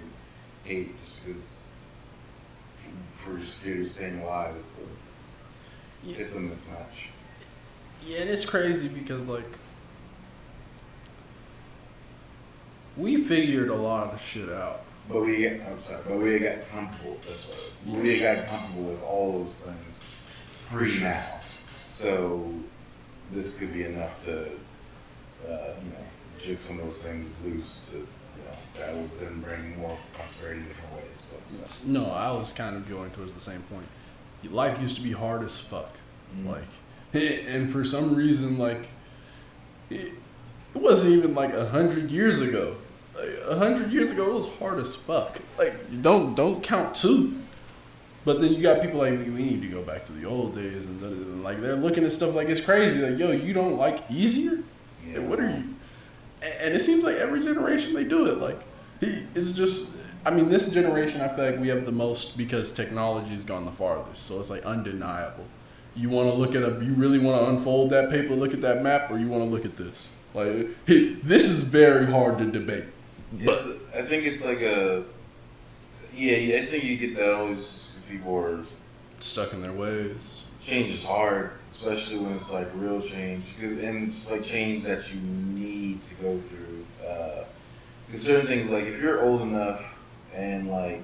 hate 0.64 1.00
just 1.00 1.24
because 1.26 1.64
f- 2.76 2.90
for 3.24 3.32
your 3.38 3.46
security 3.46 3.88
staying 3.88 4.20
alive, 4.22 4.54
it's 4.60 4.78
a 4.78 6.08
Yeah. 6.08 6.18
it's 6.18 6.36
a 6.36 6.40
mismatch. 6.40 7.10
Yeah, 8.06 8.20
and 8.20 8.30
it's 8.30 8.46
crazy 8.46 8.88
because 8.88 9.28
like 9.28 9.58
we 12.98 13.18
figured 13.18 13.70
a 13.70 13.76
lot 13.76 14.14
of 14.14 14.22
shit 14.22 14.50
out. 14.50 14.82
But 15.10 15.22
we 15.22 15.48
I'm 15.48 15.82
sorry, 15.82 16.02
but 16.08 16.18
we 16.20 16.40
got 16.40 16.70
comfortable. 16.70 17.18
That's 17.28 17.46
what 17.46 18.04
we 18.04 18.20
got 18.20 18.48
comfortable 18.48 18.84
with 18.90 19.04
all 19.04 19.44
those 19.44 19.60
things 19.62 20.16
free 20.60 21.00
now. 21.00 21.24
So 21.88 22.52
this 23.32 23.58
could 23.58 23.74
be 23.74 23.84
enough 23.84 24.24
to, 24.26 24.42
uh, 24.42 24.46
you 25.46 25.92
know, 25.92 26.06
jig 26.40 26.58
some 26.58 26.80
of 26.80 26.86
those 26.86 27.02
things 27.04 27.34
loose 27.44 27.90
to, 27.90 27.98
you 27.98 28.04
know, 28.46 28.58
that 28.80 28.96
would 28.96 29.20
then 29.20 29.40
bring 29.42 29.78
more 29.80 29.98
prosperity 30.14 30.60
in 30.62 30.68
different 30.68 30.96
ways. 30.96 31.26
But 31.32 31.42
you 31.54 31.94
know, 31.94 32.02
No, 32.06 32.12
I 32.12 32.32
was 32.32 32.52
kind 32.54 32.76
of 32.76 32.90
going 32.90 33.12
towards 33.12 33.34
the 33.34 33.40
same 33.40 33.62
point. 33.64 33.86
Life 34.52 34.80
used 34.82 34.96
to 34.98 35.02
be 35.02 35.12
hard 35.12 35.42
as 35.44 35.58
fuck. 35.58 35.90
Mm. 36.38 36.52
Like, 36.52 36.64
and 37.48 37.70
for 37.70 37.84
some 37.84 38.16
reason, 38.16 38.58
like, 38.58 38.88
it, 39.90 40.14
it 40.76 40.82
wasn't 40.82 41.14
even 41.14 41.34
like 41.34 41.54
a 41.54 41.68
hundred 41.70 42.12
years 42.12 42.40
ago. 42.40 42.76
Like 43.18 43.30
a 43.50 43.58
hundred 43.58 43.92
years 43.92 44.12
ago, 44.12 44.30
it 44.30 44.34
was 44.34 44.48
hard 44.60 44.80
as 44.80 44.96
fuck. 44.96 45.40
Like, 45.58 46.02
don't 46.02 46.36
don't 46.36 46.62
count 46.64 46.96
two. 46.96 47.34
But 48.26 48.42
then 48.42 48.52
you 48.54 48.62
got 48.62 48.82
people 48.82 49.00
like 49.00 49.14
we 49.20 49.26
need 49.28 49.62
to 49.62 49.68
go 49.70 49.82
back 49.82 50.06
to 50.06 50.12
the 50.12 50.26
old 50.26 50.54
days, 50.54 50.86
and, 50.86 51.00
da- 51.00 51.08
da- 51.08 51.16
da," 51.16 51.44
like 51.44 51.62
they're 51.62 51.76
looking 51.78 52.04
at 52.04 52.12
stuff 52.12 52.36
like 52.36 52.50
it's 52.50 52.62
crazy. 52.64 53.00
Like, 53.00 53.18
yo, 53.18 53.32
you 53.32 53.54
don't 53.54 53.78
like 53.78 54.04
easier? 54.12 54.60
Yeah. 55.08 55.20
Like, 55.20 55.30
what 55.30 55.40
are 55.40 55.50
you? 55.50 55.64
And 56.44 56.74
it 56.74 56.82
seems 56.82 57.04
like 57.04 57.16
every 57.16 57.42
generation 57.42 57.94
they 57.94 58.04
do 58.04 58.28
it. 58.28 58.38
Like, 58.40 58.60
it's 59.02 59.52
just. 59.52 59.96
I 60.26 60.30
mean, 60.32 60.50
this 60.50 60.70
generation, 60.72 61.22
I 61.22 61.30
feel 61.30 61.46
like 61.46 61.60
we 61.60 61.70
have 61.70 61.86
the 61.86 61.92
most 61.94 62.38
because 62.38 62.74
technology 62.74 63.30
has 63.30 63.46
gone 63.46 63.64
the 63.64 63.72
farthest. 63.72 64.26
So 64.26 64.40
it's 64.42 64.50
like 64.50 64.66
undeniable. 64.66 65.46
You 65.96 66.10
want 66.10 66.30
to 66.30 66.36
look 66.36 66.54
at 66.54 66.64
a, 66.64 66.84
you 66.84 66.94
really 66.96 67.18
want 67.18 67.42
to 67.42 67.50
unfold 67.50 67.92
that 67.92 68.10
paper, 68.10 68.36
look 68.36 68.54
at 68.54 68.60
that 68.62 68.84
map, 68.84 69.10
or 69.10 69.18
you 69.18 69.28
want 69.28 69.44
to 69.44 69.50
look 69.50 69.64
at 69.64 69.78
this. 69.78 70.12
Like, 70.34 70.68
this 70.86 71.50
is 71.50 71.62
very 71.62 72.06
hard 72.08 72.40
to 72.40 72.46
debate. 72.46 72.84
But 73.34 73.56
It's, 73.56 73.68
I 73.96 74.02
think 74.04 74.26
it's 74.26 74.44
like 74.46 74.62
a, 74.62 75.04
yeah, 76.16 76.38
yeah, 76.38 76.58
I 76.58 76.66
think 76.66 76.84
you 76.84 76.98
get 76.98 77.16
that 77.18 77.34
always 77.34 77.58
just 77.58 77.92
because 77.92 78.04
people 78.10 78.36
are 78.36 78.64
stuck 79.20 79.54
in 79.54 79.62
their 79.62 79.74
ways. 79.74 80.44
change 80.64 80.94
is 80.94 81.04
hard, 81.04 81.52
especially 81.74 82.20
when 82.20 82.34
it's 82.34 82.52
like 82.52 82.68
real 82.76 83.02
change. 83.02 83.44
Because 83.56 83.78
and 83.80 84.08
it's 84.08 84.32
like 84.32 84.44
change 84.44 84.84
that 84.84 85.14
you 85.14 85.20
need 85.20 86.04
to 86.06 86.16
go 86.16 86.38
through. 86.38 86.86
Uh, 87.08 87.44
because 88.06 88.24
certain 88.24 88.48
things, 88.48 88.70
like 88.70 88.86
if 88.86 89.02
you're 89.02 89.22
old 89.24 89.42
enough 89.42 90.04
and 90.34 90.70
like 90.70 91.04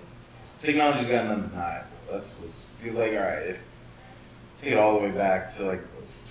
technology's 0.61 1.09
gotten 1.09 1.31
undeniable. 1.31 1.87
That's 2.11 2.39
what's 2.39 2.67
because 2.81 2.97
like 2.97 3.13
all 3.13 3.19
right, 3.23 3.43
if 3.43 3.63
take 4.61 4.73
it 4.73 4.77
all 4.77 4.99
the 4.99 5.05
way 5.05 5.11
back 5.11 5.51
to 5.55 5.65
like 5.65 5.81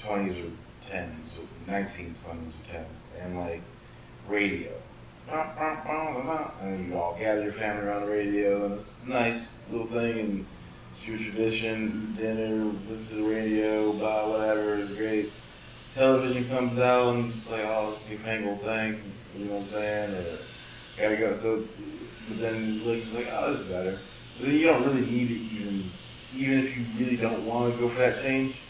twenties 0.00 0.40
or 0.40 0.50
tens 0.86 1.38
or 1.38 1.70
nineteen 1.70 2.14
twenties 2.22 2.54
or 2.54 2.72
tens, 2.72 3.10
and 3.20 3.38
like 3.38 3.60
radio. 4.28 4.70
And 5.30 6.88
you 6.88 6.96
all 6.96 7.16
gather 7.18 7.42
your 7.42 7.52
family 7.52 7.86
around 7.86 8.02
the 8.02 8.10
radio, 8.10 8.66
and 8.66 8.74
it's 8.74 9.02
a 9.04 9.08
nice 9.08 9.68
little 9.70 9.86
thing, 9.86 10.18
and 10.18 10.46
it's 10.92 11.06
your 11.06 11.18
tradition, 11.18 12.14
dinner, 12.18 12.72
listen 12.88 13.16
to 13.16 13.22
the 13.22 13.28
radio, 13.28 13.92
blah, 13.92 14.28
whatever, 14.28 14.76
it's 14.76 14.94
great. 14.94 15.30
Television 15.94 16.48
comes 16.48 16.78
out, 16.78 17.14
and 17.14 17.32
it's 17.32 17.50
like, 17.50 17.62
oh, 17.64 17.90
this 17.90 18.08
newfangled 18.08 18.60
thing, 18.62 19.00
you 19.36 19.44
know 19.46 19.54
what 19.54 19.60
I'm 19.60 19.66
saying? 19.66 20.14
Or, 20.14 20.38
gotta 20.98 21.16
go. 21.16 21.34
So, 21.34 21.64
but 22.28 22.38
then 22.40 22.84
look, 22.84 22.98
it's 22.98 23.14
like, 23.14 23.28
oh, 23.32 23.52
this 23.52 23.60
is 23.62 23.68
better. 23.70 23.98
But 24.38 24.46
then 24.46 24.58
you 24.58 24.66
don't 24.66 24.84
really 24.84 25.06
need 25.10 25.30
it, 25.30 25.40
even, 25.52 25.90
even 26.36 26.58
if 26.58 26.76
you 26.76 26.84
really 27.04 27.16
don't 27.16 27.44
want 27.46 27.74
to 27.74 27.80
go 27.80 27.88
for 27.88 27.98
that 27.98 28.22
change, 28.22 28.60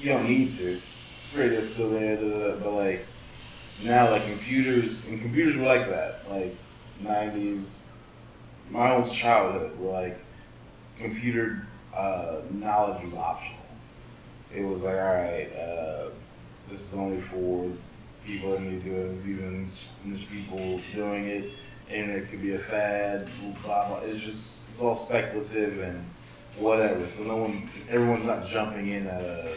you 0.00 0.10
don't 0.12 0.26
need 0.28 0.56
to. 0.58 0.72
It's 0.72 1.36
Radio's 1.36 1.72
still 1.72 1.90
there, 1.90 2.16
but 2.16 2.72
like, 2.72 3.06
now 3.84 4.10
like 4.10 4.24
computers 4.26 5.04
and 5.06 5.20
computers 5.20 5.56
were 5.56 5.64
like 5.64 5.88
that 5.88 6.28
like 6.30 6.54
90s 7.02 7.86
my 8.70 8.94
old 8.94 9.10
childhood 9.10 9.78
were 9.78 9.92
like 9.92 10.18
computer 10.98 11.66
uh, 11.94 12.40
knowledge 12.50 13.04
was 13.04 13.14
optional. 13.14 13.58
It 14.54 14.64
was 14.64 14.82
like 14.82 14.96
all 14.96 15.14
right 15.14 15.48
uh, 15.54 16.08
this 16.70 16.92
is 16.92 16.94
only 16.94 17.20
for 17.20 17.70
people 18.24 18.52
that 18.52 18.62
need 18.62 18.82
to 18.82 18.90
do 18.90 18.96
it. 18.96 19.08
There's 19.08 19.28
even 19.28 19.68
niche 20.04 20.28
people 20.30 20.80
doing 20.94 21.26
it. 21.26 21.50
And 21.90 22.10
it 22.10 22.30
could 22.30 22.40
be 22.40 22.54
a 22.54 22.58
fad 22.58 23.28
blah 23.62 23.88
blah. 23.88 24.00
It's 24.04 24.20
just 24.20 24.70
it's 24.70 24.80
all 24.80 24.94
speculative 24.94 25.80
and 25.80 26.02
whatever. 26.56 27.06
So 27.08 27.24
no 27.24 27.36
one 27.36 27.68
everyone's 27.90 28.24
not 28.24 28.46
jumping 28.46 28.88
in 28.88 29.06
at 29.06 29.20
a 29.20 29.54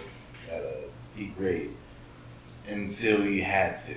at 0.51 0.61
a 0.61 0.75
peak 1.15 1.31
rate 1.37 1.69
until 2.67 3.25
you 3.25 3.43
had 3.43 3.81
to. 3.83 3.95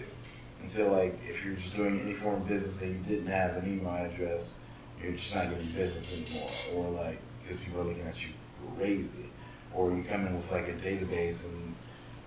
Until 0.62 0.90
like 0.92 1.18
if 1.28 1.44
you're 1.44 1.54
just 1.54 1.76
doing 1.76 2.00
any 2.00 2.12
form 2.12 2.42
of 2.42 2.48
business 2.48 2.82
and 2.82 3.06
you 3.06 3.16
didn't 3.16 3.30
have 3.30 3.56
an 3.56 3.72
email 3.72 3.94
address, 3.94 4.64
you're 5.02 5.12
just 5.12 5.34
not 5.34 5.50
getting 5.50 5.68
business 5.68 6.12
anymore. 6.12 6.50
Or 6.74 6.90
like 6.90 7.18
because 7.42 7.58
people 7.64 7.80
are 7.80 7.84
looking 7.84 8.06
at 8.06 8.22
you 8.22 8.32
crazy. 8.76 9.26
Or 9.74 9.90
you 9.92 10.02
come 10.02 10.26
in 10.26 10.36
with 10.36 10.50
like 10.50 10.68
a 10.68 10.72
database 10.72 11.44
and 11.44 11.74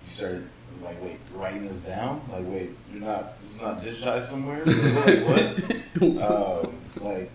you 0.04 0.10
start 0.10 0.42
like 0.82 1.00
wait 1.02 1.18
writing 1.34 1.68
this 1.68 1.82
down. 1.82 2.20
Like 2.32 2.44
wait 2.46 2.70
you're 2.92 3.02
not 3.02 3.40
this 3.40 3.56
is 3.56 3.62
not 3.62 3.82
digitized 3.82 4.22
somewhere. 4.22 4.64
like 4.64 5.26
what? 5.26 6.22
um, 6.64 6.74
like 7.00 7.30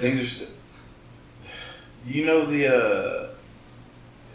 things 0.00 0.20
are. 0.20 0.26
St- 0.26 0.50
you 2.06 2.26
know 2.26 2.44
the 2.44 2.68
uh, 2.68 3.28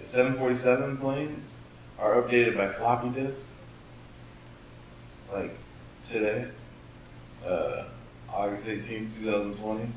747 0.01 0.97
planes 0.97 1.65
are 1.99 2.21
updated 2.21 2.57
by 2.57 2.67
floppy 2.67 3.09
disk. 3.09 3.51
Like 5.31 5.55
today, 6.09 6.45
uh, 7.45 7.83
August 8.33 8.65
18th, 8.65 9.07
2020. 9.21 9.89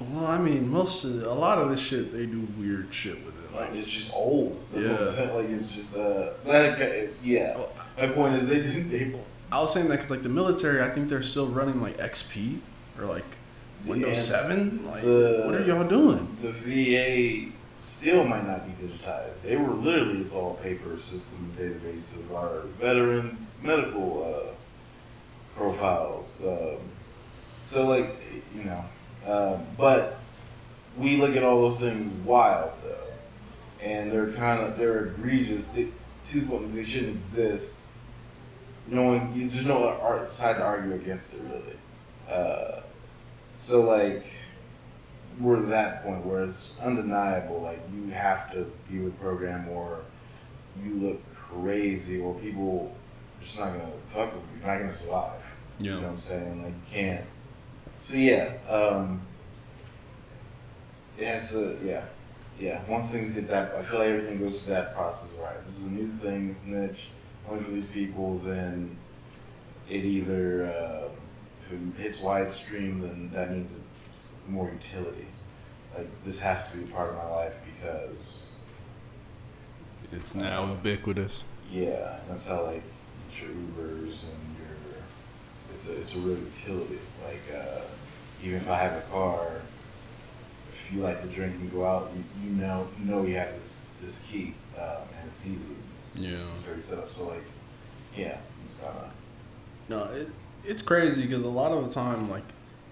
Well, 0.00 0.26
I 0.26 0.38
mean, 0.38 0.68
most 0.70 1.04
of 1.04 1.22
a 1.22 1.32
lot 1.32 1.58
of 1.58 1.70
this 1.70 1.80
shit 1.80 2.12
they 2.12 2.26
do 2.26 2.46
weird 2.58 2.92
shit 2.92 3.24
with 3.24 3.34
it. 3.44 3.54
Like 3.54 3.70
Like, 3.70 3.78
it's 3.78 3.88
just 3.88 4.12
old. 4.14 4.60
That's 4.72 5.16
Yeah. 5.18 5.30
Like 5.32 5.48
it's 5.50 5.72
just 5.72 5.96
uh, 5.96 6.32
like 6.44 7.10
yeah. 7.22 7.56
My 7.98 8.08
point 8.08 8.34
is 8.34 8.48
they 8.48 8.60
didn't. 8.60 8.90
They, 8.90 9.14
I 9.52 9.60
was 9.60 9.72
saying 9.72 9.86
that 9.88 9.96
because 9.96 10.10
like 10.10 10.22
the 10.22 10.28
military, 10.28 10.82
I 10.82 10.90
think 10.90 11.08
they're 11.08 11.22
still 11.22 11.46
running 11.46 11.80
like 11.80 11.96
XP 11.98 12.58
or 12.98 13.04
like 13.04 13.24
Windows 13.86 14.26
Seven. 14.26 14.84
Like, 14.84 15.02
The- 15.04 15.42
what 15.46 15.54
are 15.54 15.62
y'all 15.64 15.86
doing? 15.86 16.26
the 16.42 16.50
VA 16.50 17.52
still 17.80 18.24
might 18.24 18.46
not 18.46 18.66
be 18.66 18.86
digitized. 18.86 19.42
They 19.42 19.56
were 19.56 19.68
literally 19.74 20.22
it's 20.22 20.32
all 20.32 20.54
paper 20.54 20.98
system 21.00 21.52
database 21.56 22.16
of 22.16 22.34
our 22.34 22.62
veterans 22.80 23.56
medical 23.62 24.24
uh, 24.48 24.53
profiles. 25.56 26.40
Um, 26.44 26.78
so 27.64 27.86
like 27.86 28.16
you 28.56 28.64
know, 28.64 28.84
um, 29.26 29.66
but 29.76 30.18
we 30.96 31.16
look 31.16 31.36
at 31.36 31.42
all 31.42 31.60
those 31.60 31.80
things 31.80 32.10
wild 32.24 32.72
though, 32.82 33.12
and 33.82 34.10
they're 34.10 34.32
kind 34.32 34.60
of 34.60 34.78
they're 34.78 35.06
egregious. 35.06 35.72
They, 35.72 35.88
to 36.28 36.40
the 36.40 36.46
point 36.46 36.74
they 36.74 36.84
shouldn't 36.84 37.16
exist. 37.16 37.78
No 38.86 39.02
one, 39.04 39.32
you, 39.34 39.48
there's 39.48 39.66
no 39.66 39.88
art 39.88 40.30
side 40.30 40.56
to 40.56 40.62
argue 40.62 40.94
against 40.94 41.34
it 41.34 41.42
really. 41.50 41.76
Uh, 42.28 42.80
so 43.56 43.82
like 43.82 44.26
we're 45.40 45.56
at 45.56 45.68
that 45.68 46.04
point 46.04 46.24
where 46.24 46.44
it's 46.44 46.78
undeniable. 46.80 47.60
Like 47.60 47.80
you 47.94 48.12
have 48.12 48.52
to 48.52 48.70
be 48.90 48.98
with 48.98 49.18
program, 49.20 49.68
or 49.68 50.00
you 50.82 50.94
look 50.94 51.34
crazy, 51.34 52.20
or 52.20 52.34
people 52.34 52.94
are 53.38 53.44
just 53.44 53.58
not 53.58 53.72
gonna 53.72 53.90
fuck 54.12 54.32
with 54.34 54.42
you. 54.42 54.60
You're 54.60 54.68
not 54.68 54.78
gonna 54.78 54.94
survive. 54.94 55.43
You 55.80 55.90
know 55.92 56.00
what 56.02 56.10
I'm 56.10 56.18
saying? 56.18 56.62
Like 56.62 56.72
you 56.72 56.80
can't. 56.92 57.26
So 58.00 58.16
yeah, 58.16 58.52
um, 58.68 59.20
it 61.18 61.26
has 61.26 61.50
to. 61.52 61.76
Yeah, 61.84 62.04
yeah. 62.58 62.82
Once 62.88 63.10
things 63.12 63.30
get 63.32 63.48
that, 63.48 63.74
I 63.74 63.82
feel 63.82 63.98
like 63.98 64.08
everything 64.08 64.38
goes 64.38 64.62
through 64.62 64.74
that 64.74 64.94
process. 64.94 65.32
Right, 65.40 65.64
this 65.66 65.78
is 65.78 65.86
a 65.86 65.90
new 65.90 66.08
thing. 66.08 66.50
It's 66.50 66.64
niche. 66.64 67.08
Only 67.48 67.62
for 67.64 67.70
these 67.72 67.88
people. 67.88 68.38
Then 68.38 68.96
it 69.88 70.04
either 70.04 70.66
uh, 70.66 71.08
if 71.66 71.72
it 71.72 72.02
hits 72.02 72.18
widestream, 72.20 73.00
then 73.02 73.30
that 73.32 73.50
means 73.50 73.76
it's 74.12 74.36
more 74.48 74.70
utility. 74.70 75.26
Like 75.96 76.08
this 76.24 76.38
has 76.40 76.70
to 76.72 76.78
be 76.78 76.84
part 76.92 77.10
of 77.10 77.16
my 77.16 77.28
life 77.30 77.56
because 77.64 78.52
It's 80.12 80.34
now 80.34 80.66
ubiquitous. 80.66 81.44
yeah, 81.70 82.18
that's 82.28 82.48
how 82.48 82.64
like 82.64 82.82
your 83.40 83.50
Ubers 83.50 84.22
and 84.24 84.43
it's 85.84 85.88
a 85.88 86.00
it's 86.00 86.14
a 86.14 86.18
real 86.18 86.38
utility. 86.38 86.98
Like 87.24 87.42
uh, 87.54 87.80
even 88.42 88.58
if 88.58 88.68
I 88.68 88.78
have 88.78 88.96
a 88.96 89.02
car, 89.10 89.60
if 90.72 90.92
you 90.92 91.00
like 91.00 91.20
to 91.22 91.28
drink 91.28 91.54
and 91.56 91.72
go 91.72 91.84
out, 91.84 92.10
you, 92.14 92.48
you 92.48 92.56
know 92.56 92.88
you 92.98 93.06
know 93.06 93.22
you 93.22 93.34
have 93.34 93.52
this 93.58 93.88
this 94.02 94.18
key 94.30 94.54
um, 94.78 95.02
and 95.18 95.28
it's 95.28 95.46
easy. 95.46 95.60
Yeah. 96.14 96.38
It's 96.56 96.66
already 96.66 96.82
set 96.82 96.98
up. 96.98 97.10
So 97.10 97.28
like 97.28 97.44
yeah, 98.16 98.38
it's 98.64 98.74
kind 98.74 98.96
of 98.96 99.10
No, 99.88 100.04
it, 100.04 100.28
it's 100.64 100.82
crazy 100.82 101.22
because 101.22 101.42
a 101.42 101.48
lot 101.48 101.72
of 101.72 101.86
the 101.86 101.92
time, 101.92 102.30
like, 102.30 102.44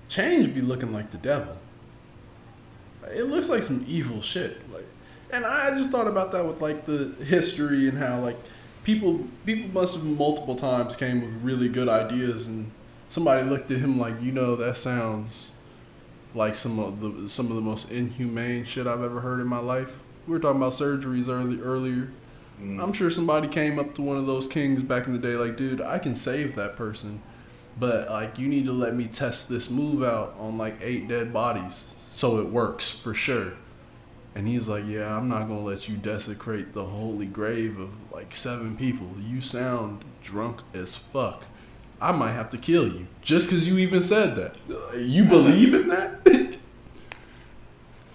change 0.09 0.52
be 0.55 0.60
looking 0.60 0.93
like 0.93 1.10
the 1.10 1.19
devil. 1.19 1.56
It 3.14 3.24
looks 3.24 3.48
like 3.48 3.62
some 3.62 3.85
evil 3.89 4.20
shit. 4.20 4.59
Like, 4.73 4.85
and 5.31 5.47
I 5.47 5.70
just 5.70 5.90
thought 5.90 6.06
about 6.06 6.32
that 6.32 6.44
with 6.44 6.60
like 6.60 6.85
the 6.85 7.14
history 7.24 7.89
and 7.89 7.98
how 7.98 8.20
like 8.20 8.36
people 8.85 9.27
people 9.47 9.70
must 9.70 9.94
have 9.94 10.05
multiple 10.05 10.56
times 10.56 10.97
came 10.97 11.23
with 11.23 11.43
really 11.43 11.69
good 11.69 11.89
ideas 11.89 12.48
and 12.48 12.70
somebody 13.12 13.47
looked 13.47 13.70
at 13.70 13.78
him 13.78 13.98
like, 13.98 14.22
you 14.22 14.32
know, 14.32 14.56
that 14.56 14.74
sounds 14.74 15.51
like 16.34 16.55
some 16.55 16.78
of 16.78 17.01
the 17.01 17.28
some 17.28 17.48
of 17.51 17.56
the 17.56 17.60
most 17.60 17.93
inhumane 17.93 18.64
shit 18.64 18.86
I've 18.86 19.02
ever 19.02 19.20
heard 19.20 19.39
in 19.39 19.47
my 19.47 19.59
life. 19.59 19.98
We 20.26 20.32
were 20.32 20.39
talking 20.39 20.56
about 20.56 20.72
surgeries 20.72 21.28
early 21.28 21.60
earlier. 21.60 22.10
mm, 22.59 22.82
I'm 22.82 22.94
sure 22.94 23.10
somebody 23.10 23.48
came 23.48 23.78
up 23.78 23.94
to 23.97 24.02
one 24.02 24.16
of 24.16 24.26
those 24.26 24.47
kings 24.47 24.82
back 24.82 25.06
in 25.06 25.12
the 25.12 25.18
day, 25.18 25.34
like, 25.34 25.59
dude, 25.59 25.82
I 25.82 25.98
can 25.98 26.16
save 26.16 26.56
that 26.56 26.76
person, 26.76 27.20
but 27.78 28.09
like, 28.09 28.39
you 28.39 28.48
need 28.48 28.64
to 28.64 28.72
let 28.72 28.94
me 28.94 29.09
test 29.09 29.51
this 29.51 29.68
move 29.68 30.02
out 30.02 30.34
on 30.39 30.56
like 30.56 30.80
eight 30.80 31.06
dead 31.06 31.34
bodies 31.34 31.94
so 32.12 32.40
it 32.40 32.48
works 32.48 32.90
for 32.90 33.12
sure. 33.12 33.52
And 34.34 34.48
he's 34.48 34.68
like, 34.68 34.84
yeah, 34.86 35.14
I'm 35.14 35.28
not 35.28 35.48
gonna 35.48 35.60
let 35.60 35.86
you 35.86 35.97
desecrate 35.98 36.72
the 36.72 36.86
holy 36.86 37.26
grave 37.26 37.78
of 37.78 37.94
like 38.10 38.34
seven 38.34 38.74
people. 38.74 39.09
You 39.22 39.43
sound 39.43 40.02
drunk 40.22 40.62
as 40.72 40.97
fuck. 40.97 41.44
I 42.02 42.10
might 42.10 42.32
have 42.32 42.50
to 42.50 42.58
kill 42.58 42.88
you 42.88 43.06
just 43.22 43.48
because 43.48 43.68
you 43.68 43.78
even 43.78 44.02
said 44.02 44.34
that. 44.34 44.60
You 44.98 45.24
believe 45.24 45.72
in 45.72 45.86
that? 45.86 46.58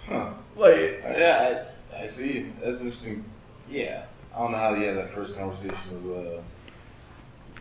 huh. 0.09 0.33
like, 0.57 1.01
Yeah, 1.03 1.63
I, 1.95 2.03
I 2.03 2.07
see. 2.07 2.47
That's 2.61 2.81
interesting. 2.81 3.23
Yeah, 3.69 4.03
I 4.35 4.39
don't 4.39 4.51
know 4.51 4.57
how 4.57 4.75
you 4.75 4.85
had 4.85 4.97
that 4.97 5.13
first 5.13 5.37
conversation 5.37 5.77
of 5.91 6.11
uh, 6.11 6.41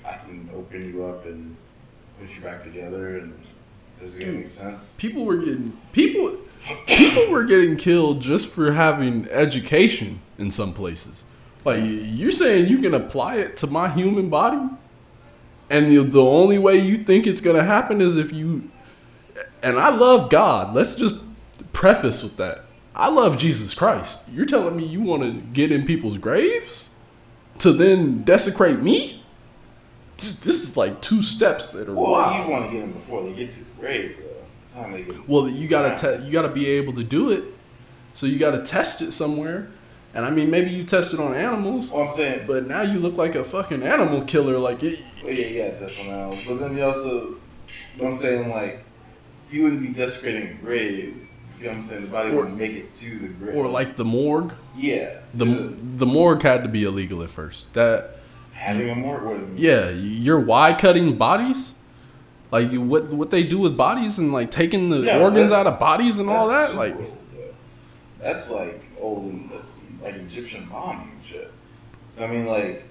I 0.05 0.17
can 0.19 0.51
open 0.53 0.93
you 0.93 1.07
up 1.07 1.27
and 1.27 1.57
put 2.21 2.35
you 2.35 2.43
back 2.43 2.65
together, 2.65 3.19
and 3.19 3.39
does 4.01 4.17
it 4.17 4.27
make 4.27 4.49
sense? 4.49 4.95
people 4.99 5.25
were 5.25 5.37
getting 5.37 5.79
people 5.93 6.39
people 6.87 7.31
were 7.31 7.45
getting 7.45 7.77
killed 7.77 8.21
just 8.21 8.49
for 8.49 8.73
having 8.73 9.29
education 9.29 10.21
in 10.39 10.51
some 10.51 10.75
places. 10.75 11.23
Like 11.65 11.83
you're 11.85 12.33
saying 12.33 12.69
you 12.69 12.79
can 12.79 12.95
apply 12.95 13.37
it 13.37 13.57
to 13.59 13.69
my 13.69 13.89
human 13.89 14.29
body, 14.29 14.69
and 15.71 15.91
the, 15.91 16.03
the 16.03 16.23
only 16.25 16.59
way 16.59 16.79
you 16.79 16.99
think 16.99 17.27
it's 17.27 17.41
gonna 17.41 17.65
happen 17.65 18.01
is 18.01 18.17
if 18.17 18.33
you. 18.33 18.71
And 19.63 19.79
I 19.79 19.91
love 19.91 20.31
God. 20.31 20.75
Let's 20.75 20.95
just 20.95 21.17
preface 21.73 22.23
with 22.23 22.37
that. 22.37 22.63
I 22.95 23.09
love 23.09 23.37
Jesus 23.37 23.75
Christ. 23.75 24.29
You're 24.31 24.47
telling 24.47 24.77
me 24.77 24.85
you 24.87 25.03
want 25.03 25.23
to 25.23 25.33
get 25.33 25.71
in 25.73 25.85
people's 25.85 26.17
graves 26.19 26.89
to 27.59 27.73
then 27.73 28.23
desecrate 28.23 28.81
me? 28.81 29.23
This, 30.19 30.41
this 30.41 30.63
is 30.63 30.77
like 30.77 31.01
two 31.03 31.23
steps 31.23 31.73
that 31.73 31.89
are 31.89 31.95
Well, 31.95 32.13
wild. 32.13 32.45
you 32.47 32.51
want 32.51 32.67
to 32.67 32.73
get 32.73 32.81
them 32.81 32.93
before 32.93 33.23
they 33.25 33.33
get 33.35 33.51
to 33.51 33.59
the 33.65 33.71
grave, 33.81 34.17
though. 34.19 34.81
Time 34.81 34.93
they 34.93 35.03
get, 35.03 35.29
Well, 35.29 35.49
you 35.49 35.69
gotta 35.69 35.97
te- 36.19 36.25
you 36.25 36.33
gotta 36.33 36.49
be 36.49 36.67
able 36.67 36.95
to 36.95 37.05
do 37.05 37.31
it, 37.33 37.45
so 38.15 38.25
you 38.27 38.39
gotta 38.39 38.63
test 38.63 39.03
it 39.03 39.13
somewhere. 39.13 39.69
And 40.15 40.25
I 40.25 40.31
mean, 40.31 40.51
maybe 40.51 40.71
you 40.71 40.85
test 40.85 41.13
it 41.13 41.21
on 41.21 41.35
animals, 41.35 41.93
well, 41.93 42.05
I'm 42.09 42.13
saying, 42.15 42.47
but 42.47 42.67
now 42.67 42.81
you 42.81 42.99
look 42.99 43.19
like 43.19 43.35
a 43.35 43.45
fucking 43.45 43.83
animal 43.83 44.23
killer. 44.23 44.59
Like, 44.59 44.83
it, 44.83 44.99
well, 45.25 45.33
yeah, 45.33 45.47
yeah, 45.47 45.71
that's 45.71 45.99
what 45.99 46.09
I 46.09 46.45
But 46.47 46.61
then 46.61 46.77
you 46.77 46.85
also, 46.85 47.09
you 47.09 47.31
know 47.99 48.05
what 48.05 48.11
I'm 48.11 48.17
saying, 48.17 48.49
like, 48.51 48.85
you 49.51 49.63
wouldn't 49.63 49.83
be 49.83 49.89
desecrating 49.89 50.49
a 50.49 50.55
grave. 50.55 51.17
You 51.59 51.65
know 51.65 51.69
what 51.71 51.77
I'm 51.79 51.85
saying? 51.85 52.03
The 52.03 52.09
body 52.09 52.31
Or- 52.31 52.37
wouldn't 52.37 52.59
make 52.59 52.73
it 52.73 52.95
to 52.97 53.19
the 53.19 53.29
grave. 53.29 53.57
or 53.57 53.67
like 53.67 53.97
the 53.97 54.05
morgue. 54.05 54.53
yeah, 54.77 55.21
The 55.33 55.47
a- 55.47 55.71
the 55.99 56.07
morgue 56.07 56.43
had 56.43 56.63
to 56.65 56.69
be 56.69 56.85
illegal 56.85 57.23
at 57.23 57.31
first. 57.31 57.73
That 57.73 58.17
having 58.53 58.91
a. 58.91 58.95
What, 58.95 59.59
yeah, 59.59 59.89
you're 59.91 60.41
wide 60.41 60.79
cutting 60.79 61.17
bodies. 61.17 61.73
Like 62.53 62.73
you, 62.73 62.83
what 62.83 63.09
what 63.09 63.31
they 63.31 63.43
do 63.43 63.59
with 63.59 63.77
bodies 63.77 64.19
and 64.19 64.33
like 64.33 64.51
taking 64.51 64.91
the 64.91 64.99
Yeah, 64.99 65.21
organs 65.23 65.51
out 65.53 65.67
of 65.67 65.79
bodies 65.81 66.19
and 66.19 66.29
all 66.29 66.49
that. 66.49 66.75
Like 66.75 66.95
old, 66.97 67.17
yeah. 67.39 67.45
that's 68.21 68.51
like 68.51 68.81
old. 69.01 69.35
That's 69.51 69.79
like 70.03 70.15
Egyptian 70.17 70.67
bombing 70.71 71.11
shit. 71.25 71.51
So 72.15 72.23
I 72.25 72.27
mean, 72.29 72.47
like, 72.47 72.85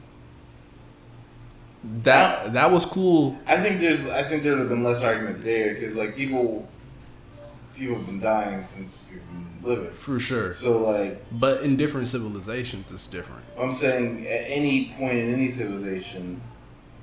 that 2.03 2.53
that 2.53 2.71
was 2.71 2.85
cool. 2.85 3.37
I 3.47 3.57
think 3.57 3.79
there's, 3.79 4.07
I 4.07 4.23
think 4.23 4.43
there 4.43 4.53
would 4.53 4.59
have 4.61 4.69
been 4.69 4.83
less 4.83 5.01
argument 5.03 5.41
there 5.41 5.73
because 5.75 5.95
like 5.95 6.15
people, 6.15 6.67
people 7.75 7.95
have 7.97 8.05
been 8.05 8.19
dying 8.19 8.63
since 8.65 8.97
we've 9.11 9.21
been 9.27 9.69
living. 9.69 9.91
For 9.91 10.19
sure, 10.19 10.53
So 10.53 10.79
like, 10.79 11.23
but 11.33 11.61
in 11.61 11.75
different 11.77 12.07
civilizations, 12.07 12.91
it's 12.91 13.07
different. 13.07 13.43
I'm 13.59 13.73
saying 13.73 14.25
at 14.27 14.49
any 14.49 14.93
point 14.97 15.17
in 15.17 15.33
any 15.33 15.49
civilization, 15.49 16.41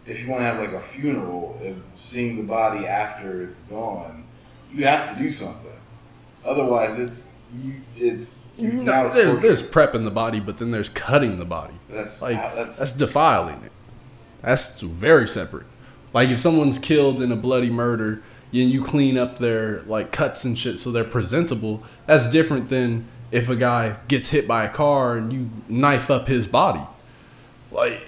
if 0.06 0.20
you 0.20 0.28
want 0.28 0.40
to 0.40 0.46
have 0.46 0.58
like 0.58 0.72
a 0.72 0.80
funeral, 0.80 1.58
of 1.62 1.76
seeing 1.96 2.36
the 2.36 2.42
body 2.42 2.86
after 2.86 3.42
it's 3.44 3.62
gone, 3.62 4.24
you 4.74 4.84
have 4.86 5.16
to 5.16 5.22
do 5.22 5.30
something. 5.32 5.70
Otherwise, 6.44 6.98
it's 6.98 7.34
you, 7.62 7.74
it's 7.96 8.52
you, 8.58 8.72
No, 8.72 9.08
there's, 9.10 9.26
torture. 9.32 9.40
there's 9.46 9.62
prepping 9.62 10.04
the 10.04 10.10
body, 10.10 10.40
but 10.40 10.56
then 10.58 10.70
there's 10.70 10.88
cutting 10.88 11.38
the 11.38 11.44
body. 11.44 11.74
that's 11.88 12.20
Like 12.22 12.36
that's, 12.36 12.78
that's 12.78 12.92
defiling 12.94 13.62
it. 13.62 13.70
That's 14.42 14.80
very 14.80 15.28
separate. 15.28 15.66
Like 16.12 16.28
if 16.30 16.38
someone's 16.40 16.78
killed 16.78 17.20
in 17.22 17.32
a 17.32 17.36
bloody 17.36 17.70
murder, 17.70 18.22
and 18.52 18.70
you 18.70 18.84
clean 18.84 19.16
up 19.16 19.38
their 19.38 19.80
like 19.82 20.12
cuts 20.12 20.44
and 20.44 20.58
shit 20.58 20.78
so 20.78 20.90
they're 20.92 21.04
presentable. 21.04 21.82
That's 22.06 22.28
different 22.30 22.68
than 22.68 23.06
if 23.30 23.48
a 23.48 23.56
guy 23.56 23.96
gets 24.08 24.28
hit 24.28 24.46
by 24.46 24.64
a 24.64 24.68
car 24.68 25.16
and 25.16 25.32
you 25.32 25.48
knife 25.68 26.10
up 26.10 26.28
his 26.28 26.46
body. 26.46 26.82
Like 27.70 28.06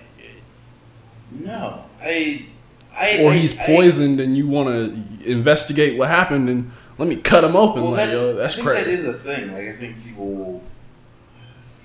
no. 1.31 1.85
I, 2.03 2.45
I 2.97 3.19
or 3.23 3.31
I- 3.33 3.37
he's 3.37 3.59
I- 3.59 3.65
poisoned 3.67 4.21
and 4.21 4.37
you 4.37 4.47
want 4.47 4.69
to 4.69 5.31
investigate 5.31 5.99
what 5.99 6.09
happened 6.09 6.49
and 6.49 6.71
let 6.99 7.09
me 7.09 7.17
cut 7.17 7.43
him 7.43 7.57
open. 7.57 7.83
Well, 7.83 7.93
like 7.93 8.07
that, 8.07 8.13
yo, 8.13 8.35
that's 8.35 8.55
I 8.55 8.57
think 8.57 8.69
crazy. 8.69 8.85
that 8.85 8.91
is 8.91 9.05
a 9.09 9.13
thing. 9.15 9.53
Like 9.53 9.69
I 9.69 9.73
think 9.73 10.05
people, 10.05 10.63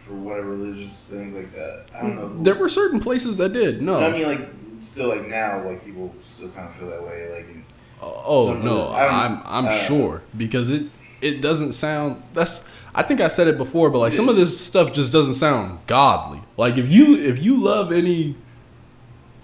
for 0.10 0.15
whatever 0.15 0.49
religious 0.49 1.07
things 1.07 1.34
like 1.34 1.53
that. 1.53 1.86
I 1.94 2.02
don't 2.02 2.15
know. 2.15 2.44
There 2.44 2.56
were 2.56 2.68
certain 2.68 2.99
places 2.99 3.38
that 3.38 3.53
did. 3.53 3.81
No. 3.81 3.99
I 3.99 4.11
mean, 4.11 4.23
like 4.23 4.41
still 4.81 5.10
like 5.10 5.27
now, 5.27 5.64
like 5.64 5.86
people 5.86 6.14
still 6.26 6.49
kind 6.49 6.68
of 6.68 6.76
feel 6.76 6.90
that 6.90 7.03
way. 7.03 7.31
Like 7.31 7.48
in, 7.49 7.64
Oh 8.02 8.60
no, 8.64 8.88
I'm- 8.90 9.41
I'm 9.45 9.65
uh, 9.65 9.77
sure 9.77 10.23
because 10.36 10.69
it 10.69 10.86
it 11.22 11.41
doesn't 11.41 11.73
sound 11.73 12.23
that's 12.34 12.68
I 12.95 13.03
think 13.03 13.22
I 13.22 13.27
said 13.27 13.48
it 13.48 13.57
before, 13.57 13.90
but 13.90 13.99
like 13.99 14.14
some 14.14 14.30
of 14.30 14.36
this 14.36 14.60
stuff 14.60 14.94
just 14.94 15.11
doesn't 15.11 15.36
sound 15.36 15.80
godly. 15.86 16.41
Like 16.57 16.77
if 16.77 16.90
you 16.90 17.18
if 17.18 17.44
you 17.44 17.57
love 17.61 17.91
any 17.91 18.36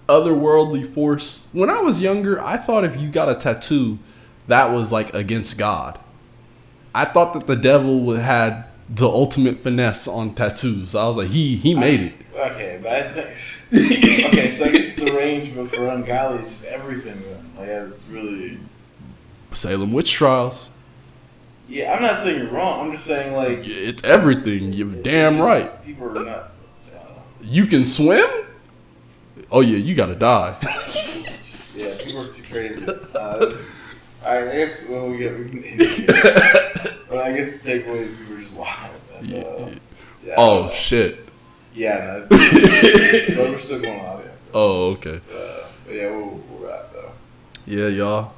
otherworldly 0.10 0.88
force, 0.92 1.48
when 1.52 1.70
I 1.70 1.82
was 1.82 2.02
younger, 2.02 2.42
I 2.42 2.58
thought 2.58 2.84
if 2.86 3.00
you 3.00 3.10
got 3.10 3.30
a 3.30 3.36
tattoo, 3.36 4.00
that 4.48 4.72
was 4.72 4.92
like 4.92 5.14
against 5.14 5.58
God. 5.58 6.00
I 6.94 7.06
thought 7.06 7.34
that 7.34 7.46
the 7.46 7.56
devil 7.58 8.00
would 8.02 8.20
had 8.20 8.66
the 8.90 9.08
ultimate 9.08 9.60
finesse 9.60 10.08
on 10.08 10.34
tattoos. 10.36 10.94
I 10.96 11.06
was 11.08 11.18
like, 11.18 11.30
he 11.30 11.56
he 11.56 11.74
made 11.74 12.02
it. 12.02 12.14
okay, 12.36 12.80
but 12.84 12.92
I 12.92 13.02
think 13.10 13.28
okay. 14.34 14.52
So 14.52 14.66
I 14.66 14.70
guess 14.72 14.96
the 14.96 15.12
range 15.14 15.56
but 15.56 15.70
for 15.70 15.88
ungodly 15.88 16.44
is 16.44 16.50
just 16.50 16.66
everything. 16.66 17.20
Then. 17.22 17.52
Like 17.58 17.68
yeah, 17.68 17.86
it's 17.88 18.08
really 18.08 18.58
Salem 19.52 19.92
witch 19.94 20.12
trials. 20.14 20.70
yeah. 21.70 21.94
I'm 21.94 22.02
not 22.02 22.20
saying 22.20 22.42
you're 22.44 22.52
wrong. 22.52 22.86
I'm 22.86 22.92
just 22.92 23.06
saying 23.06 23.34
like 23.36 23.60
It's 23.64 24.04
everything. 24.04 24.74
You're 24.74 24.92
it's 24.94 25.02
damn 25.04 25.38
just- 25.38 25.48
right. 25.48 25.86
People 25.86 26.18
are 26.20 26.24
nuts. 26.26 26.62
You 27.42 27.66
can 27.66 27.86
swim? 27.86 28.28
Oh 29.52 29.62
yeah, 29.62 29.78
you 29.78 29.96
gotta 29.96 30.16
die. 30.16 30.58
Yeah, 31.78 31.90
people 32.02 32.22
are 32.22 32.28
too 32.28 32.44
crazy. 32.50 32.86
Uh, 32.88 33.38
it's- 33.48 33.76
I 34.26 34.42
guess 34.46 34.88
when 34.88 35.12
we 35.12 35.18
get, 35.18 35.38
we 35.38 35.50
can, 35.62 35.78
but 37.10 37.18
I 37.20 37.34
guess 37.36 37.62
the 37.62 37.80
takeaway 38.56 38.96
is 38.96 39.22
people 39.22 39.24
are 39.24 39.26
just 39.26 39.32
wild. 39.32 39.32
And, 39.34 39.34
uh, 39.34 39.70
Yeah. 39.70 39.76
yeah, 40.26 40.34
oh 40.38 40.70
shit. 40.70 41.20
yeah, 41.74 42.22
no, 42.22 42.28
but 42.30 42.40
we're 43.52 43.60
still 43.60 43.80
going. 43.82 43.98
Yeah, 44.00 44.18
so, 44.18 44.50
Oh 44.54 44.92
okay. 44.92 45.20
but 45.86 45.94
yeah, 45.96 46.10
we'll, 46.12 46.42
we'll 46.50 46.70
wrap 46.70 46.92
though. 46.94 47.12
Yeah, 47.68 47.88
y'all. 47.88 48.32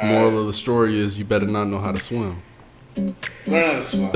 All 0.00 0.08
Moral 0.08 0.30
right. 0.30 0.38
of 0.40 0.46
the 0.46 0.52
story 0.52 0.98
is 0.98 1.18
you 1.18 1.24
better 1.24 1.46
not 1.46 1.64
know 1.66 1.78
how 1.78 1.92
to 1.92 2.00
swim. 2.00 2.40
Learn 2.96 3.14
how 3.46 3.72
to 3.80 3.84
swim. 3.84 4.10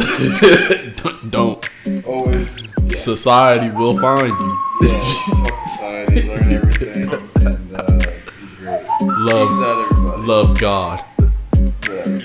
Don't. 1.30 1.64
Always. 2.06 2.72
Yeah. 2.82 2.92
Society 2.94 3.70
will 3.70 3.98
find 4.00 4.28
you. 4.28 4.58
yeah, 4.82 5.04
society, 5.68 6.22
learn 6.28 6.52
everything, 6.52 7.10
and 7.46 7.76
uh, 7.76 7.82
be 7.92 8.46
great. 8.58 8.80
Peace 8.80 9.00
Love, 9.00 9.62
out, 9.62 9.90
everybody. 9.90 10.22
love 10.22 10.58
God. 10.58 11.04
Yeah. 11.88 12.20